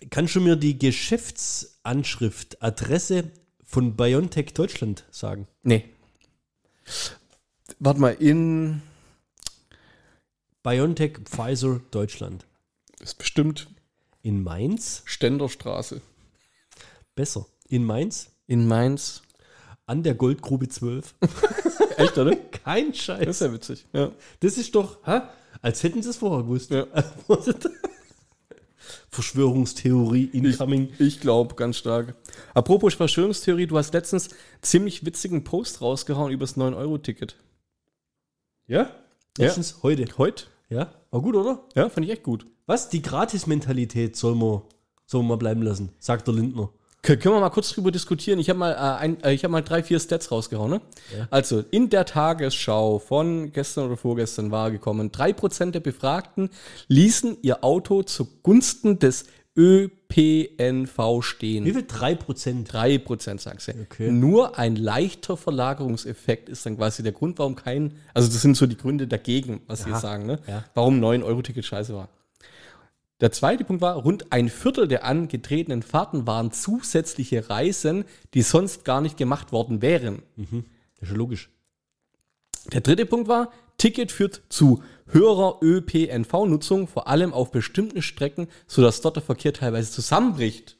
[0.09, 3.31] Kannst du mir die Geschäftsanschrift, Adresse
[3.65, 5.47] von BioNTech Deutschland sagen?
[5.63, 5.85] Nee.
[7.79, 8.81] Warte mal, in.
[10.69, 12.45] BioNTech Pfizer Deutschland.
[12.99, 13.69] Ist bestimmt
[14.21, 15.01] In Mainz?
[15.05, 15.99] Ständerstraße.
[17.15, 17.47] Besser.
[17.69, 18.29] In Mainz?
[18.45, 19.23] In Mainz.
[19.87, 21.15] An der Goldgrube 12.
[21.97, 22.35] Echt, oder?
[22.63, 23.27] Kein Das Scheiß.
[23.27, 23.87] ist ja witzig.
[23.93, 24.11] Ja.
[24.41, 25.21] Das ist doch, hä?
[25.63, 26.69] als hätten sie es vorher gewusst.
[26.69, 26.85] Ja.
[29.09, 30.93] Verschwörungstheorie incoming.
[30.99, 32.13] Ich glaube ganz stark.
[32.53, 34.29] Apropos Verschwörungstheorie, du hast letztens
[34.61, 37.37] ziemlich witzigen Post rausgehauen über das 9-Euro-Ticket.
[38.67, 38.91] ja?
[39.39, 40.05] Letztens heute.
[40.19, 40.45] Heute?
[40.69, 40.91] Ja?
[41.11, 41.63] War gut, oder?
[41.75, 42.45] Ja, fand ich echt gut.
[42.65, 42.89] Was?
[42.89, 44.61] Die Gratis-Mentalität soll man,
[45.05, 46.69] soll man mal bleiben lassen, sagt der Lindner.
[47.01, 48.39] Können wir mal kurz drüber diskutieren?
[48.39, 50.69] Ich habe mal, äh, ein, äh, ich hab mal drei, vier Stats rausgehauen.
[50.69, 50.81] Ne?
[51.31, 56.49] Also in der Tagesschau von gestern oder vorgestern war gekommen, drei Prozent der Befragten
[56.87, 59.25] ließen ihr Auto zugunsten des
[59.59, 61.65] ÖPNV stehen.
[61.65, 61.81] Wie viel?
[61.81, 62.65] 3%?
[62.65, 63.71] 3% sagst du.
[63.81, 64.09] Okay.
[64.09, 68.67] Nur ein leichter Verlagerungseffekt ist dann quasi der Grund, warum kein, also das sind so
[68.67, 70.39] die Gründe dagegen, was sie jetzt sagen, ne?
[70.47, 70.63] Ja.
[70.75, 72.07] warum 9-Euro-Ticket scheiße war.
[73.19, 78.85] Der zweite Punkt war, rund ein Viertel der angetretenen Fahrten waren zusätzliche Reisen, die sonst
[78.85, 80.23] gar nicht gemacht worden wären.
[80.37, 81.49] Das ist ja logisch.
[82.71, 89.01] Der dritte Punkt war, Ticket führt zu höherer ÖPNV-Nutzung, vor allem auf bestimmten Strecken, sodass
[89.01, 90.77] dort der Verkehr teilweise zusammenbricht.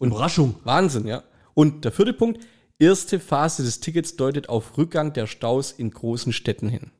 [0.00, 0.56] Überraschung.
[0.64, 1.22] Wahnsinn, ja.
[1.54, 2.40] Und der vierte Punkt,
[2.78, 6.90] erste Phase des Tickets deutet auf Rückgang der Staus in großen Städten hin.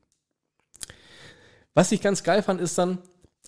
[1.75, 2.99] Was ich ganz geil fand, ist dann,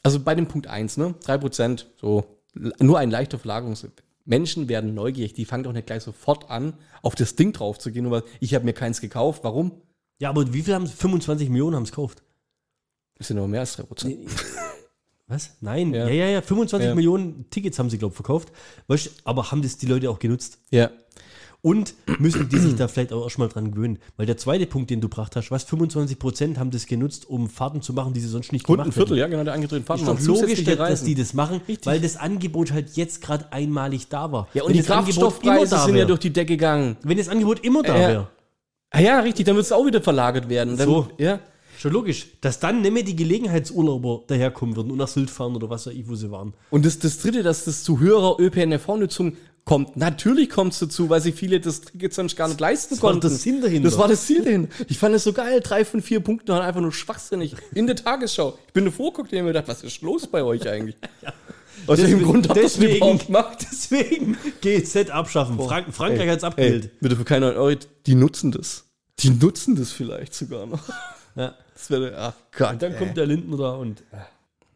[0.02, 4.02] also bei dem Punkt 1, ne, 3%, so, nur ein leichter Verlagerungseffekt.
[4.24, 7.90] Menschen werden neugierig, die fangen doch nicht gleich sofort an, auf das Ding drauf zu
[7.90, 9.42] gehen, aber ich habe mir keins gekauft.
[9.42, 9.82] Warum?
[10.18, 12.22] Ja, aber wie viel haben 25 Millionen haben es gekauft?
[13.22, 14.16] Das sind noch mehr als 3%.
[15.28, 15.50] Was?
[15.60, 15.94] Nein.
[15.94, 16.12] Ja, Ja.
[16.12, 16.42] ja, ja.
[16.42, 16.94] 25 Ja.
[16.96, 18.50] Millionen Tickets haben sie, glaube ich, verkauft.
[18.88, 20.58] Weißt, aber haben das die Leute auch genutzt?
[20.70, 20.90] Ja.
[21.60, 24.00] Und müssen die sich da vielleicht auch erstmal dran gewöhnen?
[24.16, 27.48] Weil der zweite Punkt, den du gebracht hast, was 25 Prozent haben das genutzt, um
[27.48, 29.20] Fahrten zu machen, die sie sonst nicht Und gemacht ein Viertel, hätten.
[29.20, 31.86] ja, genau, der angedrehten Fahrten Ist doch logisch, dass, die das machen, Richtig.
[31.86, 34.48] weil das Angebot halt jetzt gerade einmalig da war.
[34.54, 36.96] Ja, und Wenn die Kraftstoffpreise sind ja durch die Decke gegangen.
[37.04, 38.08] Wenn das Angebot immer da Ja.
[38.08, 38.28] wäre,
[38.90, 40.76] Ah ja, richtig, dann wird es auch wieder verlagert werden.
[40.76, 41.08] Dann, So.
[41.16, 41.38] Ja.
[41.82, 45.68] Schon logisch, dass dann nicht mehr die Gelegenheitsurlauber daherkommen würden und nach Sylt fahren oder
[45.68, 46.54] was ich, wo sie waren.
[46.70, 49.96] Und das, das dritte, dass das zu höherer ÖPNV-Nutzung kommt.
[49.96, 53.20] Natürlich kommt es dazu, weil sich viele das Ticket sonst gar nicht leisten war konnten.
[53.28, 53.88] der Sinn dahinter.
[53.88, 54.68] Das war das Ziel dahin.
[54.88, 55.60] Ich fand es so geil.
[55.62, 57.54] Drei von vier Punkten waren einfach nur schwachsinnig.
[57.74, 58.58] In der Tagesschau.
[58.66, 60.96] Ich bin davor geguckt und hab mir gedacht, was ist los bei euch eigentlich?
[61.86, 63.58] Aus welchem Deswegen- Grund habt ihr das deswegen- überhaupt gemacht?
[63.72, 65.58] Deswegen GZ abschaffen.
[65.58, 67.00] Frank Frankreich hat es Ey, abgewählt.
[67.00, 67.76] bitte für keine Euro,
[68.06, 68.84] die nutzen das.
[69.20, 70.80] Die nutzen das vielleicht sogar noch.
[71.36, 71.54] Ja.
[71.74, 72.72] Das wäre, ach Gott.
[72.72, 74.02] Und dann kommt der Lindner da und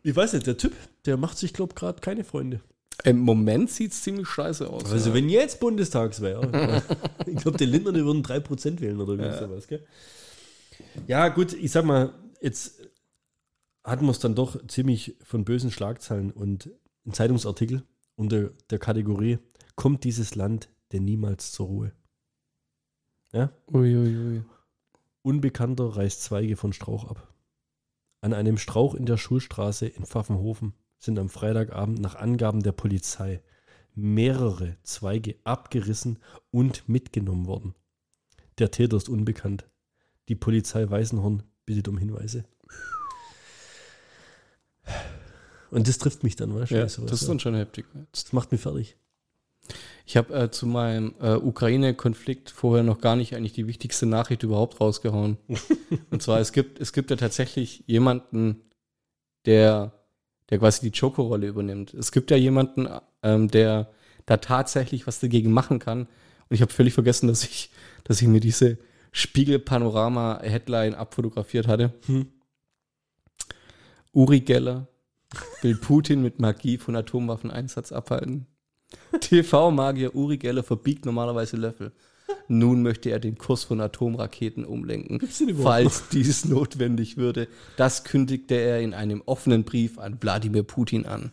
[0.02, 0.72] ich weiß nicht, der Typ,
[1.04, 2.60] der macht sich, glaube ich, gerade keine Freunde.
[3.04, 4.90] Im Moment sieht es ziemlich scheiße aus.
[4.90, 5.14] Also ja.
[5.14, 6.82] wenn jetzt Bundestags wäre,
[7.26, 9.84] ich glaube, der Lindner, die würden 3% wählen oder wie sowas, gell?
[11.06, 12.80] Ja, gut, ich sag mal, jetzt
[13.84, 16.70] hatten wir es dann doch ziemlich von bösen Schlagzeilen und
[17.06, 17.82] ein Zeitungsartikel
[18.16, 19.38] unter der Kategorie
[19.76, 21.92] Kommt dieses Land denn niemals zur Ruhe?
[23.32, 23.52] Ja?
[23.70, 24.42] Uiuiui.
[25.26, 27.34] Unbekannter reißt Zweige von Strauch ab.
[28.20, 33.42] An einem Strauch in der Schulstraße in Pfaffenhofen sind am Freitagabend nach Angaben der Polizei
[33.96, 36.20] mehrere Zweige abgerissen
[36.52, 37.74] und mitgenommen worden.
[38.58, 39.68] Der Täter ist unbekannt.
[40.28, 42.44] Die Polizei Weißenhorn bittet um Hinweise.
[45.72, 46.76] Und das trifft mich dann, weißt du?
[46.76, 47.84] Ja, das ist dann schon heftig.
[48.12, 48.96] das macht mich fertig.
[50.04, 54.42] Ich habe äh, zu meinem äh, Ukraine-Konflikt vorher noch gar nicht eigentlich die wichtigste Nachricht
[54.42, 55.36] überhaupt rausgehauen.
[56.10, 58.62] Und zwar, es gibt, es gibt ja tatsächlich jemanden,
[59.46, 59.92] der,
[60.50, 61.94] der quasi die Joko-Rolle übernimmt.
[61.94, 62.88] Es gibt ja jemanden,
[63.22, 63.90] ähm, der
[64.26, 66.02] da tatsächlich was dagegen machen kann.
[66.02, 67.70] Und ich habe völlig vergessen, dass ich,
[68.04, 68.78] dass ich mir diese
[69.12, 71.94] Spiegel-Panorama-Headline abfotografiert hatte.
[72.06, 72.28] Hm.
[74.12, 74.88] Uri Geller
[75.62, 78.46] will Putin mit Magie von Atomwaffeneinsatz abhalten.
[79.20, 81.92] TV-Magier Uri Geller verbiegt normalerweise Löffel.
[82.48, 85.20] Nun möchte er den Kurs von Atomraketen umlenken,
[85.60, 87.48] falls dies notwendig würde.
[87.76, 91.32] Das kündigte er in einem offenen Brief an Wladimir Putin an.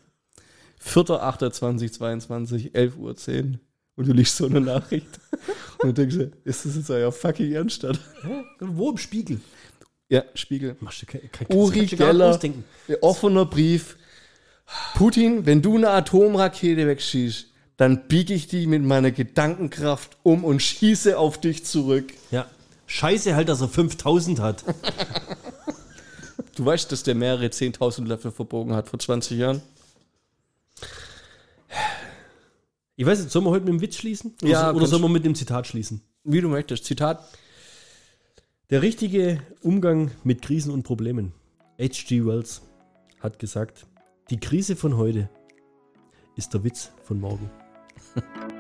[0.84, 3.60] 4.8.2022, 11.10 Uhr.
[3.96, 5.20] Und du liest so eine Nachricht.
[5.80, 7.88] Und du denkst, dir, ist das jetzt euer fucking Ernst?
[8.60, 9.40] Wo im Spiegel?
[10.10, 10.76] Ja, Spiegel.
[10.80, 12.40] Machst du kein, kein, Uri Geller,
[13.02, 13.98] offener Brief.
[14.96, 17.48] Putin, wenn du eine Atomrakete wegschießt,
[17.78, 22.14] dann biege ich die mit meiner Gedankenkraft um und schieße auf dich zurück.
[22.32, 22.46] Ja.
[22.86, 24.64] Scheiße halt, dass er 5000 hat.
[26.56, 29.62] Du weißt, dass der mehrere 10.000 Löffel verbogen hat vor 20 Jahren?
[32.96, 34.36] Ich weiß nicht, sollen wir heute mit dem Witz schließen?
[34.42, 36.02] Oder, Ja, so- oder sollen wir mit dem Zitat schließen?
[36.24, 36.86] Wie du möchtest.
[36.86, 37.28] Zitat.
[38.70, 41.34] Der richtige Umgang mit Krisen und Problemen.
[41.80, 42.26] H.G.
[42.26, 42.62] Wells
[43.20, 43.86] hat gesagt,
[44.30, 45.30] die Krise von heute
[46.36, 47.50] ist der Witz von morgen.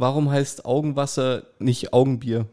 [0.00, 2.48] warum heißt Augenwasser nicht Augenbier?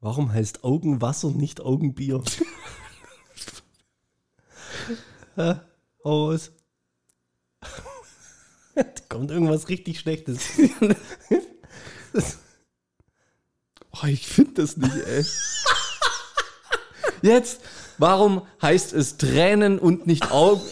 [0.00, 2.22] Warum heißt Augenwasser nicht Augenbier?
[5.36, 5.64] ja,
[6.04, 6.52] hau raus.
[8.74, 10.40] da kommt irgendwas richtig Schlechtes.
[13.90, 15.24] Oh, ich finde das nicht, ey.
[17.22, 17.60] Jetzt,
[17.98, 20.62] warum heißt es Tränen und nicht Augen?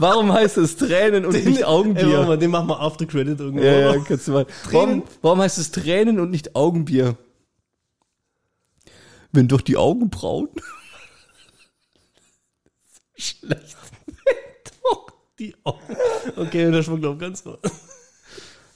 [0.00, 2.22] Warum heißt es Tränen und nicht Ey, warte Augenbier?
[2.22, 3.62] mal, den machen wir after credit irgendwo.
[3.62, 4.46] Ja, ja, kannst du mal.
[4.70, 7.18] Warum, warum heißt es Tränen und nicht Augenbier?
[9.30, 10.48] Wenn doch die Augenbrauen.
[13.16, 13.76] Schlecht.
[15.38, 15.96] Die Augen.
[16.36, 17.58] Okay, das war, glaube ich, ganz gut.